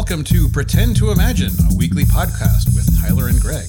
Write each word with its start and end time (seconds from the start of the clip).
Welcome 0.00 0.24
to 0.24 0.48
Pretend 0.48 0.96
to 0.96 1.10
Imagine, 1.10 1.52
a 1.70 1.76
weekly 1.76 2.04
podcast 2.04 2.74
with 2.74 2.88
Tyler 3.02 3.28
and 3.28 3.38
Greg. 3.38 3.68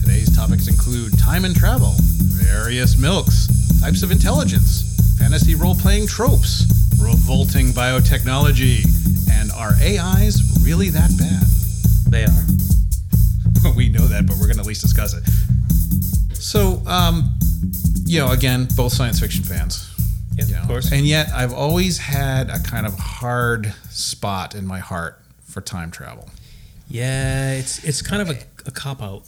Today's 0.00 0.34
topics 0.34 0.66
include 0.66 1.18
time 1.18 1.44
and 1.44 1.54
travel, 1.54 1.92
various 2.40 2.96
milks, 2.96 3.48
types 3.78 4.02
of 4.02 4.10
intelligence, 4.10 4.96
fantasy 5.18 5.54
role 5.54 5.74
playing 5.74 6.06
tropes, 6.06 6.64
revolting 6.98 7.66
biotechnology, 7.66 8.82
and 9.30 9.52
are 9.52 9.74
AIs 9.82 10.40
really 10.64 10.88
that 10.88 11.10
bad? 11.18 11.44
They 12.10 12.24
are. 12.24 13.72
we 13.76 13.90
know 13.90 14.06
that, 14.06 14.26
but 14.26 14.36
we're 14.38 14.46
going 14.46 14.56
to 14.56 14.62
at 14.62 14.66
least 14.66 14.80
discuss 14.80 15.12
it. 15.12 15.22
So, 16.34 16.82
um, 16.86 17.38
you 18.06 18.18
know, 18.20 18.32
again, 18.32 18.68
both 18.74 18.94
science 18.94 19.20
fiction 19.20 19.44
fans. 19.44 19.84
Yeah, 20.34 20.46
you 20.46 20.54
know, 20.54 20.60
of 20.62 20.66
course. 20.66 20.92
And 20.92 21.06
yet, 21.06 21.28
I've 21.28 21.52
always 21.52 21.98
had 21.98 22.48
a 22.48 22.58
kind 22.58 22.86
of 22.86 22.98
hard 22.98 23.74
spot 23.90 24.54
in 24.54 24.66
my 24.66 24.78
heart 24.78 25.20
for 25.58 25.64
time 25.64 25.90
travel. 25.90 26.28
yeah, 26.88 27.52
it's 27.52 27.82
it's 27.84 28.00
kind 28.00 28.22
of 28.22 28.30
a, 28.30 28.38
a 28.66 28.70
cop 28.70 29.02
out. 29.02 29.24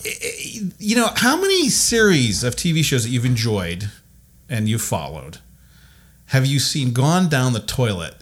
You 0.78 0.96
know, 0.96 1.08
how 1.16 1.36
many 1.36 1.68
series 1.68 2.44
of 2.44 2.54
TV 2.54 2.84
shows 2.84 3.02
that 3.04 3.10
you've 3.10 3.24
enjoyed 3.24 3.90
and 4.48 4.68
you've 4.68 4.82
followed 4.82 5.38
have 6.26 6.46
you 6.46 6.60
seen 6.60 6.92
gone 6.92 7.28
down 7.28 7.54
the 7.54 7.60
toilet 7.60 8.14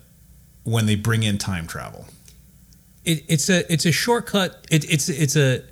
when 0.64 0.86
they 0.86 0.94
bring 0.94 1.22
in 1.22 1.36
time 1.36 1.66
travel? 1.66 2.06
It, 3.04 3.24
it's 3.28 3.50
a 3.50 3.70
it's 3.70 3.84
a 3.84 3.92
shortcut. 3.92 4.66
It, 4.70 4.90
it's 4.90 5.10
it's 5.10 5.36
a 5.36 5.62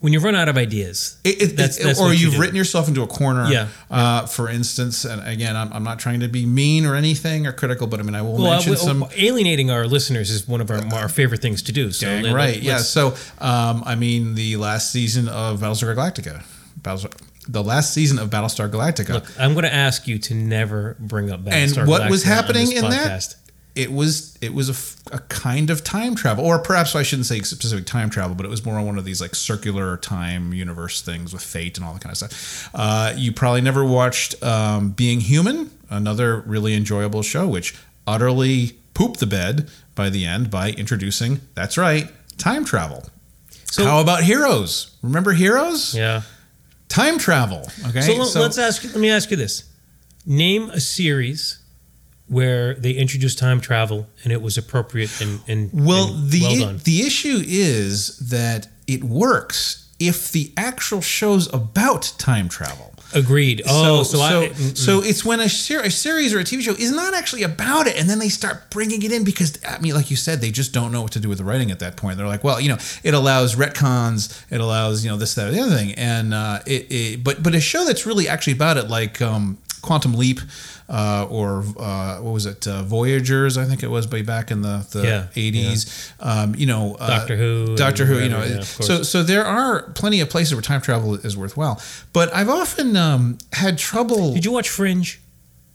when 0.00 0.12
you 0.14 0.20
run 0.20 0.34
out 0.34 0.48
of 0.48 0.56
ideas. 0.56 1.18
It, 1.24 1.42
it, 1.42 1.56
That's- 1.56 1.76
that's 1.78 2.00
or 2.00 2.12
you 2.12 2.20
you've 2.26 2.34
do. 2.34 2.40
written 2.40 2.56
yourself 2.56 2.88
into 2.88 3.02
a 3.02 3.06
corner. 3.06 3.50
Yeah. 3.50 3.68
Uh, 3.90 4.26
for 4.26 4.48
instance, 4.48 5.04
and 5.04 5.26
again, 5.26 5.56
I'm, 5.56 5.72
I'm 5.72 5.84
not 5.84 5.98
trying 5.98 6.20
to 6.20 6.28
be 6.28 6.46
mean 6.46 6.86
or 6.86 6.94
anything 6.94 7.46
or 7.46 7.52
critical, 7.52 7.86
but 7.86 8.00
I 8.00 8.02
mean, 8.02 8.14
I 8.14 8.22
will 8.22 8.34
Well, 8.38 8.50
mention 8.52 8.72
uh, 8.72 8.76
some. 8.76 9.04
alienating 9.16 9.70
our 9.70 9.86
listeners 9.86 10.30
is 10.30 10.48
one 10.48 10.60
of 10.60 10.70
our, 10.70 10.82
our 10.94 11.08
favorite 11.08 11.42
things 11.42 11.62
to 11.62 11.72
do. 11.72 11.90
So 11.92 12.06
Dang 12.06 12.24
let- 12.24 12.34
right. 12.34 12.60
Yeah. 12.62 12.74
let's- 12.76 12.88
So, 12.88 13.14
um, 13.38 13.82
I 13.84 13.94
mean, 13.94 14.34
the 14.34 14.56
last 14.56 14.90
season 14.92 15.28
of 15.28 15.60
Battlestar 15.60 15.94
Galactica, 15.94 16.42
Battlestar, 16.80 17.12
the 17.48 17.62
last 17.64 17.92
season 17.92 18.18
of 18.18 18.30
Battlestar 18.30 18.70
Galactica, 18.70 19.14
Look, 19.14 19.40
I'm 19.40 19.52
going 19.54 19.64
to 19.64 19.74
ask 19.74 20.06
you 20.06 20.18
to 20.18 20.34
never 20.34 20.96
bring 21.00 21.30
up 21.30 21.40
and 21.46 21.48
Battlestar 21.72 21.86
what 21.88 22.08
was 22.10 22.22
Galactica 22.24 22.26
on 22.30 22.36
happening 22.36 22.72
in 22.72 22.84
podcast. 22.84 22.90
that? 22.90 23.34
It 23.76 23.92
was 23.92 24.36
it 24.40 24.52
was 24.52 25.00
a 25.12 25.18
kind 25.20 25.70
of 25.70 25.84
time 25.84 26.14
travel, 26.16 26.44
or 26.44 26.58
perhaps 26.58 26.96
I 26.96 27.02
shouldn't 27.04 27.26
say 27.26 27.40
specific 27.42 27.86
time 27.86 28.10
travel, 28.10 28.34
but 28.34 28.44
it 28.44 28.48
was 28.48 28.64
more 28.64 28.76
on 28.78 28.84
one 28.84 28.98
of 28.98 29.04
these 29.04 29.20
like 29.20 29.34
circular 29.34 29.96
time 29.96 30.52
universe 30.52 31.02
things 31.02 31.32
with 31.32 31.42
fate 31.42 31.78
and 31.78 31.86
all 31.86 31.92
that 31.94 32.02
kind 32.02 32.10
of 32.12 32.16
stuff. 32.18 32.68
Uh, 32.74 33.12
you 33.16 33.32
probably 33.32 33.60
never 33.60 33.84
watched 33.84 34.42
um, 34.42 34.90
Being 34.90 35.20
Human, 35.20 35.70
another 35.88 36.40
really 36.40 36.74
enjoyable 36.74 37.22
show, 37.22 37.46
which 37.46 37.76
utterly 38.08 38.76
pooped 38.92 39.20
the 39.20 39.26
bed 39.26 39.70
by 39.94 40.10
the 40.10 40.26
end 40.26 40.50
by 40.50 40.70
introducing 40.72 41.40
that's 41.54 41.78
right 41.78 42.10
time 42.38 42.64
travel. 42.64 43.04
So- 43.70 43.84
How 43.84 44.00
about 44.00 44.24
Heroes? 44.24 44.96
Remember 45.00 45.32
Heroes? 45.32 45.94
Yeah. 45.94 46.22
Time 46.88 47.18
travel. 47.18 47.70
Okay, 47.88 48.00
So, 48.00 48.14
let- 48.14 48.34
let's 48.34 48.58
ask. 48.58 48.82
Let 48.82 48.96
me 48.96 49.10
ask 49.10 49.30
you 49.30 49.36
this: 49.36 49.62
Name 50.26 50.70
a 50.70 50.80
series 50.80 51.59
where 52.30 52.74
they 52.74 52.92
introduced 52.92 53.38
time 53.38 53.60
travel 53.60 54.06
and 54.22 54.32
it 54.32 54.40
was 54.40 54.56
appropriate 54.56 55.20
and, 55.20 55.40
and 55.48 55.70
Well, 55.72 56.08
and 56.08 56.30
the 56.30 56.40
well 56.42 56.74
the 56.74 57.02
issue 57.02 57.42
is 57.44 58.16
that 58.30 58.68
it 58.86 59.02
works 59.02 59.88
if 59.98 60.32
the 60.32 60.52
actual 60.56 61.00
show's 61.00 61.52
about 61.52 62.14
time 62.18 62.48
travel. 62.48 62.94
Agreed. 63.12 63.62
Oh, 63.68 64.04
so, 64.04 64.20
I, 64.20 64.48
mm, 64.48 64.78
so 64.78 65.02
it's 65.02 65.24
when 65.24 65.40
a, 65.40 65.48
ser- 65.48 65.80
a 65.80 65.90
series 65.90 66.32
or 66.32 66.38
a 66.38 66.44
TV 66.44 66.62
show 66.62 66.72
is 66.72 66.92
not 66.92 67.12
actually 67.12 67.42
about 67.42 67.88
it, 67.88 67.98
and 67.98 68.08
then 68.08 68.20
they 68.20 68.28
start 68.28 68.70
bringing 68.70 69.02
it 69.02 69.10
in 69.10 69.24
because 69.24 69.58
I 69.68 69.80
mean, 69.80 69.94
like 69.94 70.12
you 70.12 70.16
said, 70.16 70.40
they 70.40 70.52
just 70.52 70.72
don't 70.72 70.92
know 70.92 71.02
what 71.02 71.10
to 71.12 71.20
do 71.20 71.28
with 71.28 71.38
the 71.38 71.44
writing 71.44 71.72
at 71.72 71.80
that 71.80 71.96
point. 71.96 72.18
They're 72.18 72.28
like, 72.28 72.44
well, 72.44 72.60
you 72.60 72.68
know, 72.68 72.78
it 73.02 73.12
allows 73.12 73.56
retcons, 73.56 74.44
it 74.48 74.60
allows 74.60 75.04
you 75.04 75.10
know 75.10 75.16
this, 75.16 75.34
that, 75.34 75.48
or 75.48 75.50
the 75.50 75.60
other 75.60 75.74
thing, 75.74 75.92
and 75.94 76.32
uh, 76.32 76.60
it, 76.66 76.86
it. 76.92 77.24
But 77.24 77.42
but 77.42 77.52
a 77.56 77.60
show 77.60 77.84
that's 77.84 78.06
really 78.06 78.28
actually 78.28 78.52
about 78.52 78.76
it, 78.76 78.88
like 78.88 79.20
um, 79.20 79.58
Quantum 79.82 80.14
Leap. 80.14 80.40
Uh, 80.88 81.24
or 81.30 81.62
uh, 81.78 82.16
what 82.18 82.32
was 82.32 82.46
it? 82.46 82.66
Uh, 82.66 82.82
Voyagers, 82.82 83.56
I 83.56 83.64
think 83.64 83.84
it 83.84 83.88
was, 83.88 84.10
way 84.10 84.22
back 84.22 84.50
in 84.50 84.62
the 84.62 84.84
the 84.90 85.02
Yeah, 85.02 85.26
eighties. 85.36 86.12
Um, 86.18 86.56
you 86.56 86.66
know, 86.66 86.96
uh, 86.98 87.18
Doctor 87.18 87.36
Who 87.36 87.76
Doctor 87.76 88.04
Who. 88.06 88.18
You 88.18 88.28
know, 88.28 88.42
yeah, 88.42 88.62
so 88.62 89.04
so 89.04 89.22
there 89.22 89.44
are 89.44 89.82
plenty 89.92 90.20
of 90.20 90.28
places 90.28 90.52
where 90.52 90.62
time 90.62 90.80
travel 90.80 91.14
is 91.14 91.36
worthwhile. 91.36 91.80
But 92.12 92.34
I've 92.34 92.48
often 92.48 92.96
um, 92.96 93.38
had 93.52 93.78
trouble. 93.78 94.34
Did 94.34 94.44
you 94.44 94.50
watch 94.50 94.68
Fringe? 94.68 95.20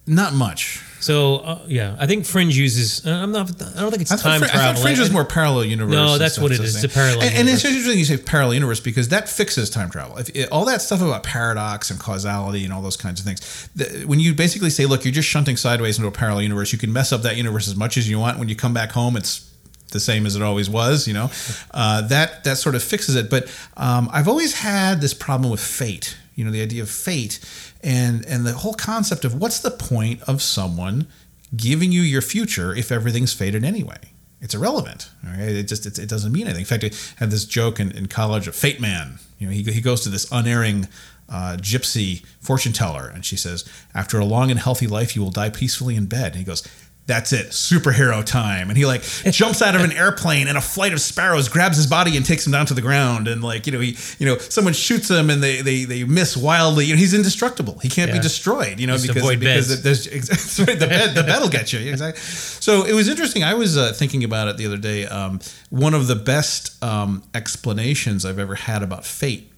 Not 0.05 0.33
much. 0.33 0.83
So 1.05 1.37
uh, 1.37 1.59
yeah, 1.67 1.95
I 1.99 2.07
think 2.07 2.25
Fringe 2.25 2.57
uses. 2.57 3.05
Uh, 3.05 3.11
I'm 3.11 3.31
not. 3.31 3.51
I 3.61 3.79
don't 3.79 3.91
think 3.91 4.01
it's 4.01 4.11
I 4.11 4.17
time 4.17 4.41
Fr- 4.41 4.47
travel. 4.47 4.81
Fringe 4.81 4.97
was 4.97 5.11
I- 5.11 5.13
more 5.13 5.23
parallel 5.23 5.65
universe. 5.65 5.93
No, 5.93 6.17
that's 6.17 6.39
what 6.39 6.51
it 6.51 6.59
is. 6.59 6.83
It's 6.83 6.91
a 6.91 6.97
parallel 6.97 7.21
And, 7.21 7.35
and 7.35 7.47
it's 7.47 7.63
interesting 7.63 7.99
you 7.99 8.05
say 8.05 8.17
parallel 8.17 8.55
universe 8.55 8.79
because 8.79 9.09
that 9.09 9.29
fixes 9.29 9.69
time 9.69 9.91
travel. 9.91 10.17
If 10.17 10.29
it, 10.35 10.51
all 10.51 10.65
that 10.65 10.81
stuff 10.81 11.01
about 11.01 11.21
paradox 11.21 11.91
and 11.91 11.99
causality 11.99 12.63
and 12.63 12.73
all 12.73 12.81
those 12.81 12.97
kinds 12.97 13.19
of 13.19 13.25
things, 13.27 13.69
the, 13.75 14.05
when 14.07 14.19
you 14.19 14.33
basically 14.33 14.71
say, 14.71 14.87
"Look, 14.87 15.05
you're 15.05 15.13
just 15.13 15.29
shunting 15.29 15.57
sideways 15.57 15.99
into 15.99 16.07
a 16.07 16.11
parallel 16.11 16.41
universe," 16.41 16.73
you 16.73 16.79
can 16.79 16.91
mess 16.91 17.11
up 17.11 17.21
that 17.21 17.37
universe 17.37 17.67
as 17.67 17.75
much 17.75 17.97
as 17.97 18.09
you 18.09 18.17
want. 18.17 18.39
When 18.39 18.49
you 18.49 18.55
come 18.55 18.73
back 18.73 18.89
home, 18.91 19.15
it's 19.15 19.47
the 19.91 19.99
same 19.99 20.25
as 20.25 20.35
it 20.35 20.41
always 20.41 20.71
was. 20.71 21.07
You 21.07 21.13
know, 21.13 21.29
uh, 21.71 22.01
that 22.07 22.45
that 22.45 22.57
sort 22.57 22.73
of 22.73 22.81
fixes 22.81 23.15
it. 23.15 23.29
But 23.29 23.47
um, 23.77 24.09
I've 24.11 24.27
always 24.27 24.55
had 24.55 25.01
this 25.01 25.13
problem 25.13 25.51
with 25.51 25.61
fate. 25.61 26.17
You 26.33 26.45
know, 26.45 26.51
the 26.51 26.63
idea 26.63 26.81
of 26.81 26.89
fate 26.89 27.39
and 27.85 28.25
and 28.25 28.45
the 28.45 28.53
whole 28.53 28.73
concept 28.73 29.23
of 29.23 29.35
what's 29.35 29.59
the 29.59 29.71
point 29.71 30.21
of 30.23 30.41
someone 30.41 31.07
giving 31.55 31.91
you 31.91 32.01
your 32.01 32.21
future 32.21 32.75
if 32.75 32.91
everything's 32.91 33.31
fated 33.31 33.63
anyway. 33.63 33.99
It's 34.41 34.55
irrelevant. 34.55 35.09
Okay? 35.33 35.59
It 35.59 35.63
just 35.63 35.85
it, 35.85 35.99
it 35.99 36.09
doesn't 36.09 36.31
mean 36.31 36.47
anything. 36.47 36.61
In 36.61 36.65
fact, 36.65 36.83
I 36.83 36.91
had 37.17 37.31
this 37.31 37.45
joke 37.45 37.79
in, 37.79 37.91
in 37.91 38.07
college 38.07 38.47
of 38.47 38.55
Fate 38.55 38.81
Man. 38.81 39.19
You 39.37 39.47
know, 39.47 39.53
he, 39.53 39.63
he 39.63 39.81
goes 39.81 40.01
to 40.01 40.09
this 40.09 40.29
unerring 40.31 40.87
uh, 41.29 41.57
gypsy 41.59 42.25
fortune 42.39 42.73
teller, 42.73 43.07
and 43.13 43.23
she 43.23 43.37
says, 43.37 43.63
"After 43.93 44.19
a 44.19 44.25
long 44.25 44.49
and 44.49 44.59
healthy 44.59 44.87
life, 44.87 45.15
you 45.15 45.21
will 45.21 45.31
die 45.31 45.49
peacefully 45.51 45.95
in 45.95 46.07
bed." 46.07 46.33
And 46.33 46.37
he 46.37 46.43
goes. 46.43 46.67
That's 47.07 47.33
it, 47.33 47.49
superhero 47.49 48.25
time. 48.25 48.69
And 48.69 48.77
he 48.77 48.87
like 48.87 49.03
jumps 49.03 49.61
out 49.61 49.75
of 49.75 49.81
an 49.81 49.91
airplane 49.91 50.47
and 50.47 50.57
a 50.57 50.61
flight 50.61 50.91
of 50.91 50.99
sparrows 50.99 51.49
grabs 51.49 51.77
his 51.77 51.85
body 51.85 52.17
and 52.17 52.25
takes 52.25 52.47
him 52.47 52.51
down 52.51 52.65
to 52.65 52.73
the 52.73 52.81
ground. 52.81 53.27
And 53.27 53.43
like, 53.43 53.67
you 53.67 53.73
know, 53.73 53.79
he, 53.79 53.95
you 54.17 54.25
know, 54.25 54.39
someone 54.39 54.73
shoots 54.73 55.09
him 55.09 55.29
and 55.29 55.43
they, 55.43 55.61
they, 55.61 55.83
they 55.83 56.03
miss 56.03 56.35
wildly. 56.35 56.85
You 56.85 56.95
know, 56.95 56.99
he's 56.99 57.13
indestructible. 57.13 57.77
He 57.77 57.89
can't 57.89 58.11
be 58.11 58.17
destroyed, 58.17 58.79
you 58.79 58.87
know, 58.87 58.93
Just 58.93 59.13
because, 59.13 59.35
because 59.37 59.83
there's 59.83 60.07
exactly 60.07 60.75
the 60.75 60.87
bed 60.87 61.13
the 61.15 61.23
bed 61.23 61.41
will 61.41 61.49
get 61.49 61.71
you 61.71 61.79
exactly. 61.91 62.21
So 62.21 62.85
it 62.85 62.93
was 62.93 63.07
interesting. 63.07 63.43
I 63.43 63.53
was 63.53 63.77
uh, 63.77 63.93
thinking 63.93 64.23
about 64.23 64.47
it 64.47 64.57
the 64.57 64.65
other 64.65 64.77
day. 64.77 65.05
Um, 65.05 65.39
one 65.69 65.93
of 65.93 66.07
the 66.07 66.15
best 66.15 66.83
um, 66.83 67.21
explanations 67.35 68.25
I've 68.25 68.39
ever 68.39 68.55
had 68.55 68.81
about 68.81 69.05
fate 69.05 69.51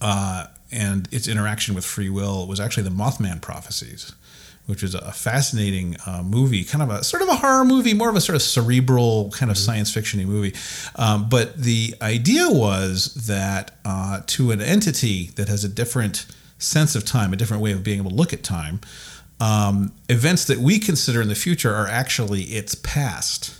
uh, 0.00 0.46
and 0.70 1.08
its 1.12 1.28
interaction 1.28 1.74
with 1.74 1.84
free 1.84 2.08
will 2.10 2.46
was 2.46 2.60
actually 2.60 2.84
the 2.84 2.90
Mothman 2.90 3.40
prophecies. 3.40 4.14
Which 4.68 4.82
is 4.82 4.94
a 4.94 5.12
fascinating 5.12 5.96
uh, 6.06 6.22
movie, 6.22 6.62
kind 6.62 6.82
of 6.82 6.90
a 6.90 7.02
sort 7.02 7.22
of 7.22 7.28
a 7.28 7.36
horror 7.36 7.64
movie, 7.64 7.94
more 7.94 8.10
of 8.10 8.16
a 8.16 8.20
sort 8.20 8.36
of 8.36 8.42
cerebral 8.42 9.30
kind 9.30 9.50
of 9.50 9.56
science 9.56 9.90
fictiony 9.90 10.26
movie. 10.26 10.54
Um, 10.96 11.26
but 11.30 11.56
the 11.56 11.94
idea 12.02 12.50
was 12.50 13.14
that 13.26 13.70
uh, 13.86 14.20
to 14.26 14.50
an 14.50 14.60
entity 14.60 15.30
that 15.36 15.48
has 15.48 15.64
a 15.64 15.70
different 15.70 16.26
sense 16.58 16.94
of 16.94 17.06
time, 17.06 17.32
a 17.32 17.36
different 17.36 17.62
way 17.62 17.72
of 17.72 17.82
being 17.82 17.98
able 17.98 18.10
to 18.10 18.16
look 18.16 18.34
at 18.34 18.42
time, 18.42 18.80
um, 19.40 19.94
events 20.10 20.44
that 20.44 20.58
we 20.58 20.78
consider 20.78 21.22
in 21.22 21.28
the 21.28 21.34
future 21.34 21.74
are 21.74 21.86
actually 21.86 22.42
its 22.42 22.74
past. 22.74 23.56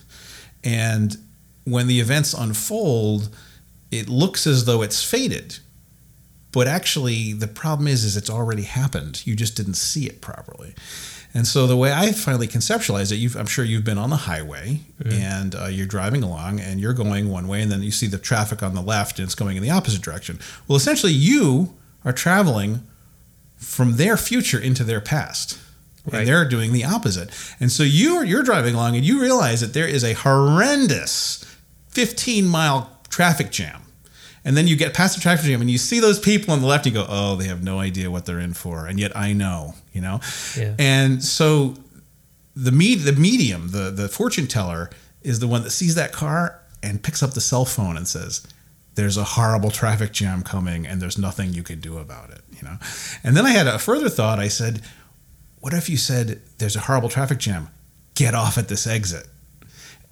And 0.62 1.16
when 1.64 1.86
the 1.86 2.00
events 2.00 2.34
unfold, 2.34 3.34
it 3.90 4.10
looks 4.10 4.46
as 4.46 4.66
though 4.66 4.82
it's 4.82 5.02
fated. 5.02 5.58
But 6.53 6.66
actually, 6.66 7.32
the 7.32 7.47
problem 7.47 7.88
is, 7.88 8.04
is 8.04 8.16
it's 8.16 8.31
already 8.31 8.62
happened. 8.62 9.26
You 9.26 9.36
just 9.36 9.56
didn't 9.56 9.75
see 9.75 10.06
it 10.06 10.20
properly. 10.20 10.75
And 11.34 11.46
so 11.46 11.67
the 11.67 11.76
way 11.76 11.93
I 11.93 12.12
finally 12.12 12.49
conceptualized 12.49 13.12
it, 13.12 13.17
you've, 13.17 13.37
I'm 13.37 13.46
sure 13.46 13.64
you've 13.64 13.84
been 13.84 13.99
on 13.99 14.08
the 14.08 14.17
highway 14.17 14.81
and 15.05 15.55
uh, 15.55 15.67
you're 15.67 15.87
driving 15.87 16.23
along 16.23 16.58
and 16.58 16.81
you're 16.81 16.94
going 16.94 17.28
one 17.28 17.49
way, 17.49 17.61
and 17.61 17.70
then 17.70 17.82
you 17.82 17.90
see 17.90 18.06
the 18.06 18.19
traffic 18.19 18.62
on 18.62 18.75
the 18.75 18.81
left 18.81 19.19
and 19.19 19.26
it's 19.26 19.34
going 19.34 19.56
in 19.56 19.62
the 19.62 19.70
opposite 19.70 20.00
direction. 20.00 20.38
Well, 20.67 20.76
essentially, 20.76 21.12
you 21.12 21.76
are 22.05 22.12
traveling 22.12 22.87
from 23.56 23.96
their 23.96 24.17
future 24.17 24.58
into 24.58 24.84
their 24.84 25.00
past. 25.00 25.58
Right. 26.06 26.20
And 26.20 26.28
they're 26.28 26.49
doing 26.49 26.73
the 26.73 26.84
opposite. 26.84 27.31
And 27.61 27.70
so 27.70 27.82
you're 27.82 28.25
you're 28.25 28.43
driving 28.43 28.75
along 28.75 28.96
and 28.96 29.05
you 29.05 29.20
realize 29.20 29.61
that 29.61 29.75
there 29.75 29.87
is 29.87 30.05
a 30.05 30.14
horrendous 30.14 31.44
15 31.88 32.46
mile 32.46 32.99
traffic 33.11 33.50
jam. 33.50 33.82
And 34.44 34.56
then 34.56 34.67
you 34.67 34.76
get 34.76 34.94
past 34.94 35.14
the 35.17 35.20
traffic 35.20 35.44
jam 35.46 35.61
and 35.61 35.70
you 35.70 35.79
see 35.79 36.00
those 36.00 36.19
people 36.19 36.55
on 36.55 36.61
the 36.61 36.67
left, 36.67 36.87
and 36.87 36.94
you 36.94 37.02
go, 37.02 37.06
oh, 37.08 37.37
they 37.37 37.46
have 37.46 37.62
no 37.62 37.79
idea 37.81 38.11
what 38.11 38.25
they're 38.26 38.38
in 38.38 38.55
for. 38.55 38.87
And 38.87 38.99
yet 38.99 39.17
I 39.17 39.32
know, 39.32 39.75
you 39.93 40.00
know? 40.00 40.20
Yeah. 40.56 40.75
And 40.79 41.23
so 41.23 41.75
the 42.55 42.73
med- 42.73 43.00
the 43.00 43.12
medium, 43.12 43.69
the, 43.73 43.90
the 43.90 44.08
fortune 44.08 44.46
teller, 44.46 44.90
is 45.23 45.40
the 45.40 45.49
one 45.49 45.62
that 45.64 45.70
sees 45.70 45.94
that 45.96 46.12
car 46.12 46.61
and 46.82 47.02
picks 47.02 47.23
up 47.23 47.32
the 47.35 47.40
cell 47.40 47.64
phone 47.64 47.96
and 47.96 48.06
says, 48.06 48.46
there's 48.94 49.17
a 49.17 49.25
horrible 49.25 49.70
traffic 49.70 50.12
jam 50.12 50.43
coming 50.43 50.87
and 50.87 51.00
there's 51.02 51.19
nothing 51.19 51.52
you 51.52 51.62
can 51.62 51.81
do 51.81 51.99
about 51.99 52.31
it, 52.31 52.40
you 52.56 52.62
know? 52.62 52.79
And 53.23 53.37
then 53.37 53.44
I 53.46 53.50
had 53.50 53.67
a 53.67 53.79
further 53.79 54.08
thought. 54.08 54.38
I 54.38 54.49
said, 54.49 54.81
what 55.61 55.73
if 55.73 55.88
you 55.88 55.96
said 55.96 56.40
there's 56.58 56.76
a 56.76 56.81
horrible 56.81 57.08
traffic 57.08 57.38
jam? 57.38 57.69
Get 58.14 58.35
off 58.35 58.58
at 58.58 58.69
this 58.69 58.87
exit. 58.87 59.26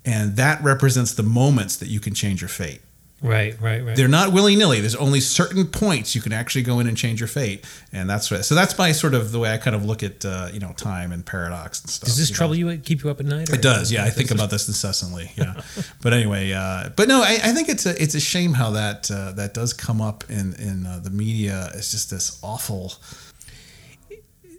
and 0.07 0.37
that 0.37 0.63
represents 0.63 1.13
the 1.15 1.23
moments 1.25 1.77
that 1.77 1.89
you 1.89 1.99
can 2.01 2.15
change 2.15 2.41
your 2.41 2.49
fate. 2.49 2.81
Right, 3.23 3.59
right, 3.63 3.83
right. 3.83 3.97
They're 3.97 4.09
not 4.09 4.35
willy 4.35 4.57
nilly. 4.57 4.81
There's 4.81 4.95
only 4.95 5.21
certain 5.21 5.67
points 5.67 6.15
you 6.15 6.21
can 6.21 6.35
actually 6.35 6.63
go 6.63 6.81
in 6.81 6.87
and 6.87 6.97
change 6.99 7.19
your 7.19 7.29
fate, 7.29 7.65
and 7.91 8.11
that's 8.11 8.31
what. 8.31 8.45
So 8.45 8.55
that's 8.55 8.77
my 8.77 8.93
sort 8.93 9.15
of 9.15 9.33
the 9.33 9.39
way 9.39 9.55
I 9.55 9.57
kind 9.57 9.75
of 9.75 9.87
look 9.87 10.03
at 10.03 10.23
uh, 10.25 10.51
you 10.53 10.61
know 10.61 10.75
time 10.75 11.13
and 11.13 11.25
paradox 11.25 11.81
and 11.81 11.89
stuff. 11.91 12.07
Does 12.09 12.19
this 12.19 12.29
you 12.29 12.35
know. 12.35 12.37
trouble 12.37 12.55
you? 12.57 12.77
Keep 12.77 13.05
you 13.05 13.11
up 13.11 13.19
at 13.19 13.25
night? 13.27 13.51
or- 13.51 13.55
It 13.55 13.63
does, 13.63 13.91
yeah. 13.91 14.05
I 14.05 14.11
think 14.11 14.31
about 14.31 14.51
this 14.51 14.69
incessantly, 14.69 15.33
yeah. 15.37 15.63
but 16.03 16.13
anyway, 16.13 16.53
uh, 16.53 16.91
but 16.95 17.09
no, 17.09 17.23
I, 17.23 17.39
I 17.43 17.53
think 17.53 17.71
it's 17.71 17.87
a 17.87 18.01
it's 18.01 18.15
a 18.15 18.21
shame 18.21 18.53
how 18.53 18.73
that 18.73 19.11
uh, 19.11 19.33
that 19.33 19.55
does 19.55 19.73
come 19.73 20.03
up 20.03 20.25
in 20.29 20.53
in 20.55 20.85
uh, 20.85 21.01
the 21.03 21.11
media. 21.11 21.71
It's 21.75 21.91
just 21.93 22.11
this 22.11 22.39
awful. 22.43 22.93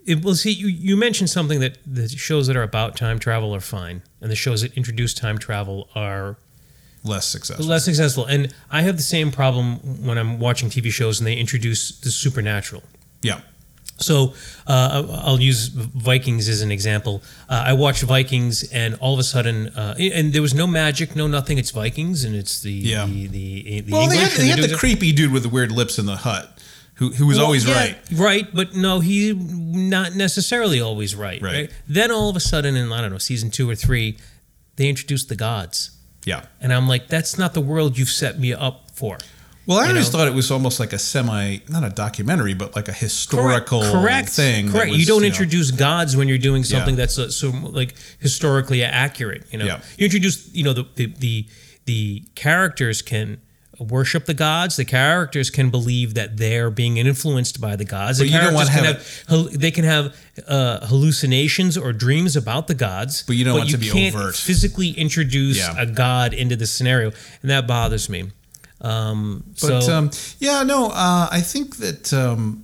It, 0.06 0.24
well, 0.24 0.36
see, 0.36 0.52
you, 0.52 0.68
you 0.68 0.96
mentioned 0.96 1.30
something 1.30 1.60
that 1.60 1.78
the 1.86 2.08
shows 2.08 2.48
that 2.48 2.56
are 2.56 2.64
about 2.64 2.96
time 2.96 3.20
travel 3.20 3.54
are 3.54 3.60
fine, 3.60 4.02
and 4.22 4.32
the 4.32 4.36
shows 4.36 4.62
that 4.62 4.74
introduce 4.76 5.14
time 5.14 5.38
travel 5.38 5.90
are 5.96 6.38
Less 7.08 7.26
successful. 7.26 7.66
less 7.66 7.86
successful. 7.86 8.26
And 8.26 8.54
I 8.70 8.82
have 8.82 8.98
the 8.98 9.04
same 9.04 9.32
problem 9.32 9.78
when 10.06 10.18
I'm 10.18 10.40
watching 10.40 10.70
TV 10.70 10.92
shows 10.92 11.20
and 11.20 11.28
they 11.28 11.36
introduce 11.36 12.00
the 12.00 12.12
supernatural. 12.12 12.84
yeah, 13.22 13.42
So 14.00 14.34
uh, 14.68 15.22
I'll 15.26 15.42
use 15.42 15.70
Vikings 15.70 16.48
as 16.50 16.62
an 16.62 16.72
example. 16.72 17.24
Uh, 17.50 17.64
I 17.72 17.74
watched 17.74 18.04
Vikings, 18.04 18.64
and 18.72 18.94
all 19.00 19.14
of 19.14 19.20
a 19.20 19.24
sudden, 19.24 19.68
uh, 19.70 19.96
and 20.00 20.34
there 20.34 20.42
was 20.44 20.54
no 20.54 20.68
magic, 20.68 21.16
no 21.16 21.26
nothing. 21.28 21.58
It's 21.58 21.72
Vikings, 21.72 22.24
and 22.24 22.36
it's 22.36 22.62
the 22.62 22.72
Yeah. 22.72 23.06
the, 23.08 23.28
the, 23.28 23.82
the 23.82 23.92
well, 23.92 24.08
they 24.08 24.16
English. 24.18 24.34
had, 24.34 24.42
they 24.42 24.48
had 24.48 24.60
the 24.60 24.68
doing- 24.68 24.80
creepy 24.80 25.12
dude 25.14 25.32
with 25.32 25.44
the 25.44 25.50
weird 25.50 25.72
lips 25.72 25.98
in 25.98 26.06
the 26.06 26.18
hut, 26.18 26.46
who 26.96 27.10
who 27.18 27.26
was 27.28 27.38
Well, 27.38 27.46
always 27.48 27.66
yeah, 27.66 27.74
right. 27.80 27.98
Right, 28.14 28.48
but 28.54 28.76
no, 28.76 29.00
he 29.00 29.34
not 29.34 30.14
necessarily 30.16 30.80
always 30.80 31.16
right, 31.16 31.42
Right. 31.42 31.54
right. 31.56 31.72
Then 31.88 32.12
all 32.12 32.30
of 32.30 32.36
a 32.36 32.40
sudden, 32.52 32.76
in 32.76 32.92
I 32.92 33.02
don't 33.02 33.12
know, 33.12 33.18
season 33.32 33.50
two 33.50 33.68
or 33.70 33.76
three, 33.76 34.18
they 34.76 34.88
introduced 34.90 35.28
the 35.30 35.36
gods, 35.36 35.90
Yeah. 36.28 36.42
and 36.62 36.74
I'm 36.74 36.88
like, 36.88 37.08
that's 37.08 37.38
not 37.38 37.54
the 37.54 37.62
world 37.72 37.98
you've 37.98 38.10
set 38.24 38.40
me 38.40 38.54
up 38.54 38.92
for. 38.92 39.18
Well, 39.66 39.80
I 39.80 39.84
You 39.84 39.90
always 39.90 40.06
know? 40.14 40.20
thought 40.20 40.28
it 40.30 40.34
was 40.34 40.50
almost 40.50 40.80
like 40.80 40.94
a 40.94 40.98
semi, 41.00 41.58
not 41.68 41.84
a 41.84 41.90
documentary, 41.90 42.54
but 42.54 42.74
like 42.76 42.88
a 42.88 42.94
historical 42.94 43.82
correct 43.82 44.30
thing. 44.30 44.72
correct 44.72 44.92
was, 44.92 45.00
you 45.00 45.06
don't 45.06 45.22
know- 45.22 45.28
introduce 45.28 45.72
gods 45.72 46.16
when 46.16 46.28
you're 46.30 46.38
doing 46.50 46.64
something 46.64 46.96
Yeah. 46.96 47.06
that's 47.06 47.18
uh, 47.20 47.30
so 47.32 47.50
like 47.82 47.94
historically 48.20 48.82
accurate 48.84 49.44
you 49.52 49.58
know 49.60 49.66
Yeah. 49.66 49.80
you 49.98 50.06
introduce 50.06 50.38
you 50.54 50.64
know 50.64 50.74
the, 50.74 50.86
the 50.96 51.06
the 51.20 51.46
the 51.86 52.24
characters 52.36 53.02
can 53.02 53.40
worship 53.80 54.26
the 54.26 54.34
gods 54.34 54.76
the 54.76 54.86
characters 54.86 55.50
can 55.50 55.70
believe 55.70 56.14
that 56.16 56.38
they're 56.38 56.70
being 56.72 56.98
influenced 56.98 57.62
by 57.62 57.76
the 57.76 57.86
gods 57.86 58.18
But 58.18 58.26
the 58.26 58.32
you 58.34 58.40
don't 58.40 58.54
want 58.54 58.68
to 58.68 58.74
have 58.74 59.26
have 59.30 59.60
they 59.60 59.72
can 59.72 59.84
have 59.86 60.16
uh, 60.48 60.86
hallucinations 60.88 61.78
or 61.78 61.94
dreams 61.94 62.36
about 62.36 62.68
the 62.68 62.74
gods 62.76 63.24
But 63.28 63.36
you 63.36 63.46
don't 63.46 63.58
want 63.58 63.70
it 63.70 63.74
to 63.74 63.78
be 63.78 63.90
can't 63.90 64.16
overt. 64.16 64.36
physically 64.36 64.92
introduce 64.92 65.58
Yeah. 65.60 65.76
a 65.78 65.86
god 65.86 66.34
into 66.34 66.56
the 66.56 66.66
scenario 66.68 67.12
and 67.42 67.52
that 67.52 67.68
bothers 67.68 68.10
me 68.10 68.32
um, 68.82 69.44
But 69.62 69.82
so 69.82 69.94
um, 69.94 70.12
yeah, 70.40 70.62
no, 70.64 70.88
uh, 70.90 71.28
I 71.32 71.42
think 71.42 71.78
that 71.78 72.14
um, 72.14 72.64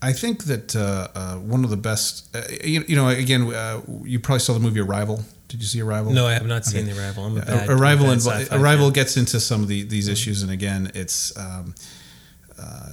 I 0.00 0.12
think 0.12 0.44
that 0.44 0.74
uh, 0.76 1.08
uh, 1.14 1.34
one 1.36 1.64
of 1.64 1.70
the 1.70 1.76
best, 1.76 2.34
uh, 2.34 2.42
you, 2.62 2.84
you 2.88 2.96
know, 2.96 3.08
again, 3.08 3.42
uh, 3.52 3.80
you 4.04 4.18
probably 4.20 4.40
saw 4.40 4.52
the 4.52 4.60
movie 4.60 4.80
Arrival. 4.80 5.24
Did 5.54 5.62
you 5.62 5.68
see 5.68 5.80
Arrival? 5.82 6.12
no 6.12 6.26
I 6.26 6.32
have 6.32 6.48
not 6.48 6.64
seen 6.64 6.86
the 6.86 6.98
arrival 6.98 7.26
I'm 7.26 7.36
a 7.36 7.42
bad, 7.42 7.68
Arrival 7.68 8.06
bad 8.06 8.12
and 8.14 8.20
sci-fi 8.20 8.56
Arrival 8.56 8.86
fan. 8.86 8.92
gets 8.92 9.16
into 9.16 9.38
some 9.38 9.62
of 9.62 9.68
the, 9.68 9.84
these 9.84 10.08
issues, 10.08 10.42
and 10.42 10.50
again, 10.50 10.90
it's 10.96 11.32
um, 11.38 11.76
uh, 12.60 12.88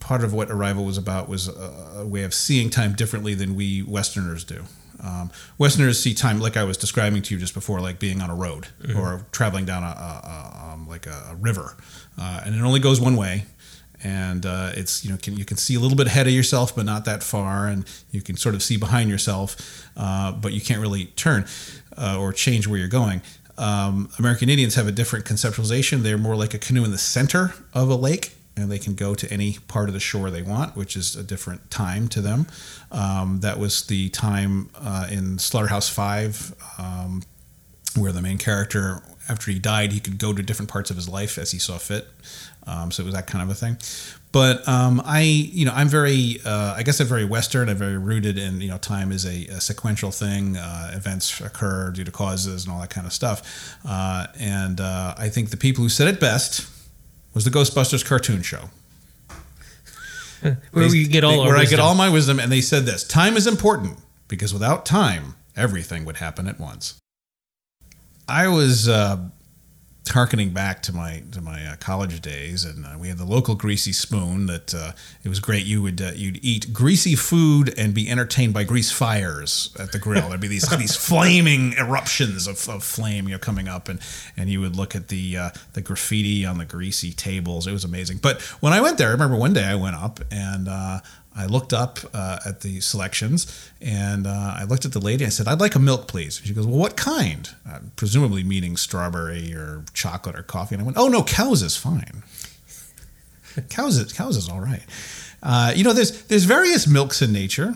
part 0.00 0.24
of 0.24 0.32
what 0.32 0.50
Arrival 0.50 0.84
was 0.84 0.98
about 0.98 1.28
was 1.28 1.46
a, 1.46 1.98
a 1.98 2.04
way 2.04 2.24
of 2.24 2.34
seeing 2.34 2.70
time 2.70 2.94
differently 2.94 3.34
than 3.34 3.54
we 3.54 3.84
Westerners 3.84 4.42
do. 4.42 4.64
Um, 5.00 5.30
Westerners 5.58 6.00
see 6.00 6.12
time 6.12 6.40
like 6.40 6.56
I 6.56 6.64
was 6.64 6.76
describing 6.76 7.22
to 7.22 7.34
you 7.34 7.38
just 7.40 7.54
before, 7.54 7.80
like 7.80 8.00
being 8.00 8.20
on 8.20 8.30
a 8.30 8.34
road 8.34 8.66
or 8.96 9.24
traveling 9.30 9.64
down 9.64 9.84
a, 9.84 9.86
a, 9.86 10.72
um, 10.72 10.88
like 10.88 11.06
a 11.06 11.36
river, 11.38 11.76
uh, 12.18 12.42
and 12.44 12.56
it 12.56 12.62
only 12.62 12.80
goes 12.80 13.00
one 13.00 13.14
way. 13.14 13.44
And 14.04 14.44
uh, 14.44 14.72
it's 14.74 15.04
you 15.04 15.10
know 15.10 15.16
can, 15.16 15.36
you 15.36 15.44
can 15.44 15.56
see 15.56 15.74
a 15.74 15.80
little 15.80 15.96
bit 15.96 16.06
ahead 16.06 16.26
of 16.26 16.32
yourself, 16.32 16.74
but 16.74 16.84
not 16.84 17.04
that 17.04 17.22
far, 17.22 17.68
and 17.68 17.84
you 18.10 18.20
can 18.20 18.36
sort 18.36 18.54
of 18.54 18.62
see 18.62 18.76
behind 18.76 19.10
yourself, 19.10 19.86
uh, 19.96 20.32
but 20.32 20.52
you 20.52 20.60
can't 20.60 20.80
really 20.80 21.06
turn 21.06 21.46
uh, 21.96 22.18
or 22.18 22.32
change 22.32 22.66
where 22.66 22.78
you're 22.78 22.88
going. 22.88 23.22
Um, 23.58 24.08
American 24.18 24.48
Indians 24.48 24.74
have 24.74 24.88
a 24.88 24.92
different 24.92 25.24
conceptualization. 25.24 26.02
They're 26.02 26.18
more 26.18 26.36
like 26.36 26.54
a 26.54 26.58
canoe 26.58 26.84
in 26.84 26.90
the 26.90 26.98
center 26.98 27.54
of 27.74 27.90
a 27.90 27.94
lake, 27.94 28.34
and 28.56 28.70
they 28.70 28.78
can 28.78 28.94
go 28.94 29.14
to 29.14 29.30
any 29.32 29.58
part 29.68 29.88
of 29.88 29.94
the 29.94 30.00
shore 30.00 30.30
they 30.30 30.42
want, 30.42 30.76
which 30.76 30.96
is 30.96 31.16
a 31.16 31.22
different 31.22 31.70
time 31.70 32.08
to 32.08 32.20
them. 32.20 32.46
Um, 32.90 33.40
that 33.40 33.58
was 33.58 33.86
the 33.86 34.08
time 34.08 34.70
uh, 34.74 35.06
in 35.10 35.38
Slaughterhouse 35.38 35.88
Five, 35.88 36.54
um, 36.78 37.22
where 37.96 38.12
the 38.12 38.22
main 38.22 38.38
character, 38.38 39.02
after 39.28 39.50
he 39.50 39.58
died, 39.58 39.92
he 39.92 40.00
could 40.00 40.18
go 40.18 40.32
to 40.32 40.42
different 40.42 40.70
parts 40.70 40.90
of 40.90 40.96
his 40.96 41.08
life 41.08 41.38
as 41.38 41.52
he 41.52 41.58
saw 41.58 41.78
fit. 41.78 42.08
Um, 42.66 42.90
so 42.92 43.02
it 43.02 43.06
was 43.06 43.14
that 43.14 43.26
kind 43.26 43.42
of 43.42 43.50
a 43.50 43.54
thing. 43.54 43.76
But 44.30 44.66
um, 44.66 45.02
I, 45.04 45.20
you 45.20 45.66
know, 45.66 45.72
I'm 45.74 45.88
very, 45.88 46.38
uh, 46.44 46.74
I 46.76 46.82
guess 46.84 47.00
I'm 47.00 47.06
very 47.06 47.24
Western. 47.24 47.68
I'm 47.68 47.76
very 47.76 47.98
rooted 47.98 48.38
in, 48.38 48.60
you 48.62 48.68
know, 48.68 48.78
time 48.78 49.12
is 49.12 49.26
a, 49.26 49.46
a 49.48 49.60
sequential 49.60 50.10
thing. 50.10 50.56
Uh, 50.56 50.92
events 50.94 51.40
occur 51.40 51.90
due 51.90 52.04
to 52.04 52.10
causes 52.10 52.64
and 52.64 52.72
all 52.72 52.80
that 52.80 52.88
kind 52.90 53.06
of 53.06 53.12
stuff. 53.12 53.76
Uh, 53.86 54.26
and 54.38 54.80
uh, 54.80 55.14
I 55.18 55.28
think 55.28 55.50
the 55.50 55.56
people 55.58 55.82
who 55.82 55.90
said 55.90 56.08
it 56.08 56.18
best 56.20 56.66
was 57.34 57.44
the 57.44 57.50
Ghostbusters 57.50 58.04
cartoon 58.04 58.42
show. 58.42 58.70
where 60.40 60.58
They- 60.72 60.88
we 60.88 61.06
get 61.06 61.24
all 61.24 61.32
they- 61.32 61.38
our 61.40 61.46
where 61.48 61.56
I 61.56 61.64
get 61.66 61.78
all 61.80 61.94
my 61.94 62.08
wisdom, 62.08 62.40
and 62.40 62.50
they 62.50 62.60
said 62.60 62.86
this: 62.86 63.04
time 63.04 63.36
is 63.36 63.46
important 63.46 63.98
because 64.28 64.52
without 64.52 64.84
time, 64.86 65.34
everything 65.56 66.04
would 66.04 66.16
happen 66.16 66.48
at 66.48 66.58
once. 66.58 66.94
I 68.28 68.48
was 68.48 68.88
uh, 68.88 69.18
harkening 70.10 70.50
back 70.50 70.82
to 70.82 70.92
my 70.92 71.22
to 71.32 71.40
my 71.40 71.64
uh, 71.64 71.76
college 71.76 72.20
days, 72.20 72.64
and 72.64 72.84
uh, 72.84 72.96
we 72.98 73.08
had 73.08 73.18
the 73.18 73.24
local 73.24 73.54
greasy 73.54 73.92
spoon. 73.92 74.46
That 74.46 74.74
uh, 74.74 74.92
it 75.22 75.28
was 75.28 75.40
great. 75.40 75.64
You 75.64 75.82
would 75.82 76.00
uh, 76.00 76.12
you'd 76.14 76.44
eat 76.44 76.72
greasy 76.72 77.14
food 77.14 77.72
and 77.78 77.94
be 77.94 78.10
entertained 78.10 78.54
by 78.54 78.64
grease 78.64 78.90
fires 78.90 79.74
at 79.78 79.92
the 79.92 79.98
grill. 79.98 80.28
There'd 80.28 80.40
be 80.40 80.48
these 80.48 80.68
these 80.78 80.96
flaming 80.96 81.74
eruptions 81.74 82.46
of, 82.46 82.68
of 82.68 82.82
flame, 82.82 83.26
you 83.26 83.34
know, 83.34 83.38
coming 83.38 83.68
up, 83.68 83.88
and 83.88 84.00
and 84.36 84.50
you 84.50 84.60
would 84.60 84.76
look 84.76 84.94
at 84.94 85.08
the 85.08 85.36
uh, 85.36 85.50
the 85.74 85.80
graffiti 85.80 86.44
on 86.44 86.58
the 86.58 86.64
greasy 86.64 87.12
tables. 87.12 87.66
It 87.66 87.72
was 87.72 87.84
amazing. 87.84 88.18
But 88.18 88.42
when 88.60 88.72
I 88.72 88.80
went 88.80 88.98
there, 88.98 89.08
I 89.08 89.12
remember 89.12 89.36
one 89.36 89.52
day 89.52 89.64
I 89.64 89.74
went 89.74 89.96
up 89.96 90.20
and. 90.30 90.68
I 91.34 91.46
looked 91.46 91.72
up 91.72 91.98
uh, 92.12 92.38
at 92.46 92.60
the 92.60 92.80
selections 92.80 93.70
and 93.80 94.26
uh, 94.26 94.54
I 94.58 94.64
looked 94.64 94.84
at 94.84 94.92
the 94.92 95.00
lady. 95.00 95.24
I 95.24 95.30
said, 95.30 95.48
"I'd 95.48 95.60
like 95.60 95.74
a 95.74 95.78
milk, 95.78 96.06
please." 96.08 96.40
She 96.44 96.52
goes, 96.54 96.66
"Well, 96.66 96.78
what 96.78 96.96
kind?" 96.96 97.48
Uh, 97.68 97.78
presumably 97.96 98.42
meaning 98.44 98.76
strawberry 98.76 99.54
or 99.54 99.84
chocolate 99.94 100.36
or 100.38 100.42
coffee. 100.42 100.74
And 100.74 100.82
I 100.82 100.84
went, 100.84 100.98
"Oh 100.98 101.08
no, 101.08 101.22
cows 101.22 101.62
is 101.62 101.76
fine. 101.76 102.22
cows 103.70 103.96
is 103.98 104.12
cows 104.12 104.36
is 104.36 104.48
all 104.48 104.60
right." 104.60 104.82
Uh, 105.42 105.72
you 105.74 105.84
know, 105.84 105.92
there's 105.92 106.22
there's 106.24 106.44
various 106.44 106.86
milks 106.86 107.22
in 107.22 107.32
nature. 107.32 107.74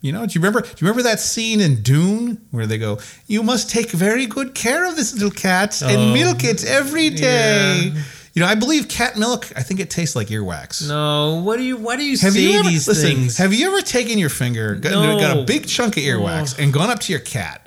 You 0.00 0.10
know, 0.12 0.26
do 0.26 0.32
you 0.34 0.40
remember? 0.40 0.62
Do 0.62 0.68
you 0.68 0.76
remember 0.88 1.02
that 1.04 1.20
scene 1.20 1.60
in 1.60 1.82
Dune 1.82 2.40
where 2.50 2.66
they 2.66 2.78
go, 2.78 2.98
"You 3.26 3.42
must 3.42 3.70
take 3.70 3.90
very 3.90 4.26
good 4.26 4.54
care 4.54 4.88
of 4.88 4.96
this 4.96 5.12
little 5.14 5.30
cat 5.30 5.80
and 5.82 5.96
Oh, 5.96 6.12
milk 6.12 6.44
it 6.44 6.64
every 6.64 7.10
day." 7.10 7.92
yeah. 7.94 8.02
You 8.34 8.40
know, 8.40 8.46
I 8.48 8.54
believe 8.54 8.88
cat 8.88 9.18
milk. 9.18 9.50
I 9.56 9.62
think 9.62 9.78
it 9.80 9.90
tastes 9.90 10.16
like 10.16 10.28
earwax. 10.28 10.88
No, 10.88 11.42
what 11.44 11.58
do 11.58 11.62
you? 11.64 11.76
Why 11.76 11.96
do 11.96 12.04
you 12.04 12.16
Have 12.18 12.32
say 12.32 12.40
you 12.40 12.58
ever 12.60 12.68
these 12.68 12.88
listen, 12.88 13.10
things? 13.10 13.36
Have 13.38 13.52
you 13.52 13.66
ever 13.68 13.82
taken 13.82 14.18
your 14.18 14.30
finger, 14.30 14.74
got, 14.74 14.92
No. 14.92 15.18
got 15.20 15.36
a 15.38 15.42
big 15.42 15.66
chunk 15.68 15.96
of 15.98 16.02
earwax, 16.02 16.54
Oh. 16.58 16.62
and 16.62 16.72
gone 16.72 16.88
up 16.88 17.00
to 17.00 17.12
your 17.12 17.20
cat? 17.20 17.58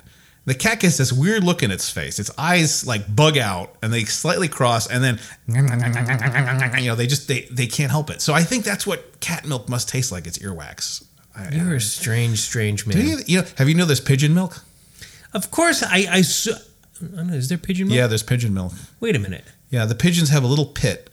The 0.44 0.54
cat 0.54 0.78
gets 0.80 0.96
this 0.96 1.12
weird 1.12 1.42
look 1.44 1.62
in 1.64 1.70
its 1.72 1.90
face. 1.90 2.18
Its 2.20 2.30
eyes 2.38 2.86
like 2.86 3.14
bug 3.14 3.36
out, 3.38 3.76
and 3.82 3.92
they 3.92 4.04
slightly 4.04 4.46
cross, 4.48 4.86
and 4.88 5.02
then 5.04 5.18
you 5.48 5.62
know 6.88 6.94
they 6.94 7.06
just 7.06 7.28
they 7.28 7.42
they 7.50 7.66
can't 7.66 7.90
help 7.90 8.10
it. 8.10 8.20
So 8.20 8.32
I 8.34 8.42
think 8.42 8.64
that's 8.64 8.86
what 8.86 9.20
cat 9.20 9.46
milk 9.46 9.68
must 9.68 9.88
taste 9.88 10.10
like. 10.12 10.26
It's 10.26 10.38
earwax. 10.38 11.04
You're 11.52 11.74
a 11.74 11.80
strange, 11.80 12.40
strange 12.40 12.86
man. 12.86 12.96
do 12.96 13.02
you, 13.04 13.18
you 13.26 13.40
know, 13.42 13.46
have 13.58 13.68
you 13.68 13.74
know 13.74 13.84
there's 13.84 14.00
pigeon 14.00 14.34
milk? 14.34 14.62
Of 15.34 15.50
course, 15.50 15.82
I. 15.82 16.06
I, 16.10 16.22
su- 16.22 16.54
I 16.54 17.04
don't 17.16 17.26
know, 17.26 17.34
is 17.34 17.48
there 17.50 17.58
pigeon 17.58 17.88
milk? 17.88 17.96
Yeah, 17.98 18.06
there's 18.06 18.22
pigeon 18.22 18.54
milk. 18.54 18.72
Wait 19.00 19.14
a 19.14 19.18
minute. 19.18 19.44
Yeah, 19.76 19.84
the 19.84 19.94
pigeons 19.94 20.30
have 20.30 20.42
a 20.42 20.46
little 20.46 20.64
pit 20.64 21.10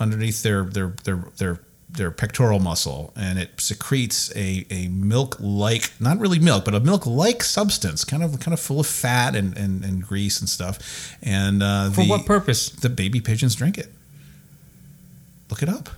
underneath 0.00 0.42
their 0.42 0.64
their 0.64 0.94
their 1.04 1.28
their 1.36 1.60
their 1.88 2.10
pectoral 2.10 2.58
muscle, 2.58 3.12
and 3.14 3.38
it 3.38 3.60
secretes 3.60 4.34
a, 4.34 4.66
a 4.68 4.88
milk 4.88 5.36
like 5.38 5.92
not 6.00 6.18
really 6.18 6.40
milk, 6.40 6.64
but 6.64 6.74
a 6.74 6.80
milk 6.80 7.06
like 7.06 7.44
substance, 7.44 8.04
kind 8.04 8.24
of 8.24 8.40
kind 8.40 8.52
of 8.52 8.58
full 8.58 8.80
of 8.80 8.88
fat 8.88 9.36
and, 9.36 9.56
and, 9.56 9.84
and 9.84 10.04
grease 10.04 10.40
and 10.40 10.48
stuff. 10.48 11.16
And 11.22 11.62
uh, 11.62 11.90
For 11.90 12.02
the, 12.02 12.08
what 12.08 12.26
purpose? 12.26 12.68
The 12.70 12.88
baby 12.88 13.20
pigeons 13.20 13.54
drink 13.54 13.78
it. 13.78 13.92
Look 15.48 15.62
it 15.62 15.68
up. 15.68 15.88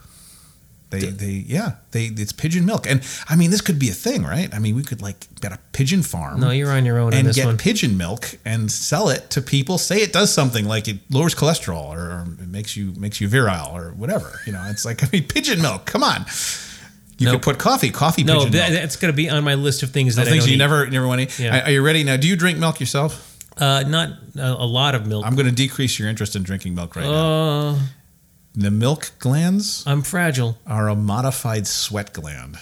They, 1.00 1.06
they 1.06 1.44
yeah 1.46 1.72
they 1.90 2.04
it's 2.06 2.32
pigeon 2.32 2.64
milk 2.64 2.86
and 2.86 3.00
I 3.28 3.34
mean 3.36 3.50
this 3.50 3.60
could 3.60 3.78
be 3.78 3.88
a 3.88 3.92
thing 3.94 4.22
right 4.22 4.52
I 4.54 4.58
mean 4.58 4.76
we 4.76 4.82
could 4.82 5.02
like 5.02 5.26
get 5.40 5.52
a 5.52 5.58
pigeon 5.72 6.02
farm 6.02 6.38
No, 6.40 6.50
you're 6.50 6.70
on 6.70 6.84
your 6.84 6.98
own 6.98 7.12
on 7.12 7.18
and 7.20 7.28
this 7.28 7.36
get 7.36 7.46
one. 7.46 7.56
pigeon 7.58 7.96
milk 7.96 8.38
and 8.44 8.70
sell 8.70 9.08
it 9.08 9.30
to 9.30 9.42
people. 9.42 9.78
Say 9.78 9.96
it 10.02 10.12
does 10.12 10.32
something 10.32 10.66
like 10.66 10.86
it 10.88 10.98
lowers 11.10 11.34
cholesterol 11.34 11.88
or, 11.90 12.22
it 12.40 12.48
makes 12.48 12.76
you 12.76 12.92
makes 12.96 13.20
you 13.20 13.28
virile 13.28 13.76
or 13.76 13.90
whatever. 13.92 14.38
You 14.46 14.52
know, 14.52 14.62
it's 14.70 14.84
like 14.84 15.02
I 15.02 15.08
mean, 15.12 15.24
pigeon 15.26 15.60
milk. 15.62 15.86
Come 15.86 16.02
on, 16.04 16.26
you 17.18 17.26
No. 17.26 17.32
could 17.32 17.42
put 17.42 17.58
coffee, 17.58 17.90
coffee 17.90 18.24
no, 18.24 18.38
pigeon 18.38 18.52
that, 18.52 18.70
milk. 18.70 18.80
that's 18.82 18.96
going 18.96 19.12
to 19.12 19.16
be 19.16 19.28
on 19.30 19.42
my 19.44 19.54
list 19.54 19.82
of 19.82 19.90
things 19.90 20.16
that 20.16 20.26
Things 20.26 20.46
you 20.46 20.54
eat. 20.54 20.58
never 20.58 20.86
never 20.88 21.06
want 21.06 21.20
to 21.20 21.24
eat. 21.26 21.38
Yeah. 21.38 21.66
Are, 21.66 21.70
you 21.70 21.82
ready 21.82 22.04
now? 22.04 22.16
Do 22.16 22.28
you 22.28 22.36
drink 22.36 22.58
milk 22.58 22.80
yourself? 22.80 23.38
Uh, 23.56 23.82
not 23.86 24.08
a, 24.36 24.40
a 24.52 24.64
lot 24.66 24.94
of 24.94 25.06
milk. 25.06 25.24
I'm 25.26 25.34
going 25.34 25.46
to 25.46 25.52
decrease 25.54 25.98
your 25.98 26.08
interest 26.08 26.36
in 26.36 26.42
drinking 26.42 26.74
milk 26.74 26.96
right 26.96 27.04
now. 27.04 27.78
The 28.54 28.70
milk 28.70 29.12
glands 29.18 29.82
I'm 29.86 30.02
fragile. 30.02 30.58
are 30.66 30.88
a 30.88 30.94
modified 30.94 31.66
sweat 31.66 32.12
gland. 32.12 32.58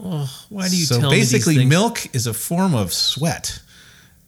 Oh, 0.00 0.30
why 0.48 0.68
do 0.68 0.76
you 0.76 0.84
so 0.84 1.00
tell 1.00 1.10
basically, 1.10 1.54
me 1.54 1.58
these 1.58 1.62
things? 1.62 1.70
milk 1.70 2.14
is 2.14 2.26
a 2.28 2.34
form 2.34 2.74
of 2.74 2.92
sweat 2.92 3.60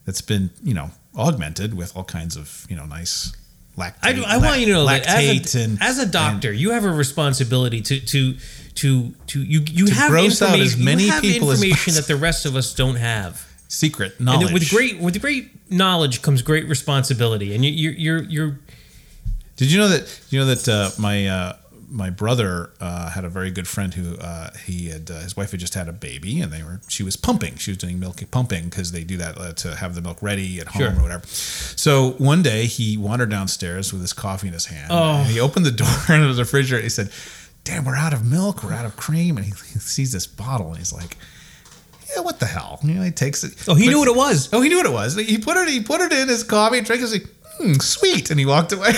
that's 0.05 0.21
been, 0.21 0.51
you 0.65 0.75
know, 0.75 0.91
augmented 1.17 1.75
with 1.75 1.97
all 1.97 2.03
kinds 2.05 2.37
of, 2.37 2.67
you 2.69 2.75
know, 2.75 2.87
nice 2.87 3.33
lactate. 3.79 3.95
I, 4.03 4.13
do- 4.15 4.25
I 4.27 4.39
want 4.39 4.59
you 4.61 4.67
to 4.67 4.73
know 4.73 4.87
that 4.87 5.07
as 5.07 5.55
a, 5.55 5.63
and 5.63 5.79
as 5.81 5.99
a 5.99 6.07
doctor, 6.07 6.53
you 6.53 6.71
have 6.73 6.85
a 6.85 6.91
responsibility 6.91 7.81
to 7.83 8.01
to 8.01 8.35
to 8.75 9.15
to 9.29 9.43
you 9.43 9.61
you 9.61 9.87
To 9.87 9.95
have 9.95 10.11
gross 10.11 10.43
out 10.43 10.59
as 10.59 10.77
many 10.77 11.05
you 11.05 11.11
have 11.13 11.23
people 11.23 11.53
as 11.53 11.63
information 11.63 11.95
that 11.95 12.07
the 12.09 12.17
rest 12.17 12.47
of 12.47 12.57
us 12.57 12.75
don't 12.75 12.97
have. 12.97 13.47
secret 13.69 14.21
knowledge. 14.21 14.47
then 14.47 14.55
with 14.55 14.69
great 14.71 14.99
with 14.99 15.21
great 15.21 15.71
knowledge 15.71 16.21
comes 16.23 16.43
great 16.43 16.67
responsibility, 16.69 17.55
and 17.55 17.65
you, 17.65 17.71
you're 17.71 17.93
you're 17.93 18.23
you're 18.25 18.59
Did 19.61 19.71
you 19.73 19.79
know 19.79 19.88
that? 19.88 20.21
You 20.31 20.40
know 20.40 20.47
that 20.47 20.67
uh, 20.69 20.90
my 20.99 21.26
uh, 21.26 21.57
my 21.90 22.09
brother 22.09 22.71
uh, 22.81 23.11
had 23.11 23.25
a 23.25 23.29
very 23.29 23.50
good 23.50 23.69
friend 23.69 23.93
who 23.93 24.17
uh, 24.17 24.50
he 24.64 24.88
had 24.88 25.11
uh, 25.11 25.21
his 25.21 25.37
wife 25.37 25.50
had 25.50 25.61
just 25.61 25.75
had 25.75 25.87
a 25.88 25.93
baby 25.93 26.40
and 26.40 26.50
they 26.50 26.62
were 26.62 26.81
she 26.88 27.02
was 27.02 27.17
pumping. 27.17 27.57
She 27.57 27.71
was 27.71 27.79
doing 27.79 28.00
milk 28.00 28.23
pumping 28.31 28.64
because 28.71 28.93
they 28.93 29.05
do 29.05 29.19
that 29.19 29.37
uh, 29.38 29.52
to 29.55 29.75
have 29.76 29.95
the 29.95 30.00
milk 30.00 30.17
ready 30.23 30.61
at 30.61 30.69
home 30.69 30.81
Sure. 30.83 30.93
or 30.99 31.02
whatever. 31.02 31.26
So 31.26 32.12
one 32.12 32.43
day 32.43 32.64
he 32.67 32.97
wandered 32.97 33.29
downstairs 33.31 33.93
with 33.93 34.00
his 34.00 34.12
coffee 34.14 34.47
in 34.47 34.55
his 34.55 34.64
hand. 34.67 34.88
Oh. 34.90 35.19
And 35.19 35.26
he 35.29 35.40
opened 35.40 35.67
the 35.67 35.73
door 35.73 35.88
into 36.09 36.33
the 36.33 36.43
refrigerator. 36.43 36.83
He 36.83 36.88
said, 36.88 37.11
"Damn, 37.64 37.85
we're 37.85 37.97
out 37.97 38.14
of 38.14 38.25
milk. 38.25 38.64
We're 38.64 38.73
out 38.73 38.87
of 38.87 38.97
cream." 38.97 39.37
And 39.37 39.45
he, 39.45 39.52
he 39.52 39.79
sees 39.79 40.11
this 40.12 40.26
bottle 40.26 40.69
and 40.69 40.79
he's 40.79 40.93
like. 40.93 41.17
Yeah, 42.17 42.23
what 42.23 42.40
the 42.40 42.47
hell? 42.47 42.81
You 42.83 42.95
know, 42.95 43.02
he 43.02 43.12
takes 43.12 43.45
it. 43.45 43.55
Oh, 43.69 43.76
he 43.76 43.87
knew 43.87 44.00
what 44.00 44.09
it 44.09 44.17
was. 44.17 44.49
Oh, 44.52 44.61
he 44.61 44.69
knew 44.69 44.79
what 44.79 44.87
it 44.87 44.90
was. 44.93 45.14
He 45.14 45.38
put 45.38 45.57
it. 45.57 45.69
He 45.69 45.81
put 45.81 46.00
it 46.00 46.11
in 46.12 46.26
his 46.26 46.43
coffee, 46.43 46.81
drank 46.81 47.00
it. 47.00 47.05
He's 47.09 47.12
like, 47.12 47.29
hmm, 47.61 47.75
sweet, 47.75 48.31
and 48.31 48.38
he 48.40 48.47
walked 48.47 48.73
away. 48.73 48.93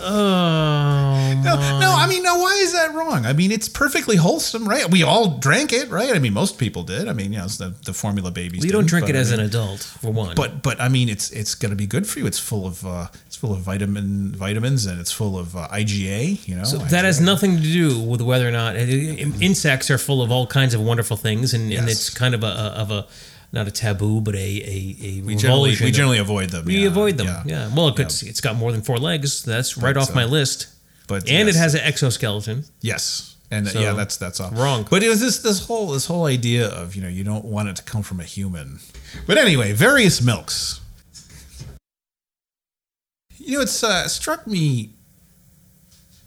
oh 0.00 1.14
No, 1.44 1.54
no, 1.78 1.94
I 1.96 2.06
mean, 2.08 2.22
no. 2.22 2.36
Why 2.38 2.58
is 2.62 2.72
that 2.72 2.94
wrong? 2.94 3.24
I 3.26 3.32
mean, 3.32 3.52
it's 3.52 3.68
perfectly 3.68 4.16
wholesome, 4.16 4.68
right? 4.68 4.90
We 4.90 5.02
all 5.02 5.38
drank 5.38 5.72
it, 5.72 5.88
right? 5.88 6.14
I 6.14 6.18
mean, 6.18 6.32
most 6.32 6.58
people 6.58 6.82
did. 6.82 7.06
I 7.08 7.12
mean, 7.12 7.32
you 7.32 7.38
know, 7.38 7.44
it's 7.44 7.58
the 7.58 7.74
the 7.84 7.92
formula 7.92 8.30
babies. 8.30 8.64
you 8.64 8.72
don't 8.72 8.86
drink 8.86 9.08
it 9.08 9.14
I 9.16 9.20
as 9.20 9.30
mean- 9.30 9.40
an 9.40 9.46
adult 9.46 9.80
for 9.80 10.10
one. 10.10 10.34
But 10.34 10.62
but 10.62 10.80
I 10.80 10.88
mean, 10.88 11.08
it's 11.08 11.30
it's 11.30 11.54
going 11.54 11.70
to 11.70 11.76
be 11.76 11.86
good 11.86 12.06
for 12.08 12.18
you. 12.18 12.26
It's 12.26 12.38
full 12.38 12.66
of 12.66 12.84
uh, 12.84 13.08
it's 13.26 13.36
full 13.36 13.52
of 13.52 13.60
vitamin 13.60 14.32
vitamins 14.34 14.86
and 14.86 15.00
it's 15.00 15.12
full 15.12 15.38
of 15.38 15.54
uh, 15.56 15.68
IgA. 15.68 16.46
You 16.48 16.56
know, 16.56 16.64
So 16.64 16.78
that 16.78 17.04
has 17.04 17.20
nothing 17.20 17.56
to 17.56 17.62
do 17.62 17.98
with 18.00 18.20
whether 18.20 18.48
or 18.48 18.52
not 18.52 18.76
insects 18.76 19.90
are 19.90 19.98
full 19.98 20.22
of 20.22 20.30
all 20.32 20.46
kinds 20.46 20.74
of 20.74 20.80
wonderful 20.80 21.16
things, 21.16 21.54
and, 21.54 21.72
and 21.72 21.88
it's 21.88 22.10
kind 22.10 22.34
of 22.34 22.42
a, 22.42 22.46
a 22.46 22.66
of 22.82 22.90
a 22.90 23.06
not 23.52 23.66
a 23.66 23.70
taboo, 23.70 24.20
but 24.20 24.34
a 24.34 24.38
a, 24.38 24.96
a 25.02 25.22
we 25.22 25.36
generally 25.36 25.74
we 25.80 25.90
generally 25.90 26.18
avoid 26.18 26.50
them. 26.50 26.64
we 26.64 26.80
yeah, 26.80 26.88
avoid 26.88 27.16
them. 27.16 27.26
Yeah, 27.46 27.70
well, 27.74 27.88
it's, 27.88 28.22
it's 28.22 28.40
got 28.40 28.56
more 28.56 28.72
than 28.72 28.82
four 28.82 28.98
legs. 28.98 29.44
That's 29.44 29.76
right 29.76 29.96
off 29.96 30.10
uh, 30.10 30.14
my 30.14 30.24
list. 30.24 30.68
But 31.06 31.28
and 31.28 31.46
yes. 31.46 31.56
it 31.56 31.58
has 31.58 31.74
an 31.74 31.80
exoskeleton. 31.80 32.64
Yes. 32.80 33.36
And 33.50 33.66
uh, 33.66 33.70
So, 33.70 33.80
yeah, 33.80 33.92
that's 33.92 34.18
that's 34.18 34.40
all 34.40 34.50
wrong. 34.50 34.86
But 34.90 35.02
it 35.02 35.08
was 35.08 35.20
this 35.20 35.38
this 35.42 35.66
whole 35.66 35.88
this 35.88 36.06
whole 36.06 36.26
idea 36.26 36.68
of 36.68 36.94
you 36.94 37.02
know 37.02 37.08
you 37.08 37.24
don't 37.24 37.46
want 37.46 37.68
it 37.68 37.76
to 37.76 37.82
come 37.82 38.02
from 38.02 38.20
a 38.20 38.24
human. 38.24 38.80
But 39.26 39.38
anyway, 39.38 39.72
various 39.72 40.20
milks. 40.20 40.80
You 43.38 43.56
know, 43.56 43.62
it's 43.62 43.82
uh, 43.82 44.06
struck 44.08 44.46
me 44.46 44.90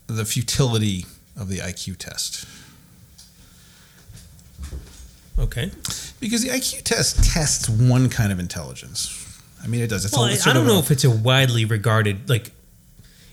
the 0.07 0.25
futility 0.25 1.05
of 1.37 1.49
the 1.49 1.59
IQ 1.59 1.97
test 1.97 2.47
Okay. 5.41 5.71
because 6.19 6.43
the 6.43 6.49
IQ 6.49 6.83
test 6.83 7.23
tests 7.33 7.67
one 7.67 8.09
kind 8.09 8.31
of 8.31 8.39
intelligence. 8.39 9.17
I 9.63 9.67
mean, 9.67 9.81
it 9.81 9.87
does. 9.87 10.05
It's 10.05 10.13
Well, 10.15 10.25
a, 10.25 10.29
I, 10.29 10.31
it's 10.33 10.41
I 10.41 10.45
sort 10.45 10.55
don't 10.55 10.67
know 10.67 10.75
a- 10.77 10.79
if 10.79 10.91
it's 10.91 11.03
a 11.03 11.11
widely 11.11 11.65
regarded 11.65 12.29
like. 12.29 12.51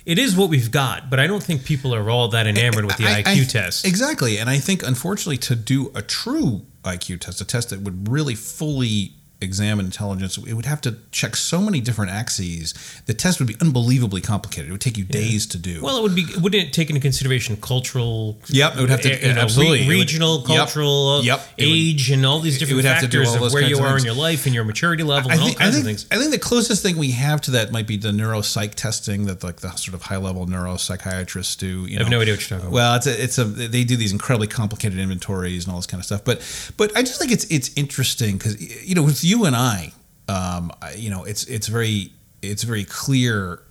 It 0.06 0.18
is 0.18 0.34
what 0.34 0.48
we've 0.48 0.70
got, 0.70 1.10
but 1.10 1.20
I 1.20 1.26
don't 1.26 1.42
think 1.42 1.66
people 1.66 1.94
are 1.94 2.08
all 2.08 2.28
that 2.28 2.46
enamored 2.46 2.86
with 2.86 2.96
the 2.96 3.06
I- 3.06 3.22
IQ 3.22 3.42
I- 3.42 3.44
test. 3.44 3.86
Exactly. 3.86 4.38
And 4.38 4.48
I 4.48 4.58
think, 4.58 4.82
unfortunately, 4.82 5.36
to 5.38 5.54
do 5.54 5.92
a 5.94 6.00
true 6.00 6.62
IQ 6.82 7.20
test, 7.20 7.42
a 7.42 7.44
test 7.44 7.68
that 7.70 7.80
would 7.82 8.08
really 8.08 8.34
fully 8.34 9.12
examine 9.40 9.87
intelligence, 9.87 10.37
it 10.38 10.54
would 10.54 10.66
have 10.66 10.80
to 10.83 10.97
check 11.12 11.37
so 11.37 11.61
many 11.61 11.80
different 11.80 12.11
axes. 12.11 12.75
The 13.07 13.14
test 13.14 13.38
would 13.38 13.49
be 13.49 13.57
unbelievably 13.61 14.21
complicated. 14.23 14.68
It 14.68 14.73
would 14.73 14.80
take 14.80 14.99
you 14.99 15.04
days 15.04 15.47
to 15.49 15.59
do. 15.59 15.83
Well, 15.83 15.99
it 15.99 16.02
would 16.02 16.14
be. 16.14 16.26
Wouldn't 16.40 16.62
it 16.68 16.73
take 16.73 16.88
into 16.90 17.00
consideration 17.00 17.57
cultural? 17.57 18.38
Yep, 18.49 18.76
it 18.76 18.80
would 18.80 18.90
have 18.90 19.00
to- 19.02 19.26
you 19.28 19.35
know, 19.35 19.40
absolutely. 19.40 19.80
re- 19.80 19.87
would- 19.87 19.95
regional, 19.95 20.38
yep, 20.49 20.59
cultural, 20.59 21.09
uh, 21.09 21.23
yep, 21.23 21.40
it 21.57 21.66
would- 21.66 21.73
age, 21.75 22.11
and 22.11 22.26
all 22.26 22.40
these 22.40 22.57
it 22.57 22.59
different 22.61 22.76
would 22.76 22.85
have 22.85 23.00
to 23.00 23.07
do 23.09 23.18
factors 23.18 23.37
all 23.40 23.47
of 23.47 23.52
where 23.52 23.62
you 23.62 23.78
are 23.78 23.97
in 23.97 24.04
your 24.04 24.14
life 24.14 24.47
and 24.47 24.54
your 24.54 24.64
maturity 24.64 25.02
level 25.02 25.30
I 25.30 25.35
and 25.35 25.40
all 25.42 25.49
think, 25.49 25.61
I, 25.61 25.64
kinds 25.64 25.76
of 25.76 25.85
think, 25.85 25.99
things. 26.00 26.07
I 26.11 26.16
think 26.18 26.30
the 26.33 26.38
closest 26.38 26.83
thing 26.83 26.97
we 26.97 27.12
have 27.12 27.40
to 27.42 27.50
that 27.52 27.71
might 27.73 27.87
be 27.87 27.97
the 27.97 28.11
neuropsych 28.11 28.75
testing 28.75 29.26
that 29.26 29.42
like 29.45 29.61
the 29.61 29.71
sort 29.76 29.95
of 29.95 30.02
high 30.02 30.16
level 30.16 30.47
neuropsychiatrists 30.47 31.57
do. 31.59 31.87
You 31.87 31.97
I 31.99 32.02
have 32.02 32.11
no 32.11 32.21
idea 32.21 32.35
what 32.35 32.40
you're 32.40 32.59
talking 32.59 32.68
about. 32.68 32.73
Well, 32.73 32.95
it's 32.97 33.07
a, 33.07 33.23
it's 33.23 33.38
a 33.38 33.45
they 33.45 33.85
do 33.85 33.97
these 33.97 34.12
incredibly 34.12 34.47
complicated 34.49 34.99
inventories 34.99 35.64
and 35.64 35.73
all 35.73 35.78
this 35.78 35.87
kind 35.87 36.00
of 36.00 36.04
stuff. 36.07 36.25
But 36.25 36.40
but 36.76 36.97
I 36.97 37.02
just 37.02 37.18
think 37.18 37.33
it's 37.33 37.45
it's 37.45 37.71
interesting 37.76 38.38
because 38.38 38.61
you 38.87 38.95
know 38.95 39.02
with 39.02 39.23
you 39.28 39.44
and 39.44 39.54
I, 39.56 39.92
um, 40.28 40.73
you 40.97 41.11
know 41.11 41.25
it's 41.25 41.44
it's 41.44 41.68
very 41.68 42.12
it's 42.42 42.62
very 42.62 42.85
clear 42.85 43.62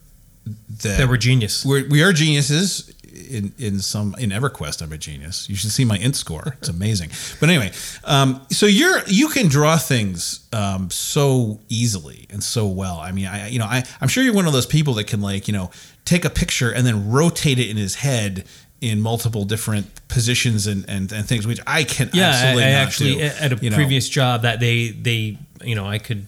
that, 0.84 0.98
That 0.98 1.08
we're 1.10 1.18
genius. 1.18 1.66
we're, 1.66 1.88
we 1.90 2.02
are 2.04 2.14
geniuses 2.14 2.94
in 3.30 3.54
in 3.58 3.80
some 3.80 4.16
in 4.20 4.30
EverQuest. 4.30 4.82
I'm 4.82 4.92
a 4.94 4.98
genius. 4.98 5.50
You 5.50 5.56
should 5.56 5.72
see 5.72 5.86
my 5.86 5.98
int 5.98 6.16
score. 6.16 6.56
It's 6.60 6.70
amazing. 6.70 7.10
but 7.40 7.50
anyway, 7.50 7.72
um, 8.04 8.42
so 8.50 8.66
you're 8.66 9.00
you 9.08 9.28
can 9.30 9.48
draw 9.48 9.78
things 9.78 10.48
um, 10.54 10.90
so 10.90 11.60
easily 11.70 12.28
and 12.30 12.44
so 12.44 12.68
well. 12.68 13.00
I 13.00 13.12
mean, 13.12 13.26
I 13.28 13.50
you 13.50 13.60
know 13.60 13.66
I 13.66 13.84
I'm 14.02 14.08
sure 14.08 14.24
you're 14.24 14.34
one 14.36 14.48
of 14.48 14.54
those 14.54 14.66
people 14.68 14.94
that 14.96 15.08
can 15.08 15.22
like 15.22 15.48
you 15.48 15.54
know 15.54 15.72
take 16.06 16.24
a 16.26 16.30
picture 16.30 16.72
and 16.72 16.86
then 16.86 17.12
rotate 17.12 17.60
it 17.60 17.70
in 17.70 17.78
his 17.78 17.96
head 17.96 18.46
in 18.80 19.02
multiple 19.02 19.44
different 19.44 19.88
positions 20.08 20.68
and 20.68 20.86
and, 20.88 21.12
and 21.12 21.28
things 21.28 21.48
which 21.48 21.60
I 21.66 21.84
can 21.84 22.10
yeah, 22.14 22.28
I, 22.28 22.30
absolutely 22.30 22.64
I 22.64 22.72
not 22.72 22.88
actually 22.88 23.16
do, 23.16 23.22
at 23.22 23.54
a 23.54 23.56
you 23.58 23.70
know. 23.72 23.76
previous 23.76 24.08
job 24.08 24.44
that 24.44 24.60
they 24.60 24.90
they 24.90 25.38
you 25.64 25.76
know 25.76 25.86
I 25.86 25.98
could 26.00 26.28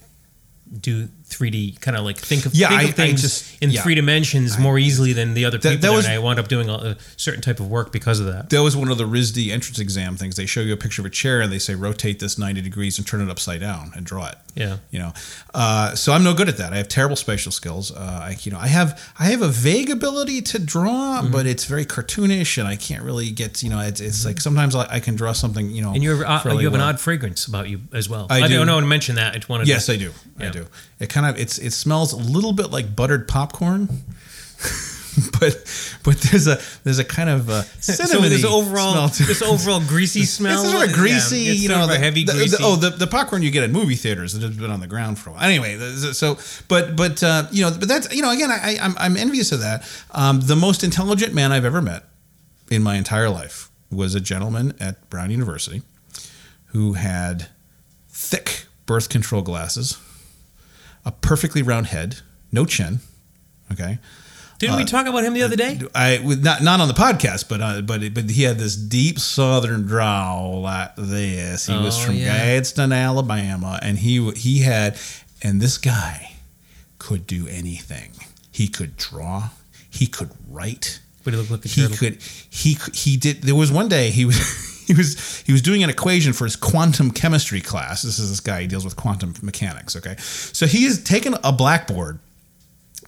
do 0.79 1.09
3D 1.29 1.79
kind 1.81 1.95
of 1.95 2.03
like 2.03 2.17
think 2.17 2.45
of, 2.45 2.53
Yeah, 2.55 2.69
think 2.69 2.79
I- 2.81 2.83
of 2.85 2.89
I 2.89 2.91
things 2.93 3.21
just- 3.21 3.45
in 3.61 3.71
yeah. 3.71 3.81
three 3.81 3.95
dimensions 3.95 4.57
more 4.57 4.77
easily 4.79 5.13
than 5.13 5.33
the 5.33 5.45
other 5.45 5.57
That- 5.57 5.69
people, 5.77 5.81
that 5.89 5.95
was- 5.95 6.05
and 6.05 6.13
I 6.13 6.19
wound 6.19 6.39
up 6.39 6.47
doing 6.47 6.69
a, 6.69 6.73
a 6.73 6.97
certain 7.17 7.41
type 7.41 7.59
of 7.59 7.67
work 7.67 7.91
because 7.91 8.19
of 8.19 8.25
that. 8.27 8.49
that 8.49 8.63
was 8.63 8.75
one 8.75 8.89
of 8.89 8.97
the 8.97 9.05
RISD 9.05 9.51
entrance 9.51 9.79
exam 9.79 10.17
things. 10.17 10.35
They 10.35 10.45
show 10.45 10.61
you 10.61 10.73
a 10.73 10.77
picture 10.77 11.01
of 11.01 11.05
a 11.05 11.09
chair 11.09 11.41
and 11.41 11.51
they 11.51 11.59
say 11.59 11.75
rotate 11.75 12.19
this 12.19 12.37
90 12.37 12.61
degrees 12.61 12.97
and 12.97 13.05
turn 13.07 13.21
it 13.21 13.29
upside 13.29 13.59
down 13.61 13.91
and 13.95 14.05
draw 14.05 14.27
it. 14.27 14.35
Yeah. 14.55 14.77
You 14.91 14.99
know, 14.99 15.13
uh, 15.53 15.95
so 15.95 16.11
I'm 16.11 16.23
no 16.23 16.33
good 16.33 16.49
at 16.49 16.57
that. 16.57 16.73
I 16.73 16.77
have 16.77 16.87
terrible 16.89 17.15
spatial 17.15 17.51
skills. 17.51 17.91
Uh, 17.91 17.99
I, 17.99 18.37
you 18.41 18.51
know, 18.51 18.59
I 18.59 18.67
have 18.67 18.99
I 19.19 19.25
have 19.25 19.41
a 19.41 19.47
vague 19.47 19.89
ability 19.89 20.41
to 20.41 20.59
draw, 20.59 21.21
Mm-hmm. 21.21 21.31
but 21.31 21.45
it's 21.45 21.65
very 21.65 21.85
cartoonish, 21.85 22.57
and 22.57 22.67
I 22.67 22.75
can't 22.75 23.03
really 23.03 23.29
get. 23.31 23.61
You 23.63 23.69
know, 23.69 23.79
it's, 23.79 23.99
it's 24.01 24.25
like 24.25 24.39
sometimes 24.41 24.75
I, 24.75 24.87
I 24.95 24.99
can 24.99 25.15
draw 25.15 25.31
something. 25.33 25.69
You 25.71 25.81
know, 25.81 25.93
And 25.93 26.03
you're 26.03 26.25
uh, 26.25 26.53
you 26.55 26.65
have 26.65 26.73
an 26.73 26.81
odd 26.81 26.99
fragrance 26.99 27.45
about 27.45 27.69
you 27.69 27.81
as 27.93 28.09
well. 28.09 28.27
I 28.29 28.47
do. 28.47 28.55
don't 28.57 28.67
know 28.67 28.79
to 28.79 28.85
mention 28.85 29.15
that. 29.15 29.35
I 29.35 29.39
wanted 29.47 29.67
Yes, 29.67 29.85
to, 29.85 29.93
I 29.93 29.97
do. 29.97 30.11
I 30.39 30.49
do. 30.49 30.67
It 30.99 31.09
kind 31.09 31.18
of 31.25 31.39
it's 31.39 31.57
it 31.57 31.71
smells 31.71 32.13
a 32.13 32.17
little 32.17 32.53
bit 32.53 32.71
like 32.71 32.95
buttered 32.95 33.27
popcorn. 33.27 33.87
but 35.39 35.57
but 36.03 36.15
there's 36.21 36.47
a 36.47 36.59
there's 36.83 36.99
a 36.99 37.03
kind 37.03 37.29
of 37.29 37.49
uh, 37.49 37.63
So 37.81 37.93
cinnamony 37.93 38.29
this 38.29 38.45
overall 38.45 38.93
smell 38.93 39.09
to 39.09 39.23
this 39.25 39.41
overall 39.41 39.79
greasy 39.81 40.23
smell. 40.23 40.61
It's 40.61 40.71
sort 40.71 40.83
of 40.85 40.89
Yeah, 40.91 40.95
greasy, 40.95 41.47
it's 41.47 41.61
you 41.61 41.69
know, 41.69 41.87
the, 41.87 41.97
heavy 41.97 42.23
the- 42.23 42.31
the- 42.33 42.37
greasy. 42.37 42.57
oh, 42.61 42.75
the, 42.75 42.91
the 42.91 43.07
popcorn 43.07 43.41
you 43.41 43.51
get 43.51 43.63
at 43.63 43.69
movie 43.69 43.95
theaters 43.95 44.33
that 44.33 44.41
has 44.45 44.55
been 44.57 44.71
on 44.71 44.79
the 44.79 44.87
ground 44.87 45.17
for 45.19 45.31
a 45.31 45.33
while. 45.33 45.43
Anyway, 45.43 45.77
so 46.13 46.37
but 46.67 46.95
but 46.95 47.21
uh, 47.23 47.47
you 47.51 47.63
know, 47.63 47.71
but 47.77 47.87
that's 47.87 48.13
you 48.13 48.21
know, 48.21 48.31
again, 48.31 48.51
I, 48.51 48.77
I'm 48.81 48.95
I'm 48.97 49.17
envious 49.17 49.51
of 49.51 49.59
that. 49.61 49.83
Um, 50.11 50.39
the 50.41 50.55
most 50.55 50.83
intelligent 50.83 51.33
man 51.33 51.51
I've 51.51 51.65
ever 51.65 51.81
met 51.81 52.03
in 52.71 52.81
my 52.83 52.95
entire 52.95 53.29
life 53.29 53.69
was 53.91 54.13
a 54.15 54.21
gentleman 54.21 54.73
at 54.79 55.09
Brown 55.09 55.31
University 55.31 55.81
who 56.67 56.93
had 56.93 57.47
thick 58.09 58.65
birth 58.85 59.09
control 59.09 59.41
glasses, 59.41 59.97
a 61.05 61.11
perfectly 61.11 61.61
round 61.61 61.87
head, 61.87 62.17
no 62.51 62.65
chin. 62.65 62.99
Okay. 63.71 63.99
Didn't 64.57 64.75
we 64.75 64.83
talk 64.83 65.07
about 65.07 65.23
him 65.23 65.33
the 65.33 65.43
other 65.43 65.55
day? 65.55 65.79
I 65.95 66.19
with 66.25 66.43
not 66.43 66.61
not 66.61 66.81
on 66.81 66.89
the 66.89 66.93
podcast, 66.93 67.47
but 67.47 67.61
uh, 67.61 67.81
but 67.81 68.13
but 68.13 68.29
he 68.29 68.43
had 68.43 68.57
this 68.59 68.75
deep 68.75 69.17
Southern 69.17 69.83
drawl 69.85 70.61
like 70.61 70.95
this. 70.97 71.67
He 71.67 71.77
was 71.77 71.97
Oh, 71.97 72.07
from 72.07 72.15
yeah. 72.15 72.25
Gadsden, 72.57 72.91
Alabama, 72.91 73.79
and 73.81 73.97
he 73.99 74.29
he 74.31 74.59
had, 74.59 74.97
and 75.41 75.61
this 75.61 75.77
guy 75.77 76.33
could 76.97 77.25
do 77.25 77.47
anything. 77.47 78.11
He 78.51 78.67
could 78.67 78.97
draw. 78.97 79.49
He 79.89 80.07
could 80.07 80.31
write. 80.49 80.99
But 81.23 81.33
he 81.33 81.39
looked 81.39 81.51
like 81.51 81.63
a 81.63 81.67
He 81.69 81.81
turtle. 81.83 81.97
could. 81.97 82.21
He 82.49 82.75
could- 82.75 82.95
he 82.95 83.15
did. 83.15 83.43
There 83.43 83.55
was 83.55 83.71
one 83.71 83.87
day 83.87 84.09
he 84.09 84.25
was. 84.25 84.37
He 84.89 84.95
was 84.95 85.43
he 85.45 85.51
was 85.51 85.61
doing 85.61 85.83
an 85.83 85.89
equation 85.89 86.33
for 86.33 86.45
his 86.45 86.55
quantum 86.55 87.11
chemistry 87.11 87.61
class. 87.61 88.01
This 88.01 88.17
is 88.17 88.29
this 88.31 88.39
guy. 88.39 88.61
He 88.61 88.67
deals 88.67 88.83
with 88.83 88.95
quantum 88.95 89.35
mechanics. 89.41 89.95
Okay, 89.95 90.15
so 90.17 90.65
he 90.65 90.83
has 90.85 91.03
taken 91.03 91.35
a 91.43 91.51
blackboard 91.51 92.17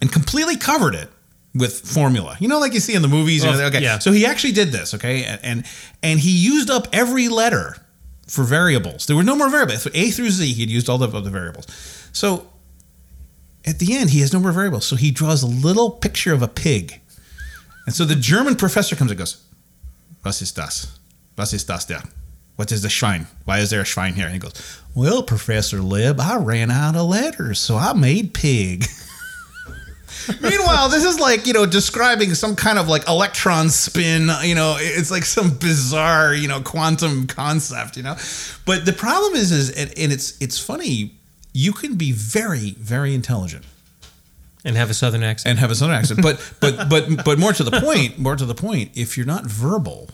and 0.00 0.10
completely 0.12 0.56
covered 0.56 0.94
it 0.94 1.08
with 1.54 1.80
formula. 1.80 2.36
You 2.38 2.46
know, 2.48 2.60
like 2.60 2.72
you 2.72 2.80
see 2.80 2.94
in 2.94 3.02
the 3.02 3.08
movies. 3.08 3.44
you 3.44 3.50
know, 3.50 3.58
Oh, 3.60 3.66
okay, 3.66 3.82
yeah. 3.82 3.98
so 3.98 4.12
he 4.12 4.24
actually 4.24 4.52
did 4.52 4.68
this. 4.70 4.94
Okay, 4.94 5.24
and, 5.24 5.40
and 5.42 5.64
and 6.04 6.20
he 6.20 6.30
used 6.30 6.70
up 6.70 6.86
every 6.92 7.28
letter 7.28 7.76
for 8.28 8.44
variables. 8.44 9.06
There 9.06 9.16
were 9.16 9.24
no 9.24 9.34
more 9.36 9.50
variables. 9.50 9.86
A 9.92 10.10
through 10.12 10.30
Z, 10.30 10.52
he'd 10.54 10.70
used 10.70 10.88
all 10.88 10.98
the, 10.98 11.08
of 11.08 11.24
the 11.24 11.30
variables. 11.30 11.66
So 12.12 12.46
at 13.66 13.78
the 13.80 13.96
end, 13.96 14.10
he 14.10 14.20
has 14.20 14.32
no 14.32 14.38
more 14.40 14.52
variables. 14.52 14.86
So 14.86 14.94
he 14.96 15.10
draws 15.10 15.42
a 15.42 15.48
little 15.48 15.90
picture 15.90 16.32
of 16.32 16.42
a 16.42 16.48
pig. 16.48 17.00
And 17.86 17.94
so 17.94 18.04
the 18.04 18.14
German 18.14 18.54
professor 18.54 18.94
comes 18.96 19.10
and 19.10 19.18
goes, 19.18 19.42
Was 20.24 20.40
ist 20.40 20.54
das? 20.56 20.86
Was 21.36 21.52
ist 21.52 21.68
das 21.68 21.86
there? 21.86 22.02
What 22.56 22.70
is 22.70 22.82
the 22.82 22.90
shrine? 22.90 23.26
Why 23.44 23.58
is 23.58 23.70
there 23.70 23.80
a 23.80 23.84
shrine 23.84 24.14
here? 24.14 24.26
And 24.26 24.34
he 24.34 24.38
goes, 24.38 24.52
Well, 24.94 25.22
Professor 25.22 25.80
Lib, 25.80 26.20
I 26.20 26.36
ran 26.36 26.70
out 26.70 26.96
of 26.96 27.08
letters, 27.08 27.58
so 27.58 27.76
I 27.76 27.92
made 27.94 28.34
pig. 28.34 28.84
Meanwhile, 30.40 30.90
this 30.90 31.04
is 31.04 31.18
like, 31.18 31.46
you 31.46 31.52
know, 31.52 31.66
describing 31.66 32.34
some 32.34 32.54
kind 32.54 32.78
of 32.78 32.88
like 32.88 33.08
electron 33.08 33.70
spin, 33.70 34.30
you 34.42 34.54
know, 34.54 34.76
it's 34.78 35.10
like 35.10 35.24
some 35.24 35.56
bizarre, 35.58 36.34
you 36.34 36.46
know, 36.46 36.60
quantum 36.60 37.26
concept, 37.26 37.96
you 37.96 38.02
know. 38.02 38.16
But 38.64 38.84
the 38.84 38.92
problem 38.92 39.34
is 39.34 39.50
is 39.50 39.70
and, 39.70 39.92
and 39.98 40.12
it's 40.12 40.40
it's 40.40 40.58
funny, 40.58 41.14
you 41.52 41.72
can 41.72 41.96
be 41.96 42.12
very 42.12 42.72
very 42.72 43.14
intelligent 43.14 43.64
and 44.64 44.76
have 44.76 44.90
a 44.90 44.94
southern 44.94 45.22
accent. 45.22 45.50
and 45.50 45.58
have 45.58 45.70
a 45.70 45.74
southern 45.74 45.96
accent. 45.96 46.22
But 46.22 46.38
but 46.60 46.88
but 46.88 47.24
but 47.24 47.38
more 47.38 47.52
to 47.52 47.64
the 47.64 47.80
point, 47.80 48.18
more 48.18 48.36
to 48.36 48.44
the 48.44 48.54
point, 48.54 48.92
if 48.94 49.16
you're 49.16 49.26
not 49.26 49.46
verbal, 49.46 50.10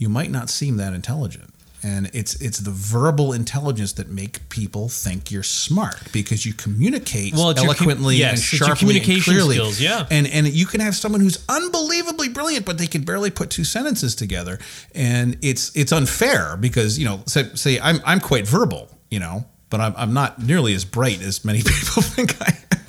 you 0.00 0.08
might 0.08 0.32
not 0.32 0.50
seem 0.50 0.78
that 0.78 0.92
intelligent. 0.94 1.54
And 1.82 2.10
it's 2.12 2.34
it's 2.42 2.58
the 2.58 2.70
verbal 2.72 3.32
intelligence 3.32 3.94
that 3.94 4.10
make 4.10 4.46
people 4.50 4.90
think 4.90 5.30
you're 5.30 5.42
smart 5.42 5.96
because 6.12 6.44
you 6.44 6.52
communicate 6.52 7.32
Well, 7.32 7.50
it's 7.50 7.62
your 7.62 7.72
com- 7.72 7.88
eloquently 7.88 8.16
yes, 8.16 8.32
and 8.32 8.58
sharply 8.58 8.70
and 8.70 8.78
communication 8.80 9.32
clearly. 9.32 9.54
skills, 9.54 9.80
yeah. 9.80 10.06
And 10.10 10.26
and 10.26 10.46
you 10.48 10.66
can 10.66 10.80
have 10.80 10.94
someone 10.94 11.22
who's 11.22 11.42
unbelievably 11.48 12.30
brilliant, 12.30 12.66
but 12.66 12.76
they 12.76 12.86
can 12.86 13.02
barely 13.04 13.30
put 13.30 13.48
two 13.48 13.64
sentences 13.64 14.14
together, 14.14 14.58
and 14.94 15.38
it's 15.40 15.74
it's 15.74 15.90
unfair 15.90 16.58
because 16.58 16.98
you 16.98 17.06
know 17.06 17.22
say, 17.26 17.44
say 17.54 17.80
I'm 17.80 18.00
I'm 18.04 18.20
quite 18.20 18.46
verbal, 18.46 18.90
you 19.10 19.18
know, 19.20 19.46
but 19.70 19.80
I'm 19.80 19.94
I'm 19.96 20.12
not 20.12 20.38
nearly 20.38 20.74
as 20.74 20.84
bright 20.84 21.22
as 21.22 21.46
many 21.46 21.58
people 21.64 22.02
think 22.02 22.36
I 22.42 22.58
am. 22.72 22.80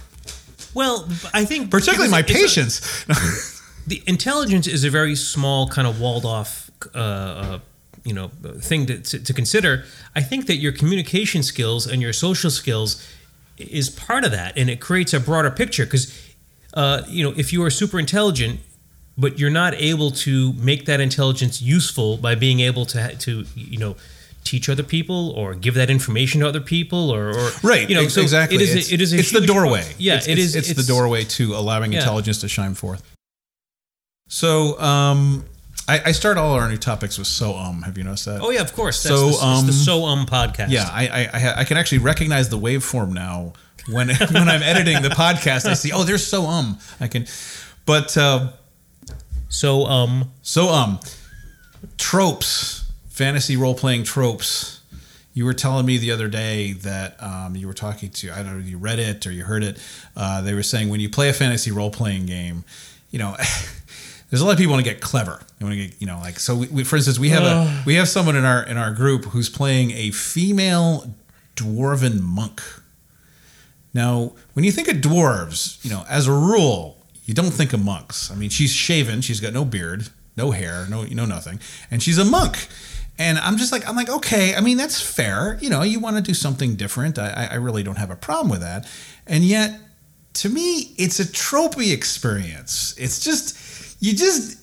well, 0.74 1.08
I 1.34 1.46
think 1.46 1.72
Particularly 1.72 2.12
my 2.12 2.24
patience. 2.24 3.06
the 3.88 4.04
intelligence 4.06 4.68
is 4.68 4.84
a 4.84 4.90
very 4.90 5.16
small 5.16 5.70
kind 5.70 5.88
of 5.88 6.02
walled 6.02 6.26
off 6.26 6.61
uh, 6.96 6.98
uh, 6.98 7.60
you 8.04 8.14
know 8.14 8.30
thing 8.60 8.86
to, 8.86 8.98
to, 9.00 9.20
to 9.20 9.34
consider 9.34 9.84
i 10.16 10.22
think 10.22 10.48
that 10.48 10.56
your 10.56 10.72
communication 10.72 11.44
skills 11.44 11.86
and 11.88 12.02
your 12.02 12.14
social 12.14 12.50
skills 12.50 13.06
is 13.58 13.90
part 13.90 14.24
of 14.24 14.32
that 14.32 14.58
and 14.58 14.70
it 14.70 14.80
creates 14.82 15.14
a 15.14 15.20
broader 15.20 15.52
picture 15.52 15.86
because 15.86 16.06
uh, 16.74 17.02
you 17.08 17.24
know 17.24 17.34
if 17.38 17.52
you 17.54 17.62
are 17.64 17.70
super 17.70 18.00
intelligent 18.00 18.60
but 19.18 19.38
you're 19.38 19.52
not 19.52 19.74
able 19.76 20.10
to 20.10 20.54
make 20.54 20.86
that 20.86 21.00
intelligence 21.00 21.62
useful 21.62 22.18
by 22.18 22.34
being 22.34 22.60
able 22.60 22.86
to 22.86 23.16
to 23.18 23.46
you 23.56 23.78
know 23.78 23.96
teach 24.44 24.68
other 24.70 24.82
people 24.82 25.30
or 25.32 25.54
give 25.54 25.76
that 25.76 25.90
information 25.92 26.42
to 26.42 26.48
other 26.48 26.62
people 26.62 27.12
or, 27.12 27.30
or 27.38 27.52
Right. 27.62 27.88
you 27.88 27.94
know 27.96 28.08
so 28.08 28.22
exactly. 28.22 28.56
it 28.56 28.62
is 28.64 28.74
it's, 28.76 28.90
a, 28.90 28.94
it 28.96 29.02
is 29.02 29.14
it's 29.14 29.32
the 29.32 29.42
doorway. 29.42 29.86
yeah 30.00 30.16
it's, 30.16 30.28
it 30.28 30.40
it's, 30.40 30.56
is 30.56 30.56
It's, 30.56 30.74
the 30.74 30.92
doorway 30.92 31.24
to 31.26 31.54
allowing 31.56 31.92
Yeah. 31.94 32.00
intelligence 32.00 32.40
to 32.42 32.48
shine 32.48 32.74
forth. 32.74 33.04
So, 34.28 34.80
um, 34.80 35.46
I, 35.88 36.02
I 36.08 36.12
start 36.12 36.38
all 36.38 36.54
our 36.54 36.70
new 36.70 36.78
topics 36.78 37.18
with 37.18 37.28
so 37.28 37.56
um. 37.56 37.82
Have 37.82 37.98
you 37.98 38.04
noticed 38.04 38.26
that? 38.26 38.42
oh 38.42 38.50
yeah 38.52 38.62
of 38.62 38.74
course 38.74 39.04
that's 39.04 39.16
So, 39.16 39.22
the, 39.26 39.32
it's 39.32 39.40
the 39.40 39.46
um, 39.46 39.72
so 39.72 40.06
um 40.06 40.26
podcast 40.26 40.70
Yeah, 40.70 40.88
I, 40.90 41.08
I 41.08 41.30
I 41.34 41.54
I 41.60 41.64
can 41.64 41.78
actually 41.78 42.00
recognize 42.00 42.50
the 42.50 42.58
waveform 42.60 43.12
now 43.14 43.54
when 43.90 44.08
when 44.32 44.50
I'm 44.50 44.64
editing 44.64 45.02
the 45.02 45.10
podcast. 45.10 45.66
I 45.66 45.74
see, 45.74 45.92
oh, 45.92 46.04
there's 46.04 46.26
so 46.26 46.46
um. 46.46 46.78
I 47.00 47.08
can, 47.08 47.26
but 47.86 48.16
uh, 48.16 48.52
so 49.50 49.86
um 49.86 50.32
so 50.42 50.70
um, 50.70 51.00
tropes, 51.98 52.90
fantasy 53.10 53.58
role 53.58 53.76
playing 53.76 54.04
tropes. 54.04 54.80
You 55.34 55.46
were 55.46 55.54
telling 55.54 55.86
me 55.86 55.98
the 55.98 56.12
other 56.12 56.28
day 56.28 56.74
that 56.74 57.22
um, 57.24 57.56
you 57.56 57.66
were 57.66 57.74
talking 57.74 58.10
to 58.10 58.32
I 58.32 58.44
don't 58.44 58.60
know 58.60 58.66
you 58.66 58.78
read 58.78 59.00
it 59.00 59.26
or 59.26 59.32
you 59.32 59.44
heard 59.44 59.64
it. 59.64 59.80
Uh, 60.16 60.42
they 60.42 60.54
were 60.54 60.64
saying 60.64 60.90
when 60.90 61.00
you 61.00 61.10
play 61.10 61.30
a 61.30 61.34
fantasy 61.34 61.72
role 61.72 61.90
playing 61.90 62.26
game, 62.26 62.66
you 63.12 63.20
know. 63.20 63.36
There's 64.32 64.42
a 64.42 64.46
lot 64.46 64.54
of 64.54 64.58
people 64.58 64.74
want 64.74 64.84
to 64.84 64.90
get 64.92 65.02
clever. 65.02 65.42
They 65.60 65.66
want 65.66 65.78
to 65.78 65.88
get, 65.88 66.02
you 66.02 66.08
know, 66.08 66.18
like 66.20 66.40
so. 66.40 66.56
We, 66.56 66.68
we, 66.68 66.84
for 66.84 66.96
instance, 66.96 67.20
we 67.20 67.30
have 67.30 67.44
a 67.44 67.84
we 67.86 67.96
have 67.96 68.08
someone 68.10 68.36
in 68.36 68.46
our 68.46 68.64
in 68.64 68.78
our 68.78 68.92
group 68.92 69.26
who's 69.26 69.50
playing 69.50 69.92
a 69.92 70.12
female 70.12 71.14
dwarven 71.56 72.22
monk. 72.22 72.62
Now, 73.94 74.34
when 74.54 74.64
you 74.64 74.72
think 74.72 74.88
of 74.88 74.98
dwarves, 74.98 75.84
you 75.84 75.92
know, 75.92 76.06
as 76.10 76.28
a 76.28 76.32
rule, 76.32 76.98
you 77.26 77.34
don't 77.34 77.52
think 77.52 77.74
of 77.74 77.84
monks. 77.84 78.32
I 78.32 78.36
mean, 78.36 78.50
she's 78.50 78.72
shaven, 78.72 79.22
she's 79.22 79.40
got 79.42 79.54
no 79.54 79.66
beard, 79.66 80.08
no 80.38 80.52
hair, 80.52 80.88
no 80.90 81.04
you 81.04 81.14
know 81.16 81.26
nothing, 81.26 81.60
and 81.92 82.02
she's 82.02 82.18
a 82.18 82.26
monk. 82.26 82.68
And 83.20 83.38
I'm 83.38 83.58
just 83.58 83.72
like, 83.72 83.88
I'm 83.88 83.96
like, 83.96 84.10
okay. 84.10 84.56
I 84.56 84.62
mean, 84.62 84.78
that's 84.78 85.00
fair. 85.02 85.60
You 85.62 85.70
know, 85.70 85.84
you 85.84 86.00
want 86.00 86.16
to 86.16 86.22
do 86.24 86.34
something 86.34 86.76
different. 86.76 87.20
I, 87.20 87.30
I- 87.30 87.48
I 87.52 87.56
really 87.56 87.84
don't 87.84 87.98
have 87.98 88.10
a 88.10 88.16
problem 88.16 88.50
with 88.50 88.62
that. 88.62 88.88
And 89.28 89.44
yet, 89.44 89.80
to 90.36 90.50
me, 90.50 90.94
it's 90.98 91.20
a 91.20 91.26
tropey 91.26 91.94
experience. 91.94 92.96
It's 92.98 93.20
just, 93.20 93.58
you 94.02 94.14
just, 94.14 94.58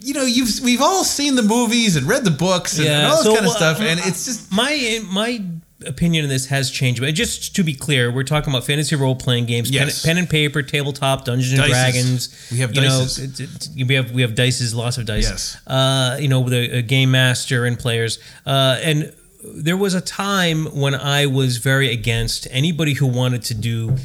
you 0.00 0.14
know, 0.14 0.24
you've 0.24 0.60
we've 0.62 0.80
all 0.82 1.02
seen 1.02 1.34
the 1.34 1.42
movies 1.42 1.96
and 1.96 2.06
read 2.06 2.24
the 2.24 2.30
books 2.30 2.78
and, 2.78 2.86
and 2.86 3.06
all 3.06 3.16
this 3.16 3.24
so, 3.24 3.34
kind 3.34 3.46
of 3.46 3.52
uh, 3.52 3.56
stuff, 3.56 3.80
and 3.80 3.98
uh, 3.98 4.02
it's 4.06 4.24
just 4.26 4.52
my 4.52 5.00
my 5.10 5.42
opinion 5.86 6.24
on 6.24 6.28
this 6.30 6.46
has 6.46 6.70
changed. 6.70 7.00
But 7.00 7.12
just 7.14 7.56
to 7.56 7.62
be 7.64 7.74
clear, 7.74 8.10
we're 8.10 8.22
talking 8.22 8.50
about 8.52 8.64
fantasy 8.64 8.96
role 8.96 9.16
playing 9.16 9.46
games, 9.46 9.70
Yes. 9.70 10.02
pen, 10.02 10.10
pen 10.14 10.18
and 10.18 10.30
paper, 10.30 10.62
tabletop, 10.62 11.24
Dungeons 11.24 11.58
and 11.58 11.68
Dragons. 11.68 12.48
We 12.52 12.58
have 12.58 12.74
you 12.74 12.82
know, 12.82 13.00
dices. 13.02 13.40
it's- 13.40 13.68
we 13.76 13.94
have 13.94 14.10
we 14.12 14.22
have 14.22 14.34
dices, 14.34 14.74
lots 14.74 14.98
of 14.98 15.06
dice. 15.06 15.28
Yes. 15.28 15.56
Uh, 15.66 16.16
you 16.20 16.28
know, 16.28 16.40
with 16.40 16.52
a, 16.52 16.78
a 16.78 16.82
game 16.82 17.10
master 17.10 17.64
and 17.64 17.78
players, 17.78 18.18
uh, 18.46 18.78
and 18.82 19.12
there 19.56 19.76
was 19.76 19.92
a 19.94 20.00
time 20.00 20.64
when 20.74 20.94
I 20.94 21.26
was 21.26 21.58
very 21.58 21.92
against 21.92 22.46
anybody 22.50 22.94
who 22.94 23.06
wanted 23.06 23.42
to 23.44 23.54
do 23.54 23.96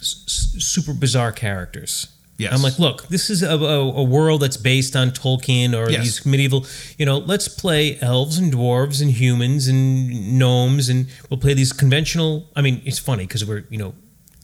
s- 0.00 0.54
super 0.58 0.92
bizarre 0.94 1.32
characters. 1.32 2.06
Yes. 2.40 2.52
I'm 2.54 2.62
like, 2.62 2.78
look, 2.78 3.06
this 3.08 3.28
is 3.30 3.42
a, 3.42 3.50
a, 3.50 3.80
a 3.80 4.02
world 4.02 4.40
that's 4.42 4.56
based 4.56 4.96
on 4.96 5.10
Tolkien 5.10 5.74
or 5.78 5.90
Yes. 5.90 6.02
these 6.04 6.26
medieval, 6.26 6.64
you 6.98 7.04
know, 7.04 7.18
let's 7.18 7.48
play 7.48 7.98
elves 8.00 8.38
and 8.38 8.52
dwarves 8.52 9.02
and 9.02 9.10
humans 9.10 9.68
and 9.68 10.38
gnomes 10.38 10.88
and 10.88 11.06
we'll 11.28 11.38
play 11.40 11.54
these 11.54 11.72
conventional. 11.72 12.48
I 12.56 12.62
mean, 12.62 12.80
it's 12.84 12.98
funny 12.98 13.24
because 13.26 13.44
we're, 13.44 13.64
you 13.68 13.78
know, 13.78 13.94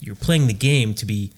you're 0.00 0.14
playing 0.16 0.46
the 0.46 0.52
game 0.54 0.92
to 0.94 1.06
be 1.06 1.32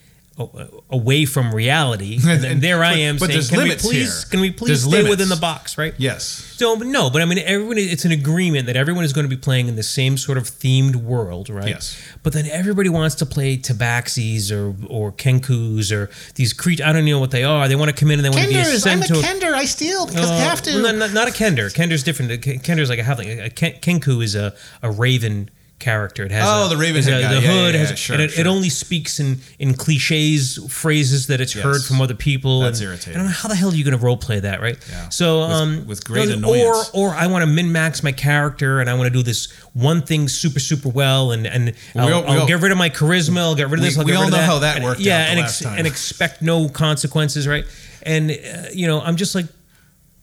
away 0.90 1.24
from 1.24 1.54
reality. 1.54 2.18
And, 2.28 2.42
then 2.42 2.52
And- 2.52 2.62
there 2.62 2.84
I 2.84 2.94
am 2.94 3.16
but 3.18 3.30
saying, 3.30 3.42
can 3.48 3.62
we 3.68 3.74
please, 3.76 4.22
here. 4.22 4.30
can 4.30 4.40
we 4.40 4.50
please 4.50 4.68
There's 4.68 4.82
stay 4.82 4.90
limits. 4.98 5.10
within 5.10 5.28
the 5.28 5.36
box, 5.36 5.76
right? 5.78 5.94
yes, 5.98 6.22
So 6.56 6.74
no, 6.74 7.10
but 7.10 7.22
I 7.22 7.24
mean, 7.24 7.38
everyone. 7.38 7.78
It's 7.78 8.04
an 8.04 8.12
agreement 8.12 8.66
that 8.66 8.76
everyone 8.76 9.04
is 9.04 9.12
going 9.12 9.24
to 9.28 9.34
be 9.36 9.40
playing 9.40 9.68
in 9.68 9.76
the 9.76 9.82
same 9.82 10.16
sort 10.18 10.38
of 10.38 10.44
themed 10.44 10.96
world, 10.96 11.48
right? 11.48 11.68
Yes. 11.68 11.96
But 12.22 12.32
then 12.32 12.46
everybody 12.46 12.88
wants 12.88 13.14
to 13.16 13.26
play 13.26 13.56
tabaxis 13.56 14.50
or 14.52 14.74
or 14.88 15.12
kenkus 15.12 15.90
or 15.92 16.10
these 16.34 16.52
creatures. 16.52 16.86
I 16.86 16.92
don't 16.92 17.04
know 17.04 17.18
what 17.20 17.30
they 17.30 17.44
are. 17.44 17.68
They 17.68 17.76
want 17.76 17.90
to 17.90 17.96
come 17.96 18.10
in 18.10 18.18
and 18.18 18.24
they 18.24 18.30
want 18.30 18.42
to 18.42 18.48
be 18.48 18.54
to. 18.54 18.60
a- 18.60 19.22
kender. 19.22 19.52
I 19.54 19.64
steal 19.64 20.06
because 20.06 20.28
Uh, 20.30 20.60
well, 20.82 20.94
not, 20.94 21.12
not 21.12 21.28
a 21.28 21.32
kender. 21.32 21.72
Kender's 21.72 22.02
different. 22.02 22.30
Kender's 22.62 22.88
like 22.90 22.98
a 22.98 23.02
halfling. 23.02 23.44
A 23.44 23.50
Ken- 23.50 23.74
Kenku 23.80 24.22
is 24.22 24.34
a, 24.34 24.54
a 24.82 24.90
raven 24.90 25.50
character. 25.78 26.24
It 26.24 26.32
has 26.32 26.44
Oh, 26.46 26.66
a- 26.66 26.68
the 26.68 26.76
raven 26.76 27.02
a-. 27.02 27.04
The 27.06 27.20
Yeah, 27.20 27.40
hood 27.40 27.74
yeah, 27.74 27.80
has, 27.80 27.90
yeah, 27.90 27.94
sure, 27.96 28.14
and 28.14 28.22
it, 28.22 28.38
it 28.38 28.46
only 28.46 28.68
speaks 28.68 29.20
in 29.20 29.40
in 29.58 29.74
cliches, 29.74 30.58
phrases 30.70 31.28
that 31.28 31.40
it's 31.40 31.52
heard 31.52 31.82
from 31.82 32.00
other 32.00 32.14
people. 32.14 32.60
That's 32.60 32.80
and 32.80 32.88
irritating. 32.88 33.14
I 33.14 33.18
don't 33.18 33.26
know 33.26 33.32
how 33.32 33.48
the 33.48 33.54
hell 33.54 33.70
are 33.70 33.74
you 33.74 33.84
going 33.84 33.96
to 33.98 34.04
role 34.04 34.16
play 34.16 34.40
that, 34.40 34.60
right? 34.60 34.76
Yeah. 34.90 35.08
So 35.10 35.40
With- 35.40 35.50
um, 35.50 35.86
with 35.86 36.04
great 36.04 36.28
annoyance. 36.30 36.90
or 36.92 37.10
or 37.10 37.14
I 37.14 37.26
want 37.28 37.42
to 37.42 37.46
min 37.46 37.70
max 37.70 38.02
my 38.02 38.12
character 38.12 38.80
and 38.80 38.90
I 38.90 38.94
want 38.94 39.06
to 39.06 39.12
do 39.12 39.22
this 39.22 39.50
one 39.72 40.02
thing 40.02 40.28
super 40.28 40.60
super 40.60 40.88
well 40.88 41.30
and 41.32 41.46
and 41.46 41.74
Well, 41.94 42.08
I'll, 42.08 42.14
all- 42.14 42.22
we 42.22 42.28
I'll 42.28 42.40
all- 42.40 42.46
get 42.46 42.60
rid 42.60 42.72
of 42.72 42.78
my 42.78 42.90
charisma. 42.90 43.38
I'll 43.38 43.54
get 43.54 43.68
rid 43.68 43.74
of 43.78 43.82
We- 43.84 43.88
this. 43.88 43.98
I'll 43.98 44.04
we 44.04 44.12
all 44.14 44.24
know 44.24 44.36
that. 44.36 44.46
how 44.46 44.58
that 44.60 44.76
And- 44.76 44.84
worked 44.84 45.00
Yeah, 45.00 45.18
out 45.20 45.24
the 45.24 45.30
and 45.32 45.40
last 45.40 45.62
time. 45.62 45.78
and 45.78 45.86
expect 45.86 46.42
no 46.42 46.68
consequences, 46.68 47.46
right? 47.46 47.64
And 48.02 48.30
uh, 48.30 48.34
you 48.72 48.86
know, 48.86 49.00
I'm 49.00 49.16
just 49.16 49.34
like 49.34 49.46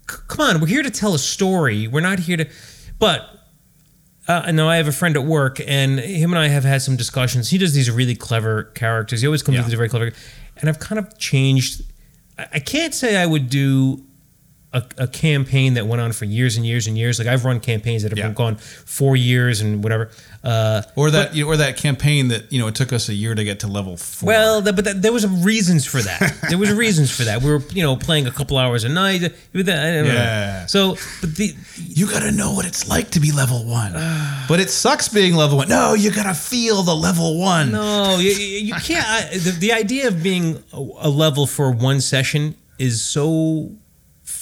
come 0.08 0.46
on, 0.46 0.60
we're 0.60 0.68
here 0.68 0.84
to 0.84 0.92
tell 0.92 1.16
a 1.16 1.20
story. 1.20 1.88
We're 1.88 2.02
not 2.02 2.20
here 2.20 2.38
to, 2.38 2.48
but. 3.00 3.30
Uh, 4.28 4.42
I 4.46 4.52
know 4.52 4.68
I 4.70 4.78
have 4.78 4.88
a 4.88 4.92
friend 4.92 5.16
at 5.16 5.24
work, 5.24 5.60
and 5.68 6.00
him 6.00 6.32
and 6.34 6.40
I 6.40 6.48
have 6.48 6.64
had 6.64 6.82
some 6.82 6.96
discussions. 6.96 7.50
He 7.50 7.58
does 7.58 7.74
these 7.74 7.92
really 7.92 8.16
clever 8.16 8.64
characters. 8.76 9.22
He 9.22 9.28
always 9.28 9.44
comes 9.44 9.56
Yeah. 9.56 9.62
with 9.62 9.68
these 9.68 9.78
very 9.78 9.90
clever, 9.90 10.12
and 10.58 10.70
I've 10.70 10.80
kind 10.80 10.98
of 11.00 11.18
changed. 11.18 11.84
I 12.38 12.60
can't 12.60 12.94
say 12.94 13.18
I 13.18 13.26
would 13.26 13.50
do 13.50 14.04
a, 14.76 14.84
a 14.98 15.08
campaign 15.08 15.76
that 15.76 15.88
went 15.88 16.02
on 16.02 16.12
for 16.12 16.26
years 16.26 16.58
and 16.58 16.66
years 16.66 16.86
and 16.88 16.98
years. 16.98 17.18
Like 17.18 17.30
I've 17.30 17.46
run 17.46 17.60
campaigns 17.62 18.04
that 18.04 18.12
have 18.12 18.18
Yeah. 18.20 18.30
gone 18.34 18.56
four 18.58 19.16
years 19.16 19.62
and 19.62 19.82
whatever. 19.84 20.10
Uh, 20.44 20.82
or 20.96 21.10
that 21.10 21.34
you 21.34 21.44
know, 21.44 21.50
or 21.52 21.58
that 21.58 21.76
campaign 21.78 22.28
that 22.28 22.52
you 22.52 22.60
know 22.60 22.68
it 22.68 22.76
took 22.76 22.92
us 22.94 23.10
a 23.10 23.14
year 23.14 23.34
to 23.34 23.44
get 23.44 23.62
to 23.62 23.68
level 23.68 23.96
four. 23.98 24.28
well, 24.28 24.62
but 24.62 24.84
that, 24.84 25.02
there 25.02 25.14
was 25.14 25.26
reasons 25.26 25.86
for 25.86 26.02
that. 26.02 26.38
there 26.50 26.58
was 26.60 26.72
reasons 26.74 27.10
for 27.10 27.24
that. 27.24 27.42
We 27.42 27.50
were, 27.50 27.62
you 27.72 27.82
know, 27.82 27.96
playing 27.96 28.28
a 28.28 28.32
couple 28.32 28.58
hours 28.58 28.84
a 28.84 28.90
night. 28.90 29.22
With 29.54 29.66
that, 29.68 29.80
I 29.88 29.92
don't 29.96 30.08
know. 30.08 30.14
Yeah. 30.14 30.66
So, 30.68 30.98
but 31.22 31.36
the 31.36 31.56
you 31.78 32.06
gotta 32.08 32.32
know 32.32 32.54
what 32.54 32.66
it's 32.68 32.88
like 32.88 33.10
to 33.12 33.20
be 33.20 33.32
level 33.32 33.66
one. 33.66 33.94
but 34.48 34.60
it 34.60 34.70
sucks 34.70 35.08
being 35.10 35.36
level 35.36 35.58
one. 35.58 35.70
No, 35.70 35.94
you 35.96 36.12
gotta 36.12 36.36
feel 36.36 36.84
the 36.84 36.96
level 36.96 37.40
one. 37.40 37.72
No, 37.72 38.18
you, 38.20 38.32
you 38.32 38.58
you 38.68 38.74
can't. 38.76 39.08
I, 39.08 39.38
the, 39.38 39.52
the 39.52 39.72
idea 39.74 40.10
of 40.10 40.22
being 40.22 40.62
a, 40.74 40.78
a 40.78 41.10
level 41.10 41.48
for 41.48 41.72
one 41.72 42.02
session 42.02 42.56
is 42.78 43.02
so 43.02 43.72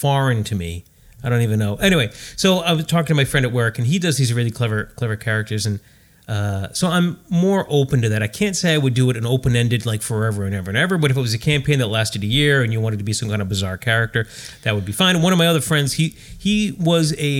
foreign 0.04 0.44
to 0.44 0.54
me. 0.54 0.84
I 1.22 1.30
don't 1.30 1.40
even 1.40 1.58
know. 1.58 1.76
Anyway, 1.76 2.10
so 2.36 2.58
I 2.58 2.72
was 2.74 2.84
talking 2.84 3.06
to 3.06 3.14
my 3.14 3.24
friend 3.24 3.46
at 3.46 3.52
work, 3.52 3.78
and 3.78 3.86
he 3.86 3.98
does 3.98 4.18
these 4.18 4.32
really 4.34 4.50
clever, 4.50 4.80
clever 4.96 5.16
characters, 5.16 5.64
and 5.66 5.80
Uh, 6.26 6.72
so 6.72 6.88
I'm 6.88 7.18
more 7.28 7.66
open 7.68 8.00
to 8.02 8.08
that. 8.08 8.22
I 8.22 8.28
can't 8.40 8.56
say 8.56 8.72
I 8.74 8.78
would 8.78 8.94
do 8.94 9.10
it 9.10 9.16
an 9.16 9.26
open 9.26 9.54
ended 9.54 9.84
like 9.84 10.00
forever 10.02 10.44
and 10.46 10.54
ever 10.54 10.70
and 10.70 10.78
ever, 10.78 10.96
but 10.98 11.10
if 11.10 11.16
it 11.18 11.20
was 11.20 11.34
a 11.34 11.38
campaign 11.52 11.78
that 11.80 11.88
lasted 11.88 12.22
a 12.22 12.26
year 12.26 12.62
and 12.62 12.72
you 12.72 12.80
wanted 12.80 12.98
to 12.98 13.04
be 13.04 13.12
some 13.12 13.28
kind 13.28 13.42
of 13.42 13.48
bizarre 13.50 13.76
character, 13.76 14.22
that 14.62 14.74
would 14.74 14.86
be 14.86 14.92
fine. 14.92 15.20
One 15.20 15.32
of 15.34 15.38
my 15.38 15.46
other 15.52 15.60
friends, 15.60 15.92
he 16.00 16.06
he 16.46 16.72
was 16.90 17.06
a 17.18 17.32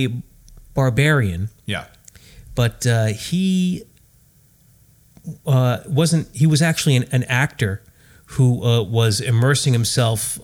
barbarian, 0.75 1.49
Yeah. 1.65 1.85
but 2.61 2.85
uh, 2.85 3.07
he 3.29 3.83
uh, 5.47 5.79
wasn't. 5.87 6.27
He 6.35 6.45
was 6.47 6.61
actually 6.61 6.95
an, 6.95 7.05
an 7.11 7.23
actor 7.23 7.81
who 8.37 8.63
uh, 8.63 8.83
was 8.83 9.19
immersing 9.21 9.73
himself. 9.73 10.39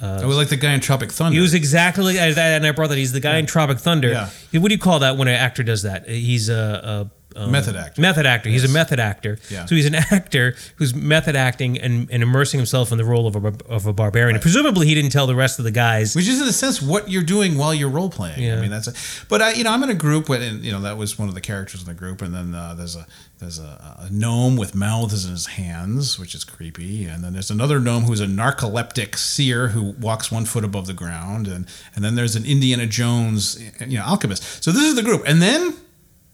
Uh, 0.00 0.20
I 0.22 0.26
was 0.26 0.36
like 0.36 0.48
the 0.48 0.56
guy 0.56 0.72
in 0.72 0.80
Tropic 0.80 1.10
Thunder. 1.10 1.34
he 1.34 1.40
was 1.40 1.54
exactly 1.54 2.18
and 2.18 2.66
I 2.66 2.70
brought 2.72 2.88
that. 2.88 2.98
He's 2.98 3.12
the 3.12 3.20
guy 3.20 3.38
in 3.38 3.46
Tropic 3.46 3.78
Thunder. 3.78 4.10
Yeah. 4.10 4.60
What 4.60 4.68
do 4.68 4.74
you 4.74 4.80
call 4.80 4.98
that 5.00 5.16
when 5.16 5.28
an 5.28 5.34
actor 5.34 5.62
does 5.62 5.82
that? 5.82 6.08
He's 6.08 6.48
a, 6.48 7.08
a, 7.10 7.25
a 7.36 7.46
Method 7.46 7.76
actor. 7.76 8.00
Method 8.00 8.26
actor. 8.26 8.48
He's 8.48 8.64
a 8.64 8.72
method 8.72 8.98
actor. 8.98 9.38
Yeah. 9.50 9.66
So 9.66 9.74
he's 9.74 9.86
an 9.86 9.94
actor 10.10 10.56
who's 10.76 10.94
method 10.94 11.36
acting 11.36 11.78
and, 11.78 12.10
and 12.10 12.22
immersing 12.22 12.58
himself 12.58 12.92
in 12.92 12.98
the 12.98 13.04
role 13.04 13.26
of 13.26 13.36
a, 13.36 13.52
of 13.68 13.86
a 13.86 13.92
barbarian. 13.92 14.38
Presumably, 14.40 14.86
he 14.86 14.94
didn't 14.94 15.10
tell 15.10 15.26
the 15.26 15.34
rest 15.34 15.58
of 15.58 15.64
the 15.64 15.70
guys. 15.70 16.16
Which 16.16 16.28
is 16.28 16.40
in 16.40 16.48
a 16.48 16.52
sense 16.52 16.80
what 16.80 17.10
you're 17.10 17.22
doing 17.22 17.58
while 17.58 17.74
you're 17.74 17.90
role 17.90 18.10
playing. 18.10 18.42
Yeah. 18.42 18.56
I 18.56 18.60
mean 18.60 18.70
that's. 18.70 18.88
A, 18.88 19.26
but 19.28 19.42
I, 19.42 19.52
you 19.52 19.64
know, 19.64 19.70
I'm 19.70 19.82
in 19.82 19.90
a 19.90 19.94
group, 19.94 20.28
and 20.28 20.64
you 20.64 20.72
know 20.72 20.80
that 20.80 20.96
was 20.96 21.18
one 21.18 21.28
of 21.28 21.34
the 21.34 21.40
characters 21.40 21.82
in 21.82 21.86
the 21.86 21.94
group, 21.94 22.22
and 22.22 22.34
then 22.34 22.54
uh, 22.54 22.74
there's 22.74 22.96
a 22.96 23.06
there's 23.38 23.58
a, 23.58 23.96
a 24.00 24.08
gnome 24.10 24.56
with 24.56 24.74
mouths 24.74 25.24
in 25.24 25.30
his 25.30 25.46
hands, 25.46 26.18
which 26.18 26.34
is 26.34 26.44
creepy, 26.44 27.04
and 27.04 27.22
then 27.22 27.34
there's 27.34 27.50
another 27.50 27.78
gnome 27.78 28.04
who's 28.04 28.20
a 28.20 28.26
narcoleptic 28.26 29.16
seer 29.16 29.68
who 29.68 29.92
walks 30.00 30.32
one 30.32 30.46
foot 30.46 30.64
above 30.64 30.86
the 30.86 30.94
ground, 30.94 31.46
and 31.46 31.66
and 31.94 32.04
then 32.04 32.14
there's 32.14 32.36
an 32.36 32.44
Indiana 32.46 32.86
Jones, 32.86 33.60
you 33.80 33.98
know, 33.98 34.04
alchemist. 34.04 34.64
So 34.64 34.72
this 34.72 34.84
is 34.84 34.94
the 34.94 35.02
group, 35.02 35.22
and 35.26 35.42
then 35.42 35.74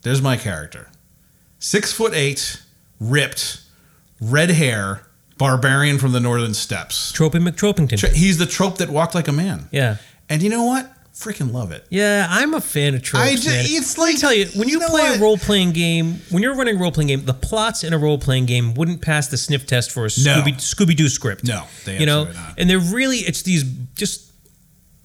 there's 0.03 0.21
my 0.23 0.37
character, 0.37 0.89
six 1.59 1.93
foot 1.93 2.13
eight, 2.15 2.63
ripped, 3.01 3.61
red 4.21 4.51
hair, 4.51 5.07
barbarian 5.39 5.99
from 5.99 6.13
the 6.13 6.21
northern 6.21 6.55
steppes. 6.55 7.13
Tropy 7.13 7.39
McTropington. 7.39 8.13
He's 8.13 8.39
the 8.39 8.47
trope 8.47 8.79
that 8.79 8.91
walked 8.91 9.15
like 9.15 9.29
a 9.29 9.33
man. 9.33 9.69
yeah. 9.73 9.97
And 10.29 10.41
you 10.43 10.49
know 10.49 10.65
what? 10.65 10.91
Freaking 11.13 11.53
love 11.53 11.73
it. 11.73 11.85
Yeah, 11.91 12.27
I'm 12.31 12.55
a 12.55 12.61
fan 12.61 12.95
of 12.95 13.03
tropes. 13.03 13.27
I 13.27 13.37
ju- 13.37 13.51
man. 13.51 13.65
it's 13.69 13.99
Let 13.99 14.15
me 14.15 14.19
tell 14.19 14.33
you, 14.33 14.47
when 14.57 14.67
you, 14.67 14.75
you 14.75 14.79
know 14.81 14.89
play 14.89 15.03
what? 15.11 15.19
a 15.19 15.21
role 15.21 15.37
playing 15.37 15.73
game, 15.73 16.21
when 16.31 16.43
you're 16.43 16.55
running 16.55 16.77
a 16.77 16.79
role 16.81 16.91
playing 16.91 17.09
game, 17.09 17.25
the 17.27 17.35
plots 17.35 17.85
in 17.85 17.93
a 17.93 17.99
role 17.99 18.17
playing 18.17 18.47
game 18.47 18.73
wouldn't 18.73 19.03
pass 19.03 19.29
the 19.29 19.37
sniff 19.37 19.67
test 19.67 19.91
for 19.91 20.03
a 20.03 20.05
No. 20.05 20.09
Scooby 20.41 20.55
Scooby 20.57 20.97
Doo 20.97 21.11
script. 21.11 21.45
No, 21.45 21.65
they 21.85 21.99
you 21.99 22.07
know, 22.07 22.25
not. 22.25 22.55
and 22.57 22.71
they're 22.71 22.79
really 22.79 23.19
it's 23.19 23.43
these 23.43 23.63
just 23.95 24.32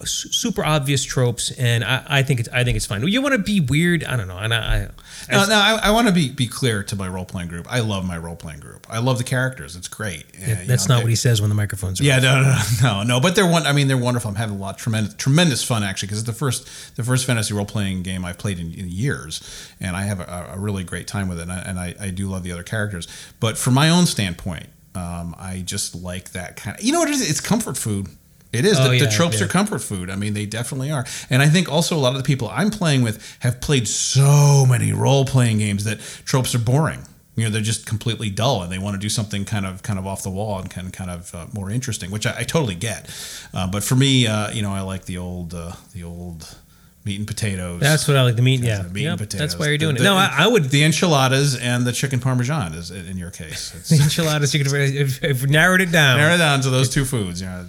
super 0.06 0.64
obvious 0.64 1.04
tropes, 1.04 1.50
and 1.52 1.84
I, 1.84 2.04
I 2.08 2.24
think 2.24 2.40
it's 2.40 2.50
I 2.50 2.64
think 2.64 2.78
it's 2.78 2.86
fine. 2.86 3.06
You 3.08 3.22
want 3.22 3.34
to 3.34 3.40
be 3.42 3.60
weird? 3.60 4.04
I 4.04 4.16
don't 4.16 4.28
know, 4.28 4.38
and 4.38 4.54
I. 4.54 4.90
I 5.30 5.32
Now, 5.32 5.46
now 5.46 5.60
I, 5.60 5.88
I 5.88 5.92
want 5.92 6.08
to 6.08 6.14
be 6.14 6.30
be 6.30 6.46
clear 6.48 6.84
to 6.84 6.96
my 6.96 7.08
role 7.08 7.26
playing 7.26 7.48
group. 7.50 7.66
I 7.70 7.80
love 7.80 8.06
my 8.06 8.18
role 8.18 8.36
playing 8.36 8.60
group. 8.60 8.86
I 8.90 9.00
love 9.00 9.18
the 9.18 9.24
characters. 9.24 9.76
It's 9.76 9.88
great. 9.88 10.26
Uh, 10.36 10.50
you 10.50 10.56
that's 10.68 10.88
know, 10.88 10.96
not 10.96 11.00
they- 11.00 11.06
what 11.06 11.10
he 11.10 11.16
says 11.16 11.42
when 11.42 11.50
the 11.50 11.56
microphones 11.56 12.00
are. 12.00 12.04
Yeah, 12.04 12.20
no, 12.20 12.42
no, 12.44 12.62
no, 12.84 13.04
no. 13.04 13.20
But 13.20 13.36
they're 13.36 13.50
one. 13.50 13.66
I 13.66 13.72
mean, 13.74 13.88
they're 13.88 13.98
wonderful. 13.98 14.30
I'm 14.30 14.36
having 14.36 14.56
a 14.56 14.60
lot 14.60 14.78
tremendous, 14.78 15.16
tremendous 15.16 15.64
fun 15.64 15.84
actually 15.84 16.08
because 16.08 16.20
it's 16.20 16.28
the 16.28 16.34
first, 16.34 16.96
the 16.96 17.04
first 17.04 17.26
fantasy 17.26 17.54
role 17.56 17.66
playing 17.66 18.04
game 18.04 18.24
I've 18.24 18.38
played 18.38 18.60
in, 18.60 18.72
in 18.74 18.90
years, 18.90 19.42
and 19.80 19.96
I 19.96 20.04
have 20.04 20.20
a, 20.20 20.52
a 20.54 20.60
really 20.60 20.84
great 20.84 21.08
time 21.08 21.28
with 21.28 21.40
it. 21.40 21.44
And, 21.44 21.52
I, 21.52 21.60
and 21.60 21.80
I, 21.80 21.96
I 22.00 22.10
do 22.12 22.28
love 22.28 22.44
the 22.44 22.52
other 22.52 22.64
characters. 22.64 23.08
But 23.40 23.58
from 23.58 23.74
my 23.74 23.90
own 23.90 24.06
standpoint, 24.06 24.68
um, 24.94 25.36
I 25.40 25.64
just 25.66 25.96
like 25.96 26.32
that 26.34 26.56
kind 26.56 26.78
of. 26.78 26.84
You 26.84 26.92
know 26.94 27.00
what 27.00 27.10
it 27.10 27.16
is? 27.16 27.28
It's 27.30 27.42
comfort 27.42 27.78
food. 27.78 28.08
It 28.54 28.66
is. 28.66 28.80
Oh, 28.80 28.90
the, 28.90 29.00
the 29.00 29.08
tropes 29.10 29.40
yeah. 29.40 29.46
are 29.46 29.50
comfort 29.50 29.80
food. 29.80 30.10
I 30.10 30.16
mean, 30.16 30.34
they 30.34 30.46
definitely 30.46 30.90
are. 30.92 31.06
And 31.30 31.42
I 31.42 31.50
think 31.50 31.70
also 31.72 31.96
a 31.96 32.00
lot 32.00 32.14
of 32.16 32.18
the 32.18 32.24
people 32.24 32.50
I'm 32.50 32.70
playing 32.70 33.02
with 33.04 33.38
have 33.40 33.60
played 33.62 33.88
so 33.88 34.66
many 34.68 34.94
role 34.94 35.26
playing 35.26 35.58
games 35.60 35.84
that 35.84 36.00
tropes 36.26 36.56
are 36.56 36.60
boring. 36.60 37.02
You 37.36 37.44
know, 37.44 37.50
they're 37.52 37.62
just 37.62 37.86
completely 37.86 38.32
dull, 38.32 38.64
and 38.64 38.72
they 38.72 38.80
want 38.80 38.96
to 38.96 39.00
do 39.00 39.10
something 39.10 39.46
kind 39.46 39.66
of 39.66 39.84
kind 39.84 40.00
of 40.00 40.08
off 40.08 40.24
the 40.24 40.32
wall 40.32 40.58
and 40.60 40.70
kind 40.72 40.92
kind 40.92 41.12
of 41.12 41.36
uh, 41.36 41.46
more 41.54 41.70
interesting, 41.70 42.10
which 42.10 42.26
I, 42.26 42.40
I 42.40 42.44
totally 42.44 42.74
get. 42.74 43.08
Uh, 43.54 43.68
but 43.68 43.84
for 43.84 43.96
me, 43.96 44.26
uh, 44.26 44.50
you 44.52 44.64
know, 44.64 44.72
I 44.72 44.82
like 44.82 45.06
the 45.06 45.20
old 45.20 45.54
uh, 45.54 45.74
the 45.94 46.04
old 46.04 46.58
meat 47.06 47.20
and 47.20 47.28
potatoes. 47.28 47.80
That's 47.80 48.08
what 48.08 48.18
I 48.18 48.24
like. 48.24 48.38
The 48.38 48.42
meat, 48.42 48.62
yeah, 48.62 48.82
meat 48.92 49.04
Yep, 49.04 49.12
and 49.12 49.20
potatoes. 49.20 49.40
that's 49.52 49.60
why 49.60 49.68
you're 49.68 49.78
doing 49.78 49.96
The- 49.96 50.02
it. 50.02 50.06
No, 50.06 50.16
I, 50.16 50.34
I 50.40 50.48
would. 50.48 50.72
the 50.72 50.84
enchiladas 50.84 51.56
and 51.56 51.86
the 51.86 51.92
chicken 51.92 52.20
parmesan 52.20 52.74
is 52.74 52.90
in 52.90 53.18
your 53.18 53.30
case. 53.30 53.72
The 53.98 54.04
enchiladas, 54.04 54.54
you 54.56 54.64
could 54.64 55.50
narrowed 55.50 55.82
it 55.82 55.92
down. 55.92 56.18
narrow 56.18 56.34
it 56.36 56.40
down 56.40 56.62
to 56.62 56.70
those 56.72 56.90
two 56.90 57.06
foods. 57.06 57.40
You 57.42 57.48
know, 57.48 57.66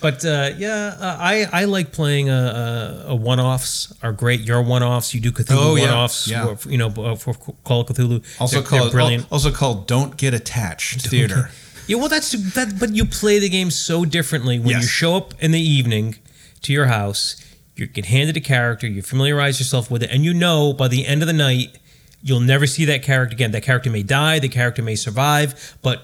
But 0.00 0.24
uh, 0.24 0.50
yeah, 0.56 0.94
uh, 1.00 1.16
I 1.18 1.46
I 1.52 1.64
like 1.64 1.90
playing 1.92 2.30
uh, 2.30 3.06
uh, 3.10 3.14
one 3.16 3.40
offs 3.40 3.92
are 4.02 4.12
great. 4.12 4.40
Your 4.40 4.62
one 4.62 4.82
offs, 4.82 5.12
you 5.14 5.20
do 5.20 5.32
Cthulhu 5.32 5.56
Oh, 5.58 5.74
yeah, 5.76 5.84
one 5.86 5.94
offs. 5.94 6.28
yeah. 6.28 6.54
You 6.68 6.78
know, 6.78 7.16
for 7.16 7.34
Call 7.64 7.80
of 7.80 7.88
Cthulhu. 7.88 8.22
also 8.40 8.60
They're- 8.60 8.62
they're 8.70 8.80
called 8.80 8.92
brilliant. 8.92 9.26
Also 9.32 9.50
called 9.50 9.86
"Don't 9.88 10.16
Get 10.16 10.34
Attached" 10.34 11.08
theater. 11.08 11.50
Yeah, 11.88 11.96
well, 11.96 12.08
that's 12.08 12.30
that. 12.54 12.78
But 12.78 12.94
you 12.94 13.04
play 13.06 13.38
the 13.40 13.48
game 13.48 13.70
so 13.70 14.04
differently 14.04 14.58
when 14.58 14.76
you 14.76 14.82
show 14.86 15.16
up 15.16 15.34
in 15.40 15.50
the 15.52 15.60
evening 15.60 16.16
to 16.62 16.72
your 16.72 16.86
house. 16.86 17.36
You 17.74 17.86
get 17.86 18.06
handed 18.06 18.36
a 18.36 18.40
character. 18.40 18.86
You 18.88 19.02
familiarize 19.02 19.58
yourself 19.60 19.90
with 19.90 20.02
it, 20.02 20.10
and 20.10 20.24
you 20.24 20.34
know 20.34 20.72
by 20.72 20.88
the 20.88 21.06
end 21.06 21.22
of 21.22 21.26
the 21.28 21.32
night 21.32 21.78
you'll 22.22 22.40
never 22.40 22.66
see 22.66 22.84
that 22.84 23.02
character 23.02 23.32
again. 23.34 23.52
That 23.52 23.62
character 23.62 23.90
may 23.90 24.02
die. 24.02 24.38
The 24.40 24.48
character 24.48 24.82
may 24.82 24.96
survive, 24.96 25.76
but 25.82 26.02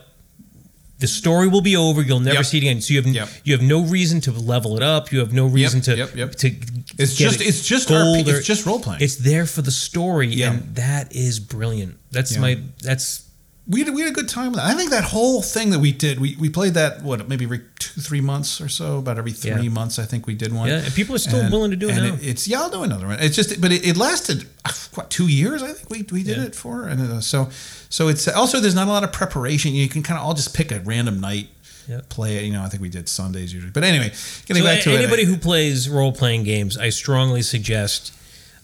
the 0.98 1.06
story 1.06 1.48
will 1.48 1.60
be 1.60 1.76
over. 1.76 2.00
You'll 2.02 2.20
never 2.20 2.36
Yep. 2.36 2.46
see 2.46 2.58
it 2.58 2.62
again. 2.62 2.80
So 2.80 2.94
you 2.94 3.02
have 3.02 3.12
Yep. 3.14 3.28
you 3.44 3.52
have 3.52 3.62
no 3.62 3.82
reason 3.82 4.20
to 4.22 4.32
level 4.32 4.76
it 4.76 4.82
up. 4.82 5.12
You 5.12 5.18
have 5.18 5.32
no 5.32 5.46
reason 5.46 5.80
to 5.82 5.96
yep, 5.96 6.14
yep. 6.14 6.34
to. 6.36 6.54
It's 6.98 7.14
just 7.14 7.40
it 7.40 7.46
it's 7.48 7.64
just 7.66 7.88
gold 7.88 8.26
RP, 8.26 8.28
it's 8.38 8.46
just 8.46 8.64
role 8.66 8.80
playing. 8.80 9.02
It's 9.02 9.16
there 9.16 9.46
for 9.46 9.62
the 9.62 9.72
story, 9.72 10.42
and 10.42 10.74
that 10.76 11.14
is 11.14 11.40
brilliant. 11.40 11.96
That's 12.12 12.36
my 12.38 12.60
that's 12.82 13.23
we 13.66 13.82
had, 13.82 13.94
we 13.94 14.02
had 14.02 14.10
a 14.10 14.14
good 14.14 14.28
time 14.28 14.52
with 14.52 14.60
that. 14.60 14.66
I 14.66 14.74
think 14.74 14.90
that 14.90 15.04
whole 15.04 15.40
thing 15.40 15.70
that 15.70 15.78
we 15.78 15.90
did, 15.90 16.20
we, 16.20 16.36
we 16.38 16.50
played 16.50 16.74
that 16.74 17.02
what 17.02 17.28
maybe 17.28 17.44
every 17.46 17.62
two 17.78 18.00
three 18.00 18.20
months 18.20 18.60
or 18.60 18.68
so, 18.68 18.98
about 18.98 19.16
every 19.16 19.32
three 19.32 19.50
Yeah. 19.62 19.68
months. 19.70 19.98
I 19.98 20.04
think 20.04 20.26
we 20.26 20.34
did 20.34 20.52
one. 20.52 20.68
Yeah, 20.68 20.82
and 20.84 20.92
people 20.94 21.14
are 21.14 21.18
still 21.18 21.50
willing 21.50 21.70
to 21.70 21.76
do 21.76 21.88
it 21.88 21.96
and 21.96 22.06
now. 22.08 22.18
it's 22.20 22.46
yeah, 22.46 22.60
I'll 22.60 22.70
do 22.70 22.82
another 22.82 23.06
one. 23.06 23.18
It's 23.20 23.34
just, 23.36 23.60
but 23.60 23.72
it, 23.72 23.86
it 23.86 23.96
lasted 23.96 24.46
what 24.94 25.08
two 25.10 25.28
years? 25.28 25.62
I 25.62 25.72
think 25.72 25.88
we, 25.90 26.02
we 26.18 26.22
did 26.22 26.36
Yeah. 26.38 26.44
it 26.44 26.54
for, 26.54 26.86
and 26.88 27.00
uh, 27.00 27.20
so 27.20 27.48
so 27.88 28.08
it's 28.08 28.28
also 28.28 28.60
there's 28.60 28.74
not 28.74 28.86
a 28.88 28.90
lot 28.90 29.04
of 29.04 29.12
preparation. 29.12 29.72
You 29.72 29.88
can 29.88 30.02
kind 30.02 30.18
of 30.20 30.26
all 30.26 30.34
just 30.34 30.54
pick 30.54 30.70
a 30.70 30.80
random 30.80 31.20
night. 31.20 31.48
Yeah. 31.88 32.00
Play 32.08 32.36
it, 32.38 32.44
you 32.44 32.52
know. 32.52 32.62
I 32.62 32.68
think 32.70 32.82
we 32.82 32.88
did 32.88 33.08
Sundays 33.10 33.52
usually, 33.52 33.70
but 33.70 33.84
anyway, 33.84 34.10
getting 34.46 34.62
So 34.62 34.68
back 34.68 34.82
to 34.84 34.94
it, 34.94 34.98
anybody 34.98 35.22
I- 35.22 35.26
who 35.26 35.36
plays 35.36 35.86
role 35.88 36.12
playing 36.12 36.44
games, 36.44 36.78
I 36.78 36.88
strongly 36.88 37.42
suggest 37.42 38.10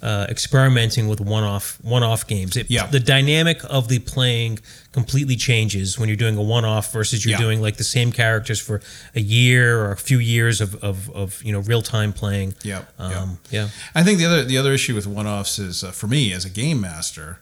uh, 0.02 0.26
experimenting 0.30 1.08
with 1.08 1.20
one 1.20 1.44
off 1.44 1.78
one 1.82 2.02
off 2.02 2.26
games. 2.26 2.56
It, 2.56 2.70
Yeah. 2.70 2.86
The 2.86 3.00
dynamic 3.00 3.60
of 3.68 3.88
the 3.88 3.98
playing 3.98 4.58
completely 4.92 5.36
changes 5.36 5.98
when 5.98 6.08
you're 6.08 6.16
doing 6.16 6.36
a 6.36 6.42
one 6.42 6.64
off 6.64 6.92
versus 6.92 7.24
you're 7.24 7.32
Yeah. 7.32 7.38
doing 7.46 7.60
like 7.60 7.76
the 7.76 7.84
same 7.84 8.10
characters 8.12 8.58
for 8.60 8.80
a 9.14 9.20
year 9.20 9.78
or 9.80 9.92
a 9.92 9.96
few 9.96 10.18
years 10.18 10.60
of, 10.60 10.74
of, 10.76 11.10
of 11.10 11.42
you 11.44 11.52
know 11.52 11.60
real 11.60 11.82
time 11.82 12.12
playing. 12.12 12.54
Yep, 12.62 12.92
Um, 12.98 13.38
Yeah. 13.50 13.68
I 13.94 14.02
think 14.02 14.18
the 14.18 14.26
other 14.26 14.44
the 14.44 14.56
other 14.58 14.72
issue 14.72 14.94
with 14.94 15.06
one 15.06 15.26
offs 15.26 15.58
is 15.58 15.84
uh, 15.84 15.90
for 15.92 16.06
me 16.06 16.32
as 16.32 16.44
a 16.44 16.50
game 16.50 16.80
master. 16.80 17.38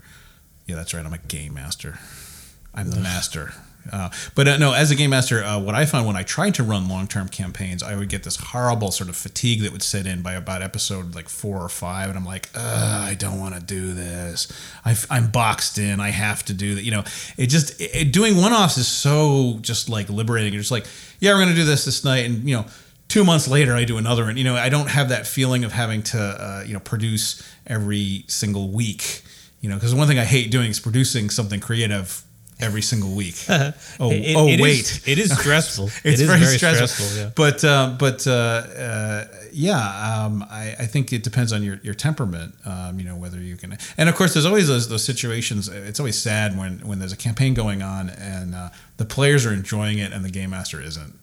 Yeah, 0.67 0.77
that's 0.77 0.93
right. 0.93 1.05
I'm 1.07 1.13
a 1.15 1.19
game 1.19 1.55
master. 1.55 1.99
I'm 2.75 2.91
the 2.91 3.01
master. 3.01 3.55
Uh, 3.93 4.11
but 4.35 4.49
uh, 4.49 4.57
no, 4.59 4.73
as 4.73 4.91
a 4.91 4.95
game 4.95 5.11
master, 5.11 5.43
uh, 5.43 5.59
what 5.59 5.75
I 5.75 5.85
found 5.87 6.07
when 6.07 6.17
I 6.17 6.23
tried 6.23 6.55
to 6.55 6.63
run 6.63 6.89
long 6.89 7.07
term 7.07 7.29
campaigns, 7.29 7.83
I 7.83 7.97
would 7.97 8.09
get 8.09 8.23
this 8.23 8.37
horrible 8.37 8.91
sort 8.91 9.09
of 9.09 9.17
fatigue 9.17 9.63
that 9.63 9.73
would 9.73 9.83
set 9.83 10.07
in 10.07 10.23
by 10.23 10.35
about 10.35 10.63
episode 10.63 11.15
like 11.15 11.29
four 11.29 11.59
or 11.59 11.69
five, 11.69 12.09
and 12.09 12.19
I'm 12.19 12.25
like, 12.25 12.49
I 12.57 13.17
don't 13.19 13.39
want 13.41 13.55
to 13.55 13.61
do 13.61 13.93
this. 13.93 14.53
i 14.85 14.97
am 15.11 15.31
boxed 15.31 15.79
in. 15.79 16.01
I 16.01 16.11
have 16.11 16.45
to 16.47 16.53
do 16.53 16.75
that. 16.75 16.83
You 16.85 16.91
know, 16.91 17.05
it 17.37 17.47
just 17.49 17.81
it, 17.81 17.91
it- 17.95 18.13
doing 18.13 18.37
one 18.37 18.53
offs 18.53 18.79
is 18.79 18.89
so 18.89 19.59
just 19.61 19.89
like 19.89 20.09
liberating. 20.09 20.53
You're 20.53 20.63
just 20.63 20.73
like, 20.73 20.87
yeah, 21.21 21.33
we're 21.35 21.41
gonna 21.41 21.55
do 21.55 21.65
this 21.65 21.85
this 21.85 22.05
night, 22.05 22.25
and 22.27 22.49
you 22.49 22.57
know 22.57 22.67
two 23.09 23.25
months 23.25 23.49
later 23.49 23.75
I 23.75 23.85
do 23.85 23.97
another 23.97 24.29
and 24.29 24.37
you 24.37 24.45
know 24.45 24.55
I 24.55 24.69
don't 24.69 24.89
have 24.91 25.09
that 25.09 25.27
feeling 25.27 25.65
of 25.65 25.73
having 25.73 26.03
to 26.05 26.19
uh, 26.21 26.63
you 26.67 26.75
know 26.75 26.81
produce 26.81 27.43
every 27.67 28.25
single 28.29 28.69
week 28.69 29.23
you 29.63 29.69
know 29.71 29.77
because 29.77 29.95
one 29.95 30.07
thing 30.07 30.19
I 30.19 30.25
hate 30.25 30.51
doing 30.51 30.71
is 30.71 30.79
producing 30.79 31.31
something 31.31 31.59
creative 31.59 32.23
every 32.61 32.83
single 32.83 33.11
week. 33.11 33.37
Oh 33.49 34.11
It- 34.11 34.37
oh 34.37 34.47
it 34.49 34.55
is- 34.55 34.61
wait. 34.61 35.03
it 35.07 35.19
is 35.19 35.33
stressful. 35.39 35.87
it's 36.05 36.05
it 36.05 36.13
is 36.21 36.23
very, 36.23 36.41
very 36.41 36.57
stressful, 36.57 36.87
stressful, 36.89 37.19
yeah. 37.23 37.31
but 37.35 37.65
uh, 37.65 37.95
but 37.99 38.27
uh, 38.27 38.31
uh, 38.33 39.25
yeah 39.53 40.25
um, 40.25 40.45
I, 40.51 40.75
I 40.79 40.87
think 40.87 41.13
it 41.13 41.23
depends 41.23 41.53
on 41.53 41.63
your, 41.63 41.81
your 41.83 41.95
temperament 41.95 42.55
um, 42.67 42.99
you 42.99 43.05
know 43.07 43.17
whether 43.17 43.39
you 43.39 43.57
can 43.57 43.79
and 43.97 44.09
of 44.09 44.15
course 44.15 44.35
there's 44.35 44.45
always 44.47 44.69
those, 44.69 44.89
those 44.89 45.05
situations 45.05 45.69
it's 45.69 45.99
always 46.01 46.19
sad 46.21 46.57
when 46.59 46.81
when 46.87 46.99
there's 46.99 47.13
a 47.13 47.17
campaign 47.17 47.55
going 47.55 47.83
on 47.83 48.11
and 48.11 48.55
uh, 48.55 48.69
the 48.99 49.05
players 49.05 49.47
are 49.47 49.53
enjoying 49.53 49.99
it 49.99 50.13
and 50.13 50.25
the 50.25 50.31
game 50.31 50.51
master 50.51 50.81
isn't 50.83 51.19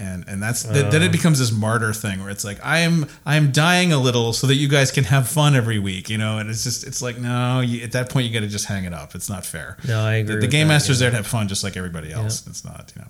and 0.00 0.24
and 0.26 0.42
that's 0.42 0.62
th- 0.62 0.90
then 0.90 1.02
it 1.02 1.08
oh. 1.08 1.12
becomes 1.12 1.38
this 1.38 1.52
martyr 1.52 1.92
thing 1.92 2.20
where 2.20 2.30
it's 2.30 2.44
like 2.44 2.58
I 2.64 2.78
am 2.80 3.06
I 3.26 3.36
am 3.36 3.52
dying 3.52 3.92
a 3.92 3.98
little 3.98 4.32
so 4.32 4.46
that 4.46 4.54
you 4.54 4.66
guys 4.66 4.90
can 4.90 5.04
have 5.04 5.28
fun 5.28 5.54
every 5.54 5.78
week, 5.78 6.08
you 6.08 6.18
know. 6.18 6.38
And 6.38 6.48
it's 6.48 6.64
just 6.64 6.86
it's 6.86 7.02
like 7.02 7.18
no, 7.18 7.60
you, 7.60 7.82
at 7.82 7.92
that 7.92 8.08
point 8.08 8.26
you 8.26 8.32
got 8.32 8.40
to 8.40 8.48
just 8.48 8.66
hang 8.66 8.84
it 8.84 8.94
up. 8.94 9.14
It's 9.14 9.28
not 9.28 9.44
fair. 9.44 9.76
No, 9.86 10.00
I 10.00 10.14
agree 10.14 10.36
The, 10.36 10.40
the 10.42 10.46
game 10.48 10.68
that, 10.68 10.74
master's 10.74 11.00
yeah. 11.00 11.06
there 11.06 11.10
to 11.10 11.16
have 11.18 11.26
fun, 11.26 11.48
just 11.48 11.62
like 11.62 11.76
everybody 11.76 12.12
else. 12.12 12.46
It's 12.46 12.64
not, 12.64 12.92
you 12.96 13.02
know. 13.02 13.08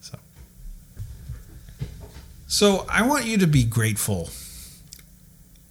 So, 0.00 0.18
so 2.46 2.86
I 2.88 3.06
want 3.06 3.26
you 3.26 3.38
to 3.38 3.46
be 3.46 3.64
grateful 3.64 4.30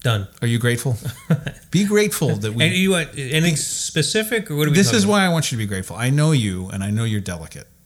Done. 0.02 0.28
Are 0.42 0.48
you 0.48 0.60
grateful? 0.60 0.96
be 1.72 1.86
grateful 1.86 2.36
that 2.36 2.54
we. 2.54 2.64
And 2.64 2.74
you 2.74 2.92
want 2.92 3.10
anything 3.18 3.56
specific, 3.56 4.52
or 4.52 4.56
what 4.56 4.68
are 4.68 4.72
we? 4.72 4.78
this 4.78 4.94
is 4.94 5.04
about? 5.04 5.12
why 5.12 5.26
I 5.26 5.30
want 5.30 5.52
you 5.52 5.58
to 5.58 5.64
be 5.64 5.68
grateful. 5.68 5.96
I 5.96 6.12
know 6.12 6.32
you, 6.32 6.70
and 6.70 6.84
I 6.84 6.92
know 6.92 7.04
you're 7.04 7.22
delicate. 7.22 7.68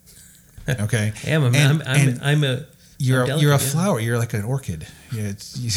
Okay. 0.69 1.11
I 1.25 1.29
am. 1.31 1.43
I'm, 1.43 1.55
And- 1.55 1.81
I'm, 1.81 1.87
I'm, 1.87 2.09
and 2.09 2.21
I'm 2.21 2.43
a. 2.43 2.65
you're 3.01 3.23
a, 3.23 3.27
you're 3.27 3.35
a 3.35 3.57
delicate, 3.57 3.65
yeah. 3.65 3.71
flower. 3.71 3.99
You're 3.99 4.19
like 4.19 4.33
an 4.33 4.43
orchid. 4.43 4.87
Yeah, 5.11 5.23
it's 5.23 5.57
you, 5.57 5.71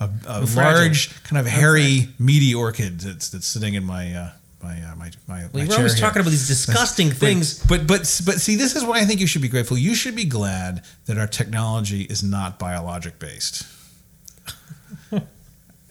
a, 0.00 0.10
a 0.26 0.40
large, 0.56 1.22
kind 1.24 1.38
of 1.38 1.46
hairy, 1.46 2.08
meaty 2.18 2.54
orchid 2.54 3.00
that's 3.00 3.30
that's 3.30 3.46
sitting 3.46 3.74
in 3.74 3.84
my 3.84 4.12
uh, 4.14 4.30
my 4.62 4.80
uh, 4.82 4.94
my 4.96 5.10
my. 5.26 5.40
Well, 5.40 5.50
my 5.54 5.66
we're 5.66 5.76
always 5.76 5.94
here. 5.94 6.00
talking 6.00 6.20
about 6.20 6.30
these 6.30 6.46
disgusting 6.46 7.10
things. 7.10 7.64
But 7.66 7.86
but 7.86 8.00
but 8.24 8.40
see, 8.40 8.56
this 8.56 8.76
is 8.76 8.84
why 8.84 9.00
I 9.00 9.04
think 9.04 9.20
you 9.20 9.26
should 9.26 9.42
be 9.42 9.48
grateful. 9.48 9.78
You 9.78 9.94
should 9.94 10.16
be 10.16 10.24
glad 10.24 10.84
that 11.06 11.18
our 11.18 11.26
technology 11.26 12.02
is 12.02 12.22
not 12.22 12.58
biologic 12.58 13.18
based. 13.18 13.66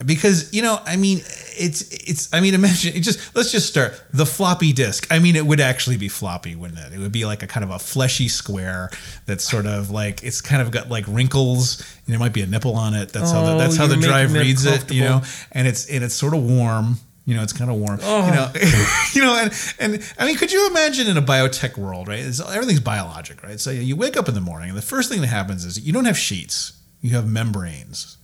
Because 0.04 0.52
you 0.54 0.62
know, 0.62 0.80
I 0.86 0.96
mean, 0.96 1.18
it's 1.58 1.82
it's. 1.90 2.32
I 2.32 2.40
mean, 2.40 2.54
imagine 2.62 2.94
it 2.94 3.00
just. 3.00 3.34
Let's 3.34 3.50
just 3.50 3.68
start 3.68 4.00
the 4.12 4.26
floppy 4.26 4.72
disk. 4.72 5.06
I 5.10 5.18
mean, 5.18 5.34
it 5.34 5.44
would 5.44 5.60
actually 5.60 5.96
be 5.96 6.08
floppy, 6.08 6.54
wouldn't 6.54 6.78
it? 6.78 6.92
It 6.92 6.98
would 6.98 7.12
be 7.12 7.24
like 7.24 7.42
a 7.42 7.46
kind 7.48 7.64
of 7.64 7.70
a 7.70 7.78
fleshy 7.78 8.28
square 8.28 8.90
that's 9.26 9.42
sort 9.42 9.66
of 9.66 9.90
like 9.90 10.22
it's 10.22 10.40
kind 10.40 10.62
of 10.62 10.70
got 10.70 10.88
like 10.88 11.04
wrinkles. 11.08 11.80
And 12.06 12.12
there 12.12 12.18
might 12.20 12.32
be 12.32 12.42
a 12.42 12.46
nipple 12.46 12.76
on 12.76 12.94
it. 12.94 13.10
That's 13.10 13.32
how 13.32 13.44
the, 13.44 13.54
Oh, 13.54 13.58
that's 13.58 13.76
how 13.76 13.86
the 13.86 13.96
drive 13.96 14.32
reads 14.32 14.64
it. 14.64 14.90
You 14.92 15.02
know, 15.02 15.22
and 15.52 15.66
it's 15.66 15.86
and 15.90 16.04
it's 16.04 16.14
sort 16.14 16.32
of 16.34 16.42
warm. 16.44 16.98
You 17.24 17.34
know, 17.34 17.42
it's 17.42 17.52
kind 17.52 17.70
of 17.70 17.76
warm. 17.76 17.98
Oh. 18.02 18.24
You 18.26 18.32
know, 18.32 18.52
you 19.14 19.20
know, 19.22 19.34
and 19.36 19.52
and 19.80 20.14
I 20.18 20.26
mean, 20.26 20.36
could 20.36 20.50
you 20.52 20.66
imagine 20.68 21.08
in 21.08 21.16
a 21.18 21.22
biotech 21.22 21.76
world, 21.76 22.08
right? 22.08 22.20
It's, 22.20 22.40
everything's 22.40 22.80
biologic, 22.80 23.42
right? 23.42 23.60
So 23.60 23.70
you 23.70 23.96
wake 23.96 24.16
up 24.16 24.28
in 24.28 24.34
the 24.34 24.40
morning, 24.40 24.70
and 24.70 24.78
the 24.78 24.82
first 24.82 25.10
thing 25.10 25.20
that 25.20 25.26
happens 25.26 25.64
is 25.66 25.78
you 25.80 25.92
don't 25.92 26.06
have 26.06 26.16
sheets; 26.16 26.72
you 27.02 27.10
have 27.10 27.28
membranes, 27.28 28.16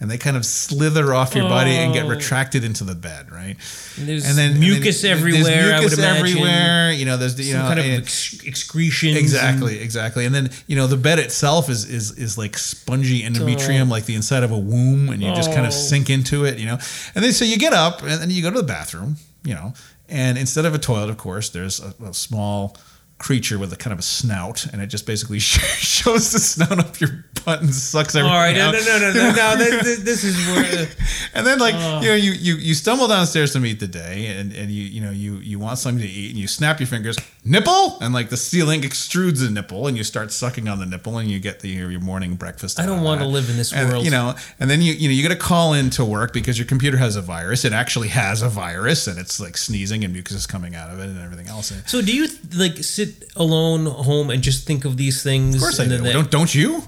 and 0.00 0.08
they 0.10 0.16
kind 0.18 0.36
of 0.36 0.46
slither 0.46 1.12
off 1.12 1.34
your 1.34 1.48
body 1.48 1.72
and 1.72 1.92
get 1.92 2.04
Oh. 2.06 2.08
retracted 2.10 2.62
into 2.64 2.84
the 2.84 2.94
bed, 2.94 3.32
right? 3.32 3.56
There's 3.96 4.24
and 4.26 4.38
then 4.38 4.60
mucus 4.60 5.02
and 5.02 5.10
then 5.12 5.18
everywhere. 5.18 5.42
There's 5.42 5.72
I 5.72 5.80
mucus 5.80 5.98
everywhere. 5.98 6.92
You 6.92 7.04
know, 7.04 7.16
there's 7.16 7.34
the- 7.34 7.42
you 7.44 7.52
Some 7.52 7.62
know 7.62 7.68
kind 7.68 7.80
of 7.80 7.84
and- 7.86 8.02
ex- 8.02 8.36
excretions. 8.46 9.16
Exactly, 9.16 9.80
exactly. 9.80 10.24
And 10.24 10.34
then 10.34 10.50
you 10.66 10.76
know 10.76 10.86
the 10.86 10.96
bed 10.96 11.18
itself 11.18 11.68
is 11.68 11.84
is 11.84 12.12
is 12.12 12.38
like 12.38 12.56
spongy 12.58 13.22
endometrium, 13.22 13.88
like 13.88 14.06
the 14.06 14.14
inside 14.14 14.42
of 14.44 14.50
a 14.52 14.58
womb, 14.58 15.08
and 15.08 15.22
you 15.22 15.34
just 15.34 15.52
kind 15.52 15.66
of 15.66 15.72
Oh. 15.72 15.76
sink 15.76 16.10
into 16.10 16.44
it, 16.44 16.58
you 16.58 16.66
know. 16.66 16.78
And 17.14 17.24
then 17.24 17.32
so 17.32 17.44
you 17.44 17.58
get 17.58 17.72
up 17.72 18.02
and 18.02 18.20
then 18.20 18.30
you 18.30 18.42
go 18.42 18.50
to 18.50 18.56
the 18.58 18.62
bathroom, 18.62 19.16
you 19.44 19.54
know, 19.54 19.74
and 20.08 20.38
instead 20.38 20.64
of 20.64 20.74
a 20.74 20.78
toilet, 20.78 21.10
of 21.10 21.16
course, 21.18 21.48
there's 21.50 21.80
a, 21.80 21.92
a 22.04 22.14
small 22.14 22.76
creature 23.18 23.58
with 23.58 23.72
a 23.72 23.76
kind 23.76 23.92
of 23.92 23.98
a 23.98 24.02
snout, 24.02 24.66
and 24.72 24.80
it 24.80 24.86
just 24.86 25.06
basically 25.06 25.38
shows 25.40 26.32
the 26.32 26.38
snout 26.38 26.78
up 26.78 27.00
your 27.00 27.24
butt 27.44 27.60
and 27.60 27.74
sucks 27.74 28.14
everything 28.14 28.36
right, 28.36 28.54
no, 28.56 28.68
out. 28.68 28.72
no, 28.74 28.80
no, 28.80 28.98
no, 28.98 29.12
no, 29.12 29.32
no. 29.34 29.56
This, 29.56 29.98
this- 30.00 30.24
is 30.24 30.36
where. 30.48 30.88
And 31.34 31.46
then 31.46 31.58
like 31.58 31.74
Oh. 31.76 32.00
you 32.00 32.08
know 32.08 32.14
you, 32.14 32.32
you 32.32 32.54
you 32.56 32.74
stumble 32.74 33.06
downstairs 33.06 33.52
to 33.52 33.60
meet 33.60 33.78
the 33.80 33.86
day 33.86 34.26
and, 34.38 34.52
and 34.52 34.70
you 34.70 34.82
you 34.82 35.00
know 35.00 35.10
you 35.10 35.36
you 35.36 35.58
want 35.58 35.78
something 35.78 36.00
to 36.02 36.08
eat 36.08 36.30
and 36.30 36.38
you 36.38 36.48
snap 36.48 36.80
your 36.80 36.86
fingers 36.86 37.16
nipple 37.44 37.98
and 38.00 38.12
like 38.14 38.30
the 38.30 38.36
ceiling 38.36 38.80
extrudes 38.80 39.46
a 39.46 39.50
nipple 39.50 39.86
and 39.86 39.96
you 39.96 40.02
start 40.04 40.32
sucking 40.32 40.68
on 40.68 40.78
the 40.80 40.86
nipple 40.86 41.18
and 41.18 41.30
you 41.30 41.38
get 41.38 41.60
the 41.60 41.68
your 41.68 42.00
morning 42.00 42.34
breakfast. 42.34 42.80
I 42.80 42.86
don't 42.86 43.02
want 43.02 43.20
to 43.20 43.26
live 43.26 43.48
in 43.50 43.56
this 43.56 43.72
And, 43.72 43.90
world. 43.90 44.04
You 44.04 44.10
know, 44.10 44.34
and 44.58 44.68
then 44.70 44.80
you 44.80 44.94
you 44.94 45.08
know 45.08 45.14
you 45.14 45.22
got 45.22 45.34
to 45.34 45.40
call 45.40 45.74
in 45.74 45.90
to 45.90 46.04
work 46.04 46.32
because 46.32 46.58
your 46.58 46.66
computer 46.66 46.96
has 46.96 47.14
a 47.14 47.22
virus. 47.22 47.64
It 47.64 47.72
actually 47.72 48.08
has 48.08 48.42
a 48.42 48.48
virus 48.48 49.06
and 49.06 49.18
it's 49.18 49.38
like 49.38 49.56
sneezing 49.56 50.02
and 50.04 50.12
mucus 50.12 50.34
is 50.36 50.46
coming 50.46 50.74
out 50.74 50.90
of 50.90 50.98
it 50.98 51.04
and 51.08 51.20
everything 51.20 51.46
else. 51.48 51.72
So 51.86 52.00
do 52.02 52.14
you 52.14 52.28
like 52.56 52.78
sit 52.78 53.07
alone 53.36 53.86
home 53.86 54.30
and 54.30 54.42
just 54.42 54.66
think 54.66 54.84
of 54.84 54.96
these 54.96 55.22
things? 55.22 55.54
of 55.56 55.60
course 55.60 55.80
I 55.80 55.86
do. 55.88 55.98
They, 55.98 56.12
don't 56.12 56.30
don't 56.30 56.54
you? 56.54 56.82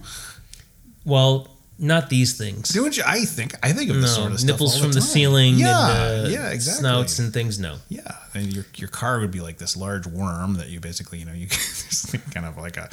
well, 1.04 1.48
not 1.78 2.10
these 2.10 2.36
things. 2.36 2.68
Don't 2.70 2.94
you? 2.96 3.02
I 3.06 3.24
think 3.24 3.54
I 3.62 3.72
think 3.72 3.88
of 3.90 3.96
No, 3.96 4.02
this 4.02 4.14
sort 4.14 4.32
of 4.32 4.38
stuff 4.40 4.50
nipples 4.54 4.78
from 4.78 4.92
the 4.92 5.00
time. 5.00 5.08
ceiling 5.08 5.54
Yeah, 5.58 5.90
and 5.96 6.26
uh, 6.26 6.28
yeah, 6.28 6.50
exactly. 6.50 6.80
snouts 6.80 7.18
and 7.18 7.32
things. 7.32 7.58
No. 7.58 7.76
Yeah, 7.88 8.02
and 8.34 8.52
your 8.52 8.66
your 8.76 8.88
car 8.88 9.18
would 9.20 9.30
be 9.30 9.40
like 9.40 9.56
this 9.58 9.76
large 9.76 10.06
worm 10.06 10.54
that 10.54 10.68
you 10.68 10.78
basically, 10.80 11.18
you 11.18 11.24
know, 11.24 11.32
you 11.32 11.46
kind 12.34 12.44
of 12.46 12.58
like 12.58 12.76
a 12.76 12.90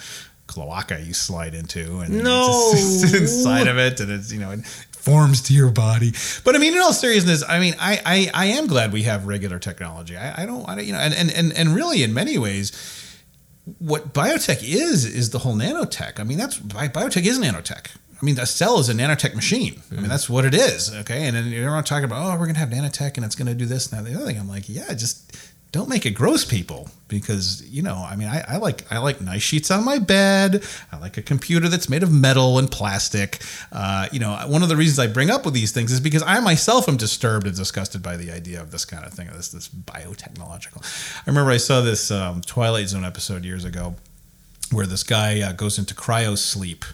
cloaca 0.48 1.02
you 1.02 1.14
slide 1.14 1.54
into, 1.54 2.00
and 2.00 2.24
No. 2.24 2.72
it's 2.74 3.14
inside 3.22 3.68
of 3.68 3.78
it, 3.78 4.00
and 4.00 4.10
it's 4.10 4.32
you 4.32 4.40
know 4.40 4.52
it 4.52 4.66
forms 4.66 5.42
to 5.42 5.54
your 5.54 5.70
body. 5.70 6.14
But 6.46 6.56
I 6.56 6.58
mean, 6.60 6.74
in 6.74 6.80
all 6.80 6.94
seriousness, 6.94 7.44
I 7.48 7.60
mean, 7.60 7.76
I 7.82 8.00
I, 8.06 8.32
I 8.34 8.46
am 8.58 8.68
glad 8.68 8.94
we 8.94 9.04
have 9.04 9.28
regular 9.28 9.60
technology. 9.60 10.16
I, 10.16 10.44
I 10.44 10.46
don't, 10.46 10.68
I 10.68 10.76
don't, 10.76 10.86
you 10.86 10.94
know, 10.94 11.00
and, 11.00 11.14
and 11.14 11.30
and 11.30 11.52
and 11.52 11.76
really, 11.76 12.04
in 12.04 12.14
many 12.14 12.38
ways. 12.38 12.72
What 13.80 14.14
biotech 14.14 14.64
is 14.64 15.06
is 15.06 15.32
the 15.32 15.40
whole 15.40 15.56
nanotech. 15.56 16.20
I 16.20 16.24
mean, 16.24 16.38
that's 16.38 16.58
bi- 16.58 16.88
biotech 16.88 17.26
is 17.26 17.40
nanotech. 17.40 17.88
I 18.20 18.26
mean, 18.26 18.40
a 18.40 18.46
cell 18.46 18.80
is 18.80 18.90
a 18.90 18.94
nanotech 18.94 19.36
machine. 19.36 19.82
I 19.92 19.96
mean, 19.96 20.04
hmm. 20.06 20.10
that's 20.10 20.30
what 20.30 20.46
it 20.46 20.56
is. 20.56 20.94
Okay, 20.96 21.28
and 21.28 21.36
then 21.36 21.48
you're 21.48 21.70
not 21.70 21.86
talking 21.86 22.06
about, 22.06 22.26
oh, 22.26 22.40
we're 22.40 22.48
gonna 22.48 22.60
have 22.60 22.70
nanotech 22.70 23.16
and 23.18 23.26
it's 23.26 23.36
gonna 23.36 23.54
do 23.54 23.66
this 23.66 23.92
and 23.92 23.94
that, 23.94 24.08
and 24.08 24.16
the 24.16 24.20
other 24.20 24.32
thing. 24.32 24.40
I'm 24.40 24.50
like, 24.50 24.68
yeah, 24.68 24.92
just 24.94 25.36
don't 25.78 25.90
make 25.90 26.08
it 26.08 26.12
gross, 26.12 26.44
people, 26.44 26.90
because 27.08 27.62
you 27.70 27.84
know, 27.84 27.96
I 27.96 28.16
mean, 28.16 28.28
I, 28.28 28.44
I 28.48 28.58
like 28.58 28.92
I 28.92 28.98
like 28.98 29.22
nice 29.22 29.44
sheets 29.44 29.70
on 29.70 29.86
my 29.86 30.00
bed. 30.00 30.64
I 30.92 30.98
like 30.98 31.18
a 31.18 31.22
computer 31.22 31.70
that's 31.70 31.88
made 31.88 32.02
of 32.02 32.12
metal 32.12 32.58
and 32.58 32.70
plastic. 32.70 33.40
Uh, 33.72 34.08
you 34.12 34.20
know, 34.20 34.36
one 34.48 34.64
of 34.64 34.70
the 34.70 34.76
reasons 34.76 34.98
I 34.98 35.06
bring 35.06 35.30
up 35.30 35.46
with 35.46 35.54
these 35.54 35.72
things 35.72 35.92
is 35.92 36.00
because 36.00 36.24
I 36.24 36.40
myself 36.40 36.90
am 36.90 36.98
disturbed 36.98 37.46
and 37.46 37.56
disgusted 37.56 38.02
by 38.02 38.18
the 38.18 38.32
idea 38.32 38.60
of 38.60 38.72
this 38.72 38.86
kind 38.86 39.06
of 39.06 39.14
thing, 39.14 39.30
this 39.34 39.50
this 39.50 39.70
biotechnological. 39.70 40.84
I 41.18 41.30
remember 41.30 41.52
I 41.52 41.58
saw 41.58 41.82
this 41.82 42.10
um, 42.10 42.42
Twilight 42.42 42.90
Zone 42.90 43.06
episode 43.06 43.46
years 43.46 43.64
ago 43.64 43.96
where 44.72 44.88
this 44.88 45.04
guy 45.04 45.42
uh, 45.42 45.52
goes 45.52 45.78
into 45.78 45.94
cryo 45.94 46.36
sleep 46.36 46.86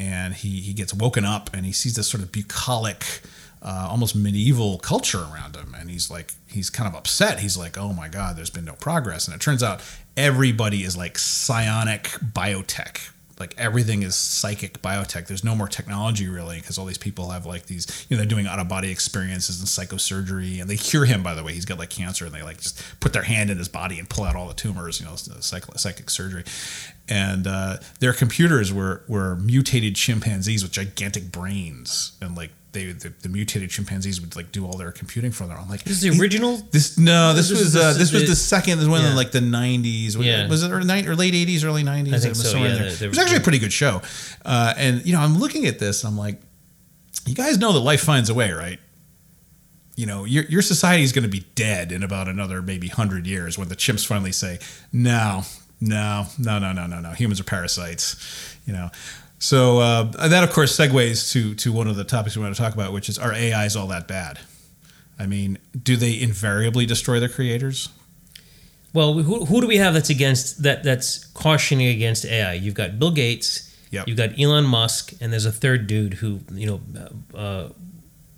and 0.00 0.34
he, 0.34 0.60
he 0.60 0.72
gets 0.72 0.92
woken 0.92 1.24
up 1.24 1.48
and 1.54 1.64
he 1.64 1.72
sees 1.72 1.94
this 1.94 2.08
sort 2.08 2.24
of 2.24 2.32
bucolic 2.32 3.22
uh, 3.62 3.88
almost 3.90 4.16
medieval 4.16 4.78
culture 4.78 5.18
around 5.32 5.56
him. 5.56 5.74
And 5.78 5.90
he's 5.90 6.10
like 6.10 6.32
he's 6.46 6.70
kind 6.70 6.88
of 6.88 6.94
upset. 6.94 7.40
He's 7.40 7.56
like 7.56 7.76
oh 7.76 7.92
my 7.92 8.08
god 8.08 8.36
there's 8.36 8.50
been 8.50 8.64
no 8.64 8.74
progress. 8.74 9.26
And 9.26 9.34
it 9.34 9.40
turns 9.40 9.62
out 9.62 9.82
everybody 10.16 10.82
is 10.82 10.96
like 10.96 11.18
psionic 11.18 12.04
biotech. 12.04 13.10
Like 13.38 13.54
everything 13.56 14.02
is 14.02 14.16
psychic 14.16 14.82
biotech. 14.82 15.26
There's 15.26 15.44
no 15.44 15.54
more 15.54 15.66
technology 15.66 16.28
really 16.28 16.58
because 16.60 16.76
all 16.76 16.84
these 16.84 16.98
people 16.98 17.30
have 17.30 17.46
like 17.46 17.66
these 17.66 18.06
you 18.08 18.16
know 18.16 18.22
they're 18.22 18.28
doing 18.28 18.46
out 18.46 18.58
of 18.58 18.68
body 18.68 18.90
experiences 18.90 19.60
and 19.60 19.68
psychosurgery. 19.68 20.60
And 20.60 20.68
they 20.68 20.76
cure 20.76 21.06
him 21.06 21.22
by 21.22 21.34
the 21.34 21.42
way. 21.42 21.52
He's 21.52 21.64
got 21.64 21.78
like 21.78 21.90
cancer 21.90 22.26
and 22.26 22.34
they 22.34 22.42
like 22.42 22.60
just 22.60 22.82
put 23.00 23.12
their 23.12 23.22
hand 23.22 23.50
in 23.50 23.58
his 23.58 23.68
body 23.68 23.98
and 23.98 24.08
pull 24.08 24.24
out 24.24 24.36
all 24.36 24.48
the 24.48 24.54
tumors 24.54 25.00
you 25.00 25.06
know 25.06 25.16
psych- 25.16 25.78
psychic 25.78 26.10
surgery. 26.10 26.44
And 27.08 27.46
uh, 27.46 27.78
their 27.98 28.12
computers 28.12 28.72
were 28.72 29.02
were 29.08 29.36
mutated 29.36 29.96
chimpanzees 29.96 30.62
with 30.62 30.72
gigantic 30.72 31.32
brains 31.32 32.12
and 32.20 32.36
like 32.36 32.52
they 32.72 32.92
the, 32.92 33.12
the 33.22 33.28
mutated 33.28 33.70
chimpanzees 33.70 34.20
would 34.20 34.36
like 34.36 34.52
do 34.52 34.64
all 34.66 34.76
their 34.76 34.92
computing 34.92 35.32
for 35.32 35.46
them. 35.46 35.58
I'm 35.60 35.68
like, 35.68 35.82
This 35.84 36.02
is 36.02 36.16
the 36.16 36.20
original. 36.22 36.56
this 36.70 36.96
no, 36.98 37.32
this, 37.34 37.48
This 37.48 37.58
was 37.58 37.76
uh, 37.76 37.92
the- 37.92 37.98
this 37.98 38.12
was 38.12 38.28
the- 38.28 38.36
second. 38.36 38.78
This 38.78 38.86
one 38.88 39.00
Yeah. 39.02 39.10
in 39.10 39.16
like 39.16 39.32
the 39.32 39.40
'90s. 39.40 40.16
Was- 40.16 40.26
Yeah. 40.26 40.46
Was 40.48 40.62
it 40.62 40.70
or, 40.70 40.78
or 40.78 40.84
late 40.84 41.34
'80s, 41.34 41.64
early 41.64 41.82
'90s? 41.82 42.08
I 42.14 42.18
think 42.18 42.24
It 42.26 42.28
was 42.30 42.50
so, 42.50 42.58
yeah, 42.58 42.74
there. 42.74 42.90
they 42.92 43.06
it 43.06 43.08
was 43.08 43.18
actually 43.18 43.38
a 43.38 43.40
pretty 43.40 43.58
good 43.58 43.72
show. 43.72 44.02
Uh, 44.44 44.74
and 44.76 45.04
you 45.04 45.12
know, 45.14 45.20
I'm 45.20 45.38
looking 45.38 45.66
at 45.66 45.78
this, 45.78 46.04
and 46.04 46.12
I'm 46.12 46.18
like, 46.18 46.40
you 47.26 47.34
guys 47.34 47.58
know 47.58 47.72
that 47.72 47.80
life 47.80 48.00
finds 48.02 48.30
a 48.30 48.34
way, 48.34 48.52
right? 48.52 48.78
You 49.96 50.06
know, 50.06 50.24
your 50.24 50.44
your 50.44 50.62
society 50.62 51.02
is 51.02 51.12
going 51.12 51.24
to 51.24 51.28
be 51.28 51.44
dead 51.54 51.92
in 51.92 52.02
about 52.02 52.28
another 52.28 52.62
maybe 52.62 52.88
hundred 52.88 53.26
years 53.26 53.58
when 53.58 53.68
the 53.68 53.76
chimps 53.76 54.06
finally 54.06 54.32
say, 54.32 54.58
no, 54.92 55.42
no, 55.80 56.26
no, 56.38 56.58
no, 56.58 56.72
no, 56.72 56.86
no, 56.86 57.00
no. 57.00 57.10
Humans 57.10 57.40
are 57.40 57.44
parasites. 57.44 58.16
You 58.64 58.72
know. 58.72 58.90
So 59.40 59.78
uh, 59.78 60.28
that, 60.28 60.44
of 60.44 60.52
course, 60.52 60.76
segues 60.78 61.32
to 61.32 61.54
to 61.56 61.72
one 61.72 61.88
of 61.88 61.96
the 61.96 62.04
topics 62.04 62.36
we 62.36 62.42
want 62.42 62.54
to 62.54 62.60
talk 62.60 62.74
about, 62.74 62.92
which 62.92 63.08
is 63.08 63.18
are 63.18 63.32
AIs 63.32 63.74
all 63.74 63.86
that 63.88 64.06
bad? 64.06 64.38
I 65.18 65.26
mean, 65.26 65.58
do 65.82 65.96
they 65.96 66.20
invariably 66.20 66.86
destroy 66.86 67.20
their 67.20 67.28
creators? 67.28 67.88
Well, 68.92 69.14
who, 69.14 69.44
who 69.44 69.60
do 69.60 69.66
we 69.66 69.78
have 69.78 69.94
that's 69.94 70.10
against 70.10 70.62
that? 70.62 70.84
That's 70.84 71.24
cautioning 71.24 71.88
against 71.88 72.26
AI. 72.26 72.52
You've 72.52 72.74
got 72.74 72.98
Bill 72.98 73.10
Gates. 73.10 73.66
Yep. 73.90 74.08
You've 74.08 74.16
got 74.16 74.38
Elon 74.38 74.66
Musk, 74.66 75.14
and 75.20 75.32
there's 75.32 75.46
a 75.46 75.52
third 75.52 75.86
dude 75.86 76.14
who 76.14 76.40
you 76.52 76.66
know, 76.66 76.80
uh, 77.34 77.68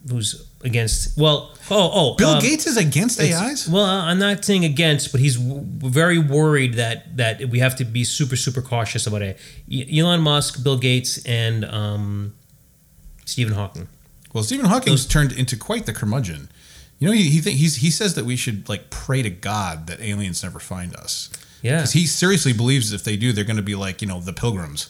who's 0.08 0.48
against. 0.62 1.18
Well, 1.18 1.54
oh, 1.70 1.90
oh, 1.92 2.14
Bill 2.16 2.30
um, 2.30 2.42
Gates 2.42 2.66
is 2.66 2.76
against 2.76 3.20
AIs. 3.20 3.68
Well, 3.68 3.84
I'm 3.84 4.18
not 4.18 4.44
saying 4.44 4.64
against, 4.64 5.12
but 5.12 5.20
he's 5.20 5.36
w- 5.36 5.62
very 5.64 6.18
worried 6.18 6.74
that 6.74 7.16
that 7.16 7.46
we 7.46 7.58
have 7.60 7.76
to 7.76 7.84
be 7.84 8.04
super 8.04 8.36
super 8.36 8.62
cautious 8.62 9.06
about 9.06 9.22
it. 9.22 9.38
Elon 9.92 10.20
Musk, 10.20 10.62
Bill 10.62 10.78
Gates, 10.78 11.24
and 11.24 11.64
um, 11.64 12.34
Stephen 13.24 13.54
Hawking. 13.54 13.88
Well, 14.32 14.44
Stephen 14.44 14.66
Hawking's 14.66 15.06
turned 15.06 15.32
into 15.32 15.56
quite 15.56 15.86
the 15.86 15.92
curmudgeon. 15.92 16.48
You 16.98 17.08
know, 17.08 17.12
he 17.14 17.30
he, 17.30 17.40
th- 17.40 17.56
he's, 17.58 17.76
he 17.76 17.90
says 17.90 18.14
that 18.14 18.24
we 18.24 18.36
should 18.36 18.68
like 18.68 18.88
pray 18.90 19.22
to 19.22 19.30
God 19.30 19.88
that 19.88 20.00
aliens 20.00 20.42
never 20.42 20.58
find 20.58 20.94
us. 20.94 21.30
Yeah. 21.62 21.76
Because 21.76 21.92
he 21.92 22.06
seriously 22.06 22.52
believes 22.52 22.92
if 22.92 23.04
they 23.04 23.16
do, 23.16 23.32
they're 23.32 23.44
going 23.44 23.56
to 23.56 23.62
be 23.62 23.74
like 23.76 24.02
you 24.02 24.08
know 24.08 24.20
the 24.20 24.32
pilgrims, 24.32 24.88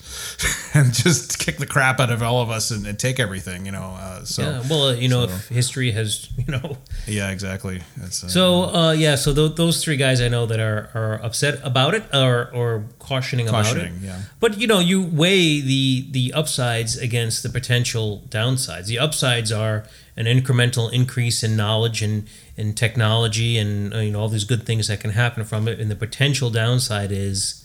and 0.74 0.92
just 0.92 1.38
kick 1.38 1.58
the 1.58 1.66
crap 1.66 2.00
out 2.00 2.10
of 2.10 2.22
all 2.22 2.40
of 2.40 2.50
us 2.50 2.70
and, 2.70 2.86
and 2.86 2.98
take 2.98 3.20
everything. 3.20 3.66
You 3.66 3.72
know. 3.72 3.96
Uh, 3.98 4.24
so 4.24 4.42
yeah. 4.42 4.62
Well, 4.68 4.82
uh, 4.88 4.92
you 4.94 5.08
know, 5.08 5.24
if 5.24 5.48
history 5.48 5.90
has 5.92 6.28
you 6.36 6.52
know. 6.52 6.78
yeah, 7.06 7.30
exactly. 7.30 7.82
That's, 7.96 8.24
uh, 8.24 8.28
So 8.28 8.64
uh, 8.64 8.92
yeah, 8.92 9.16
so 9.16 9.34
th- 9.34 9.56
those 9.56 9.84
three 9.84 9.96
guys 9.96 10.20
I 10.20 10.28
know 10.28 10.46
that 10.46 10.60
are, 10.60 10.90
are 10.94 11.20
upset 11.22 11.60
about 11.62 11.94
it 11.94 12.04
or, 12.14 12.50
or 12.52 12.84
cautioning, 13.02 13.46
Cautioning, 13.46 13.86
about 13.86 14.02
it. 14.02 14.06
yeah. 14.06 14.20
But 14.40 14.58
you 14.58 14.66
know, 14.66 14.78
you 14.78 15.02
weigh 15.02 15.60
the 15.60 16.06
the 16.10 16.32
upsides 16.32 16.96
against 16.96 17.42
the 17.42 17.48
potential 17.48 18.22
downsides. 18.28 18.86
The 18.86 18.98
upsides 18.98 19.50
are 19.52 19.84
an 20.16 20.26
incremental 20.26 20.92
increase 20.92 21.42
in 21.42 21.56
knowledge 21.56 22.02
and, 22.02 22.28
and 22.56 22.76
technology 22.76 23.58
and 23.58 23.92
uh, 23.94 23.98
you 23.98 24.12
know 24.12 24.20
all 24.20 24.28
these 24.28 24.44
good 24.44 24.64
things 24.64 24.86
that 24.88 25.00
can 25.00 25.10
happen 25.10 25.44
from 25.44 25.68
it. 25.68 25.80
And 25.80 25.90
the 25.90 25.96
potential 25.96 26.50
downside 26.50 27.10
is 27.12 27.64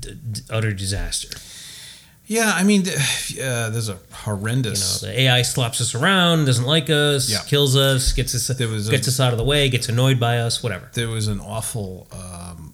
d- 0.00 0.14
d- 0.32 0.40
utter 0.50 0.72
disaster. 0.72 1.28
Yeah, 2.26 2.52
I 2.54 2.62
mean, 2.62 2.82
uh, 2.88 3.70
there's 3.70 3.88
a 3.88 3.98
horrendous. 4.12 5.02
You 5.02 5.08
know, 5.08 5.14
the 5.14 5.20
AI 5.22 5.42
slaps 5.42 5.80
us 5.80 5.94
around, 5.96 6.44
doesn't 6.46 6.64
like 6.64 6.88
us, 6.88 7.28
Yeah. 7.28 7.40
kills 7.46 7.76
us, 7.76 8.12
gets 8.12 8.34
us 8.34 8.48
was 8.60 8.88
a- 8.88 8.90
gets 8.90 9.08
us 9.08 9.18
out 9.20 9.32
of 9.32 9.38
the 9.38 9.44
way, 9.44 9.68
gets 9.68 9.88
annoyed 9.88 10.20
by 10.20 10.38
us, 10.38 10.62
whatever. 10.62 10.88
there 10.94 11.08
was 11.08 11.26
an 11.28 11.40
awful, 11.40 12.06
um, 12.12 12.69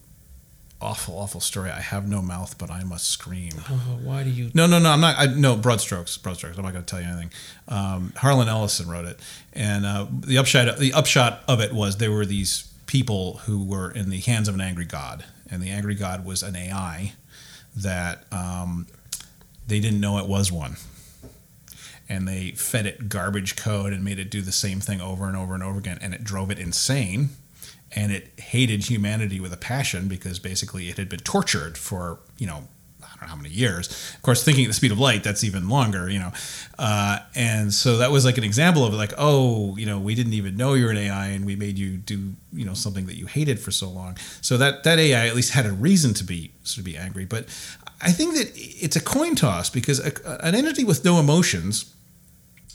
awful, 0.87 1.19
awful 1.19 1.41
story. 1.41 1.71
I 1.71 1.81
have 1.81 2.09
no 2.09 2.23
mouth, 2.23 2.57
but 2.59 2.71
I 2.71 2.85
must 2.85 3.09
scream. 3.09 3.53
Oh, 3.69 3.99
why 4.03 4.23
do 4.23 4.31
you? 4.31 4.51
No, 4.55 4.67
no, 4.67 4.79
no. 4.79 4.91
I'm 4.91 5.01
not. 5.01 5.19
I, 5.19 5.27
no, 5.27 5.57
broad 5.57 5.81
strokes. 5.81 6.17
Broad 6.17 6.37
strokes. 6.37 6.57
I'm 6.57 6.65
not 6.65 6.73
going 6.73 6.85
to 6.85 6.91
tell 6.91 7.03
you 7.03 7.09
anything. 7.09 7.33
Um, 7.69 8.13
Harlan 8.17 8.49
Ellison 8.49 8.89
wrote 8.89 9.05
it, 9.05 9.19
and 9.53 9.85
uh, 9.85 10.07
the 10.11 10.39
upshot 10.39 10.79
the 10.79 10.93
upshot 10.93 11.43
of 11.49 11.61
it 11.61 11.73
was 11.73 11.97
there 11.97 12.13
were 12.13 12.25
these 12.25 12.73
people 12.87 13.39
who 13.47 13.65
were 13.65 13.91
in 13.91 14.11
the 14.11 14.21
hands 14.21 14.49
of 14.49 14.55
an 14.55 14.61
angry 14.61 14.85
god, 14.85 15.25
and 15.51 15.61
the 15.61 15.71
angry 15.71 15.97
god 15.97 16.25
was 16.25 16.43
an 16.43 16.55
AI 16.55 17.15
that 17.75 18.25
um, 18.33 18.87
they 19.67 19.81
didn't 19.81 20.01
know 20.01 20.19
it 20.19 20.29
was 20.29 20.53
one. 20.53 20.77
And 22.09 22.29
they 22.29 22.53
fed 22.53 22.87
it 22.87 23.09
garbage 23.09 23.57
code 23.57 23.93
and 23.93 24.05
made 24.05 24.21
it 24.21 24.31
do 24.31 24.41
the 24.41 24.53
same 24.53 24.79
thing 24.79 25.01
over 25.01 25.27
and 25.27 25.37
over 25.37 25.55
and 25.55 25.63
over 25.65 25.79
again, 25.79 25.99
and 26.01 26.15
it 26.15 26.23
drove 26.23 26.53
it 26.53 26.59
insane. 26.61 27.31
And 27.97 28.13
it 28.13 28.29
hated 28.39 28.85
humanity 28.85 29.41
with 29.41 29.53
a 29.53 29.57
passion 29.57 30.07
because 30.07 30.39
basically 30.39 30.91
it 30.91 30.99
had 30.99 31.09
been 31.09 31.21
tortured 31.21 31.79
for 31.79 32.21
you 32.39 32.47
know 32.47 32.69
I 33.03 33.21
don't 33.21 33.23
know 33.23 33.29
how 33.29 33.37
many 33.37 33.55
years. 33.55 33.89
Of 34.15 34.23
course, 34.23 34.45
thinking 34.45 34.65
at 34.65 34.69
the 34.69 34.75
speed 34.75 34.93
of 34.93 34.99
light, 34.99 35.25
that's 35.25 35.43
even 35.43 35.69
longer, 35.69 36.11
you 36.11 36.19
know. 36.19 36.33
Uh, 36.79 37.21
and 37.35 37.73
so 37.73 37.99
that 37.99 38.11
was 38.11 38.25
like 38.25 38.37
an 38.37 38.45
example 38.45 38.85
of 38.85 38.93
like, 38.95 39.15
oh, 39.17 39.77
you 39.77 39.87
know, 39.87 39.99
we 39.99 40.15
didn't 40.15 40.35
even 40.35 40.57
know 40.57 40.75
you're 40.75 40.91
an 40.91 40.99
AI, 40.99 41.29
and 41.29 41.47
we 41.47 41.57
made 41.57 41.79
you 41.79 41.97
do, 41.97 42.35
you 42.53 42.65
know, 42.65 42.75
something 42.75 43.07
that 43.07 43.17
you 43.17 43.27
hated 43.27 43.59
for 43.59 43.71
so 43.71 43.89
long. 43.89 44.19
So 44.41 44.57
that 44.59 44.85
that 44.85 44.99
AI 44.99 45.27
at 45.27 45.35
least 45.35 45.53
had 45.53 45.67
a 45.67 45.73
reason 45.73 46.15
to 46.15 46.25
be 46.25 46.53
to 46.67 46.83
be 46.83 46.97
angry. 46.97 47.25
But 47.25 47.45
I 48.01 48.11
think 48.11 48.35
that 48.35 48.53
it's 48.55 48.97
a 48.97 49.03
coin 49.03 49.35
toss 49.35 49.71
because 49.71 49.99
a, 50.01 50.13
an 50.45 50.55
entity 50.55 50.85
with 50.85 51.05
no 51.05 51.19
emotions 51.19 51.95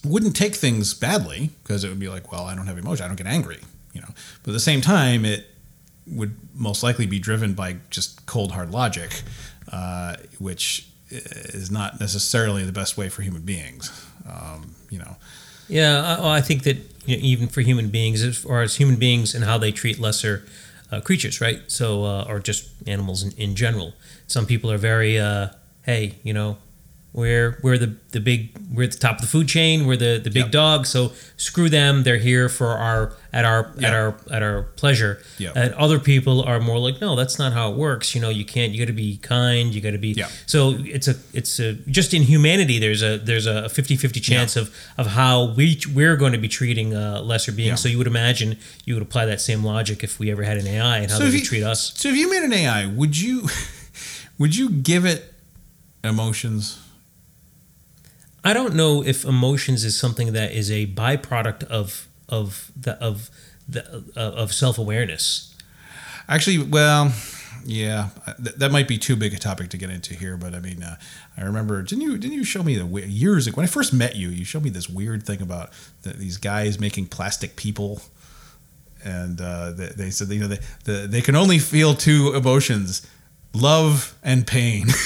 wouldn't 0.03 0.35
take 0.35 0.55
things 0.55 0.93
badly 0.93 1.51
because 1.63 1.83
it 1.83 1.89
would 1.89 1.99
be 1.99 2.09
like, 2.09 2.31
well, 2.31 2.45
I 2.45 2.55
don't 2.55 2.65
have 2.67 2.77
emotion, 2.77 3.05
I 3.05 3.07
don't 3.07 3.17
get 3.17 3.27
angry, 3.27 3.59
you 3.93 4.01
know. 4.01 4.09
But 4.43 4.51
at 4.51 4.53
the 4.53 4.59
same 4.59 4.81
time, 4.81 5.25
it 5.25 5.45
would 6.07 6.35
most 6.53 6.83
likely 6.83 7.05
be 7.05 7.19
driven 7.19 7.53
by 7.53 7.77
just 7.89 8.25
cold 8.25 8.51
hard 8.51 8.71
logic, 8.71 9.21
uh, 9.71 10.15
which 10.39 10.87
is 11.09 11.69
not 11.69 11.99
necessarily 11.99 12.63
the 12.63 12.71
best 12.71 12.97
way 12.97 13.09
for 13.09 13.21
human 13.21 13.41
beings. 13.41 13.91
Um, 14.29 14.75
you 14.89 14.99
know, 14.99 15.17
Yeah, 15.67 16.17
I, 16.19 16.37
I 16.37 16.41
think 16.41 16.63
that 16.63 16.77
you 17.05 17.17
know, 17.17 17.23
even 17.23 17.47
for 17.47 17.61
human 17.61 17.89
beings, 17.89 18.23
as 18.23 18.37
far 18.37 18.61
as 18.61 18.75
human 18.75 18.95
beings 18.95 19.35
and 19.35 19.43
how 19.43 19.57
they 19.57 19.71
treat 19.71 19.99
lesser 19.99 20.45
uh, 20.91 21.01
creatures, 21.01 21.41
right? 21.41 21.61
So, 21.67 22.03
uh, 22.03 22.25
or 22.27 22.39
just 22.39 22.69
animals 22.87 23.23
in, 23.23 23.31
in 23.37 23.55
general. 23.55 23.93
Some 24.27 24.45
people 24.45 24.71
are 24.71 24.77
very, 24.77 25.17
uh, 25.17 25.49
hey, 25.83 26.15
you 26.23 26.33
know, 26.33 26.57
we're 27.13 27.59
we're 27.61 27.77
the 27.77 27.95
the 28.11 28.21
big 28.21 28.57
we're 28.73 28.83
at 28.83 28.91
the 28.93 28.97
top 28.97 29.15
of 29.17 29.21
the 29.21 29.27
food 29.27 29.47
chain. 29.49 29.85
We're 29.85 29.97
the 29.97 30.17
the 30.23 30.29
big 30.29 30.43
Yep. 30.43 30.51
dog. 30.51 30.85
So 30.85 31.11
screw 31.35 31.67
them. 31.67 32.03
They're 32.03 32.17
here 32.19 32.47
for 32.47 32.67
our 32.69 33.13
at 33.33 33.43
our 33.43 33.73
at 33.83 33.93
our 33.93 34.15
at 34.31 34.41
our 34.41 34.61
pleasure. 34.77 35.21
Yep. 35.37 35.53
And 35.57 35.73
other 35.73 35.99
people 35.99 36.41
are 36.41 36.61
more 36.61 36.79
like, 36.79 37.01
no, 37.01 37.17
that's 37.17 37.37
not 37.37 37.51
how 37.51 37.69
it 37.71 37.75
works. 37.77 38.15
You 38.15 38.21
know, 38.21 38.29
you 38.29 38.45
can't. 38.45 38.71
You 38.71 38.79
got 38.79 38.87
to 38.87 38.93
be 38.93 39.17
kind. 39.17 39.75
You 39.75 39.81
got 39.81 39.91
to 39.91 39.97
be. 39.97 40.13
Yeah. 40.13 40.29
So 40.45 40.75
it's 40.79 41.09
a 41.09 41.15
it's 41.33 41.59
a 41.59 41.73
just 41.73 42.13
in 42.13 42.21
humanity. 42.23 42.79
There's 42.79 43.03
a 43.03 43.17
there's 43.17 43.45
a 43.45 43.63
50-50 43.63 44.21
chance 44.21 44.55
of 44.55 44.73
of 44.97 45.07
how 45.07 45.53
we 45.53 45.81
we're 45.93 46.15
going 46.15 46.31
to 46.31 46.37
be 46.39 46.47
treating 46.47 46.95
uh, 46.95 47.19
lesser 47.21 47.51
beings. 47.51 47.81
So 47.81 47.89
you 47.89 47.97
would 47.97 48.07
imagine 48.07 48.57
you 48.85 48.93
would 48.93 49.03
apply 49.03 49.25
that 49.25 49.41
same 49.41 49.65
logic 49.65 50.01
if 50.01 50.17
we 50.17 50.31
ever 50.31 50.43
had 50.43 50.57
an 50.57 50.65
AI 50.67 50.99
and 50.99 51.11
how 51.11 51.17
So 51.17 51.23
they 51.25 51.31
would 51.31 51.39
you- 51.39 51.45
treat 51.45 51.63
us. 51.63 51.91
So 51.97 52.07
if 52.07 52.15
you 52.15 52.29
made 52.29 52.43
an 52.43 52.53
AI, 52.53 52.85
would 52.85 53.17
you 53.19 53.49
would 54.37 54.55
you 54.55 54.69
give 54.69 55.03
it 55.05 55.25
emotions? 56.05 56.79
I 58.43 58.53
don't 58.53 58.75
know 58.75 59.03
if 59.03 59.23
emotions 59.23 59.83
is 59.83 59.97
something 59.97 60.33
that 60.33 60.51
is 60.51 60.71
a 60.71 60.87
byproduct 60.87 61.63
of 61.65 62.07
of 62.27 62.71
the 62.79 62.93
of 63.03 63.29
the 63.67 64.03
of 64.15 64.53
self 64.53 64.77
awareness. 64.77 65.55
Actually, 66.27 66.59
well, 66.59 67.13
yeah, 67.65 68.09
th- 68.43 68.55
that 68.55 68.71
might 68.71 68.87
be 68.87 68.97
too 68.97 69.15
big 69.15 69.33
a 69.33 69.37
topic 69.37 69.69
to 69.69 69.77
get 69.77 69.89
into 69.89 70.15
here. 70.15 70.37
But 70.37 70.55
I 70.55 70.59
mean, 70.59 70.81
uh, 70.81 70.97
I 71.37 71.43
remember 71.43 71.81
didn't 71.83 72.01
you 72.01 72.17
didn't 72.17 72.35
you 72.35 72.43
show 72.43 72.63
me 72.63 72.75
the 72.75 72.85
years 73.07 73.47
ago 73.47 73.57
when 73.57 73.65
I 73.65 73.67
first 73.67 73.93
met 73.93 74.15
you? 74.15 74.29
You 74.29 74.45
showed 74.45 74.63
me 74.63 74.69
this 74.69 74.89
weird 74.89 75.23
thing 75.23 75.41
about 75.41 75.71
the, 76.01 76.13
these 76.13 76.37
guys 76.37 76.79
making 76.79 77.07
plastic 77.07 77.55
people, 77.55 78.01
and 79.03 79.39
uh, 79.39 79.71
they, 79.71 79.87
they 79.87 80.09
said 80.09 80.29
you 80.29 80.39
know 80.39 80.47
they 80.47 80.59
the, 80.85 81.07
they 81.07 81.21
can 81.21 81.35
only 81.35 81.59
feel 81.59 81.93
two 81.93 82.33
emotions, 82.33 83.05
love 83.53 84.15
and 84.23 84.47
pain. 84.47 84.87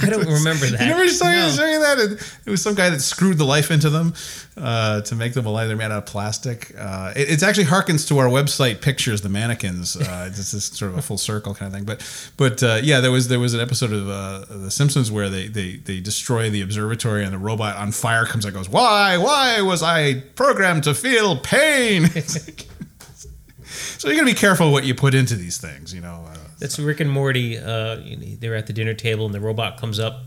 I 0.00 0.10
don't 0.10 0.26
remember 0.26 0.66
that. 0.66 0.80
You 0.80 0.86
never 0.86 1.08
saw 1.08 1.30
No. 1.30 1.46
you 1.46 1.52
showing 1.52 1.80
that? 1.80 1.98
It, 1.98 2.32
it 2.46 2.50
was 2.50 2.62
some 2.62 2.74
guy 2.74 2.88
that 2.90 3.00
screwed 3.00 3.36
the 3.36 3.44
life 3.44 3.70
into 3.72 3.90
them 3.90 4.14
uh, 4.56 5.00
to 5.02 5.14
make 5.16 5.34
them 5.34 5.44
alive. 5.44 5.66
They're 5.68 5.76
made 5.76 5.86
out 5.86 5.90
of 5.92 6.06
plastic. 6.06 6.72
Uh, 6.78 7.12
it, 7.16 7.30
it's 7.30 7.42
actually 7.42 7.64
harkens 7.64 8.06
to 8.08 8.18
our 8.18 8.28
website 8.28 8.80
pictures, 8.80 9.22
the 9.22 9.28
mannequins. 9.28 9.96
Uh, 9.96 10.26
it's 10.28 10.64
sort 10.78 10.92
of 10.92 10.98
a 10.98 11.02
full 11.02 11.18
circle 11.18 11.54
kind 11.54 11.66
of 11.68 11.74
thing. 11.74 11.84
But 11.84 12.30
but 12.36 12.62
uh, 12.62 12.78
yeah, 12.82 13.00
there 13.00 13.10
was 13.10 13.26
there 13.28 13.40
was 13.40 13.54
an 13.54 13.60
episode 13.60 13.92
of 13.92 14.08
uh, 14.08 14.44
The 14.48 14.70
Simpsons 14.70 15.10
where 15.10 15.28
they, 15.28 15.48
they 15.48 15.76
they 15.76 16.00
destroy 16.00 16.48
the 16.48 16.62
observatory 16.62 17.24
and 17.24 17.32
the 17.32 17.38
robot 17.38 17.76
on 17.76 17.90
fire 17.90 18.24
comes 18.24 18.44
out 18.46 18.50
and 18.50 18.56
goes, 18.58 18.68
why 18.68 19.18
why 19.18 19.60
was 19.62 19.82
I 19.82 20.20
programmed 20.36 20.84
to 20.84 20.94
feel 20.94 21.36
pain? 21.38 22.06
so 23.64 24.08
you're 24.08 24.16
gonna 24.16 24.26
be 24.26 24.34
careful 24.34 24.70
what 24.70 24.84
you 24.84 24.94
put 24.94 25.14
into 25.14 25.34
these 25.34 25.58
things, 25.58 25.92
you 25.92 26.00
know. 26.00 26.24
Uh, 26.58 26.60
That's 26.60 26.78
Rick 26.78 27.00
and 27.00 27.10
Morty. 27.10 27.58
Uh, 27.58 28.00
they're 28.40 28.56
at 28.56 28.66
the 28.66 28.72
dinner 28.72 28.94
table, 28.94 29.26
and 29.26 29.34
the 29.34 29.40
robot 29.40 29.78
comes 29.80 29.98
up, 30.00 30.26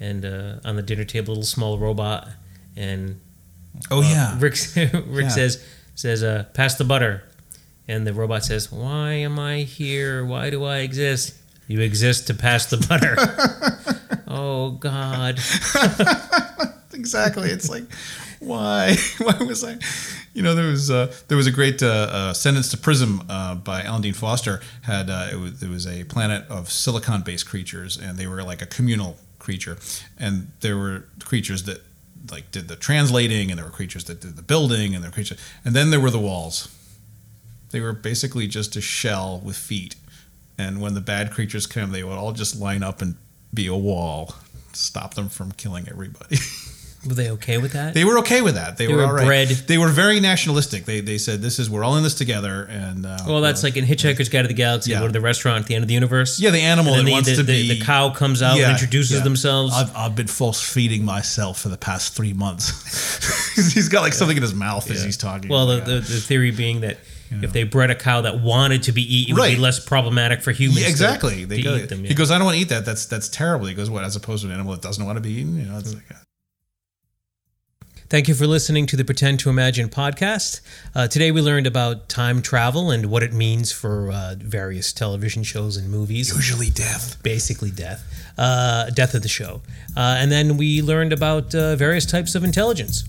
and 0.00 0.24
uh, 0.24 0.56
on 0.64 0.76
the 0.76 0.82
dinner 0.82 1.04
table, 1.04 1.28
a 1.28 1.34
little 1.34 1.42
small 1.44 1.78
robot, 1.78 2.28
and 2.76 3.20
oh 3.90 4.02
yeah, 4.02 4.36
Rick 4.38 4.56
Rick 4.76 5.24
Yeah. 5.24 5.28
says 5.28 5.64
says 5.94 6.22
uh, 6.22 6.44
pass 6.54 6.76
the 6.76 6.84
butter, 6.84 7.22
and 7.86 8.06
the 8.06 8.14
robot 8.14 8.44
says, 8.44 8.72
"Why 8.72 9.12
am 9.12 9.38
I 9.38 9.58
here? 9.58 10.24
Why 10.24 10.50
do 10.50 10.64
I 10.64 10.78
exist? 10.78 11.34
You 11.66 11.80
exist 11.80 12.26
to 12.28 12.34
pass 12.34 12.66
the 12.66 12.78
butter." 12.78 13.16
oh 14.28 14.70
God! 14.72 15.38
exactly. 16.92 17.50
It's 17.50 17.68
like, 17.68 17.84
why? 18.40 18.96
Why 19.18 19.36
was 19.44 19.64
I? 19.64 19.78
You 20.34 20.42
know, 20.42 20.54
there 20.54 20.68
was 20.68 20.90
uh, 20.90 21.12
there 21.28 21.36
was 21.36 21.46
a 21.46 21.50
great 21.50 21.82
uh, 21.82 21.86
uh, 21.86 22.32
Sentenced 22.32 22.70
to 22.70 22.76
Prism 22.76 23.24
uh, 23.28 23.56
by 23.56 23.82
Alan 23.82 24.02
Dean 24.02 24.14
Foster. 24.14 24.60
Had 24.82 25.10
uh, 25.10 25.28
it, 25.32 25.36
was, 25.36 25.62
it 25.62 25.68
was 25.68 25.86
a 25.86 26.04
planet 26.04 26.44
of 26.48 26.70
silicon-based 26.70 27.48
creatures, 27.48 27.96
and 27.96 28.16
they 28.16 28.26
were 28.26 28.42
like 28.42 28.62
a 28.62 28.66
communal 28.66 29.16
creature, 29.38 29.78
and 30.18 30.52
there 30.60 30.76
were 30.76 31.04
creatures 31.24 31.64
that 31.64 31.82
like 32.30 32.50
did 32.50 32.68
the 32.68 32.76
translating, 32.76 33.50
and 33.50 33.58
there 33.58 33.64
were 33.64 33.72
creatures 33.72 34.04
that 34.04 34.20
did 34.20 34.36
the 34.36 34.42
building, 34.42 34.94
and 34.94 35.02
there 35.02 35.10
were 35.10 35.14
creatures, 35.14 35.38
and 35.64 35.74
then 35.74 35.90
there 35.90 36.00
were 36.00 36.10
the 36.10 36.20
walls. 36.20 36.74
They 37.70 37.80
were 37.80 37.92
basically 37.92 38.46
just 38.46 38.76
a 38.76 38.80
shell 38.80 39.40
with 39.44 39.56
feet, 39.56 39.96
and 40.56 40.80
when 40.80 40.94
the 40.94 41.00
bad 41.00 41.32
creatures 41.32 41.66
came, 41.66 41.90
they 41.90 42.04
would 42.04 42.18
all 42.18 42.32
just 42.32 42.58
line 42.58 42.82
up 42.82 43.02
and 43.02 43.16
be 43.52 43.66
a 43.66 43.76
wall, 43.76 44.34
stop 44.72 45.14
them 45.14 45.28
from 45.28 45.52
killing 45.52 45.88
everybody. 45.88 46.36
Were 47.06 47.14
they 47.14 47.30
okay 47.30 47.58
with 47.58 47.72
that? 47.74 47.94
They 47.94 48.04
were 48.04 48.18
okay 48.18 48.42
with 48.42 48.56
that. 48.56 48.76
They, 48.76 48.86
They 48.86 48.92
were, 48.92 48.98
were 49.02 49.06
all 49.06 49.12
right. 49.14 49.24
bred- 49.26 49.48
They 49.48 49.78
were 49.78 49.88
very 49.88 50.18
nationalistic. 50.18 50.84
They, 50.84 51.00
they 51.00 51.16
said 51.18 51.40
this 51.40 51.58
is 51.60 51.70
we're 51.70 51.84
all 51.84 51.96
in 51.96 52.02
this 52.02 52.14
together. 52.14 52.66
And 52.68 53.06
uh, 53.06 53.18
well, 53.26 53.40
that's 53.40 53.62
like 53.62 53.76
in 53.76 53.84
Hitchhiker's 53.84 54.28
Guide 54.28 54.42
to 54.42 54.48
the 54.48 54.54
Galaxy. 54.54 54.90
Yeah. 54.90 55.00
Go 55.00 55.06
to 55.06 55.12
the 55.12 55.20
restaurant 55.20 55.60
at 55.62 55.66
the 55.68 55.74
end 55.76 55.84
of 55.84 55.88
the 55.88 55.94
universe. 55.94 56.40
yeah, 56.40 56.50
the 56.50 56.58
animal 56.60 56.94
that 56.96 57.04
the, 57.04 57.12
wants 57.12 57.28
the, 57.28 57.36
to 57.36 57.42
the, 57.44 57.68
be 57.68 57.78
the 57.78 57.84
cow 57.84 58.10
comes 58.10 58.42
out 58.42 58.56
Yeah, 58.56 58.64
and 58.64 58.72
introduces 58.72 59.18
yeah. 59.18 59.22
themselves. 59.24 59.74
I've, 59.74 59.94
I've 59.96 60.16
been 60.16 60.26
force 60.26 60.60
feeding 60.60 61.04
myself 61.04 61.60
for 61.60 61.68
the 61.68 61.78
past 61.78 62.16
three 62.16 62.32
months. 62.32 62.68
he's 63.74 63.88
got 63.88 64.02
like 64.02 64.12
something 64.12 64.36
in 64.36 64.42
his 64.42 64.54
mouth 64.54 64.90
as 64.90 65.04
he's 65.04 65.16
talking. 65.16 65.48
Well, 65.50 65.66
the, 65.66 65.80
the, 65.80 66.00
the 66.00 66.20
theory 66.20 66.50
being 66.50 66.80
that 66.80 66.98
if 67.30 67.52
they 67.52 67.62
bred 67.64 67.90
a 67.90 67.94
cow 67.94 68.22
that 68.22 68.40
wanted 68.40 68.84
to 68.84 68.92
be 68.92 69.02
eaten, 69.02 69.36
it 69.36 69.40
would 69.40 69.50
be 69.50 69.56
less 69.56 69.84
problematic 69.84 70.42
for 70.42 70.50
humans. 70.50 70.80
Yeah, 70.80 70.88
exactly. 70.88 71.42
To, 71.42 71.46
They 71.46 71.62
go, 71.62 71.76
eat 71.76 71.90
them. 71.90 72.02
He 72.02 72.14
goes, 72.14 72.30
I 72.30 72.38
don't 72.38 72.46
want 72.46 72.56
to 72.56 72.60
eat 72.62 72.70
that. 72.70 72.84
That's 72.86 73.06
that's 73.06 73.28
terrible. 73.28 73.66
He 73.66 73.74
goes, 73.74 73.88
what? 73.90 74.02
As 74.02 74.16
opposed 74.16 74.42
to 74.42 74.48
an 74.48 74.54
animal 74.54 74.72
that 74.72 74.82
doesn't 74.82 75.04
want 75.04 75.16
to 75.16 75.20
be 75.20 75.32
eaten. 75.32 75.56
You 75.58 75.66
know, 75.66 75.78
it's 75.78 75.94
like, 75.94 76.04
Thank 78.10 78.26
you 78.26 78.34
for 78.34 78.46
listening 78.46 78.86
to 78.86 78.96
the 78.96 79.04
Pretend 79.04 79.38
to 79.40 79.50
Imagine 79.50 79.90
podcast. 79.90 80.62
Uh, 80.94 81.08
today 81.08 81.30
we 81.30 81.42
learned 81.42 81.66
about 81.66 82.08
time 82.08 82.40
travel 82.40 82.90
and 82.90 83.10
what 83.10 83.22
it 83.22 83.34
means 83.34 83.70
for 83.70 84.10
uh, 84.10 84.34
various 84.38 84.94
television 84.94 85.42
shows 85.42 85.76
and 85.76 85.90
movies. 85.90 86.34
usually 86.34 86.70
death. 86.70 87.22
Basically, 87.22 87.70
death, 87.70 88.02
uh, 88.38 88.88
death 88.88 89.12
of 89.12 89.20
the 89.20 89.28
show, 89.28 89.60
uh, 89.94 90.16
and 90.18 90.32
then 90.32 90.56
we 90.56 90.80
learned 90.80 91.12
about 91.12 91.54
uh, 91.54 91.76
various 91.76 92.06
types 92.06 92.34
of 92.34 92.44
intelligence. 92.44 93.04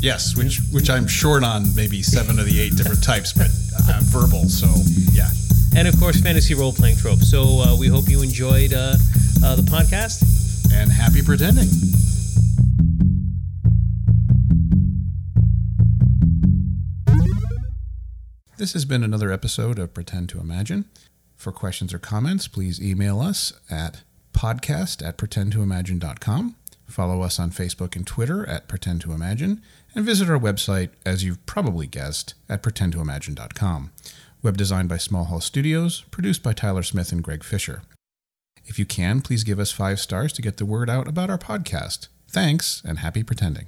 Yes, 0.00 0.34
which 0.34 0.60
which 0.72 0.88
I'm 0.88 1.06
short 1.06 1.44
on 1.44 1.64
maybe 1.76 2.02
seven 2.02 2.38
of 2.38 2.46
the 2.46 2.58
eight 2.62 2.76
different 2.76 3.04
types, 3.04 3.34
but 3.34 3.50
I'm 3.86 4.04
verbal. 4.04 4.48
So 4.48 4.66
yeah. 5.12 5.28
and 5.76 5.86
of 5.86 6.00
course 6.00 6.18
fantasy 6.22 6.54
role 6.54 6.72
playing 6.72 6.96
tropes. 6.96 7.30
So 7.30 7.60
uh, 7.60 7.76
we 7.78 7.88
hope 7.88 8.08
you 8.08 8.22
enjoyed 8.22 8.72
uh, 8.72 8.96
uh, 9.44 9.56
the 9.56 9.66
podcast. 9.68 10.24
And 10.72 10.90
happy 10.90 11.22
pretending. 11.22 11.68
This 18.64 18.72
has 18.72 18.86
been 18.86 19.04
another 19.04 19.30
episode 19.30 19.78
of 19.78 19.92
Pretend 19.92 20.30
to 20.30 20.40
Imagine. 20.40 20.86
For 21.36 21.52
questions 21.52 21.92
or 21.92 21.98
comments, 21.98 22.48
please 22.48 22.80
email 22.80 23.20
us 23.20 23.52
at 23.70 24.04
podcast 24.32 25.06
at 25.06 25.18
pretendtoimagine.com. 25.18 26.56
Follow 26.86 27.20
us 27.20 27.38
on 27.38 27.50
Facebook 27.50 27.94
and 27.94 28.06
Twitter 28.06 28.48
at 28.48 28.66
Pretend 28.66 29.02
to 29.02 29.12
Imagine, 29.12 29.60
and 29.94 30.06
visit 30.06 30.30
our 30.30 30.38
website, 30.38 30.88
as 31.04 31.22
you've 31.22 31.44
probably 31.44 31.86
guessed, 31.86 32.32
at 32.48 32.62
pretendtoimagine.com. 32.62 33.90
Web 34.42 34.56
designed 34.56 34.88
by 34.88 34.96
Small 34.96 35.24
Hall 35.24 35.42
Studios, 35.42 36.00
produced 36.10 36.42
by 36.42 36.54
Tyler 36.54 36.82
Smith 36.82 37.12
and 37.12 37.22
Greg 37.22 37.44
Fisher. 37.44 37.82
If 38.64 38.78
you 38.78 38.86
can, 38.86 39.20
please 39.20 39.44
give 39.44 39.58
us 39.58 39.72
five 39.72 40.00
stars 40.00 40.32
to 40.32 40.40
get 40.40 40.56
the 40.56 40.64
word 40.64 40.88
out 40.88 41.06
about 41.06 41.28
our 41.28 41.36
podcast. 41.36 42.08
Thanks, 42.30 42.80
and 42.86 43.00
happy 43.00 43.24
pretending. 43.24 43.66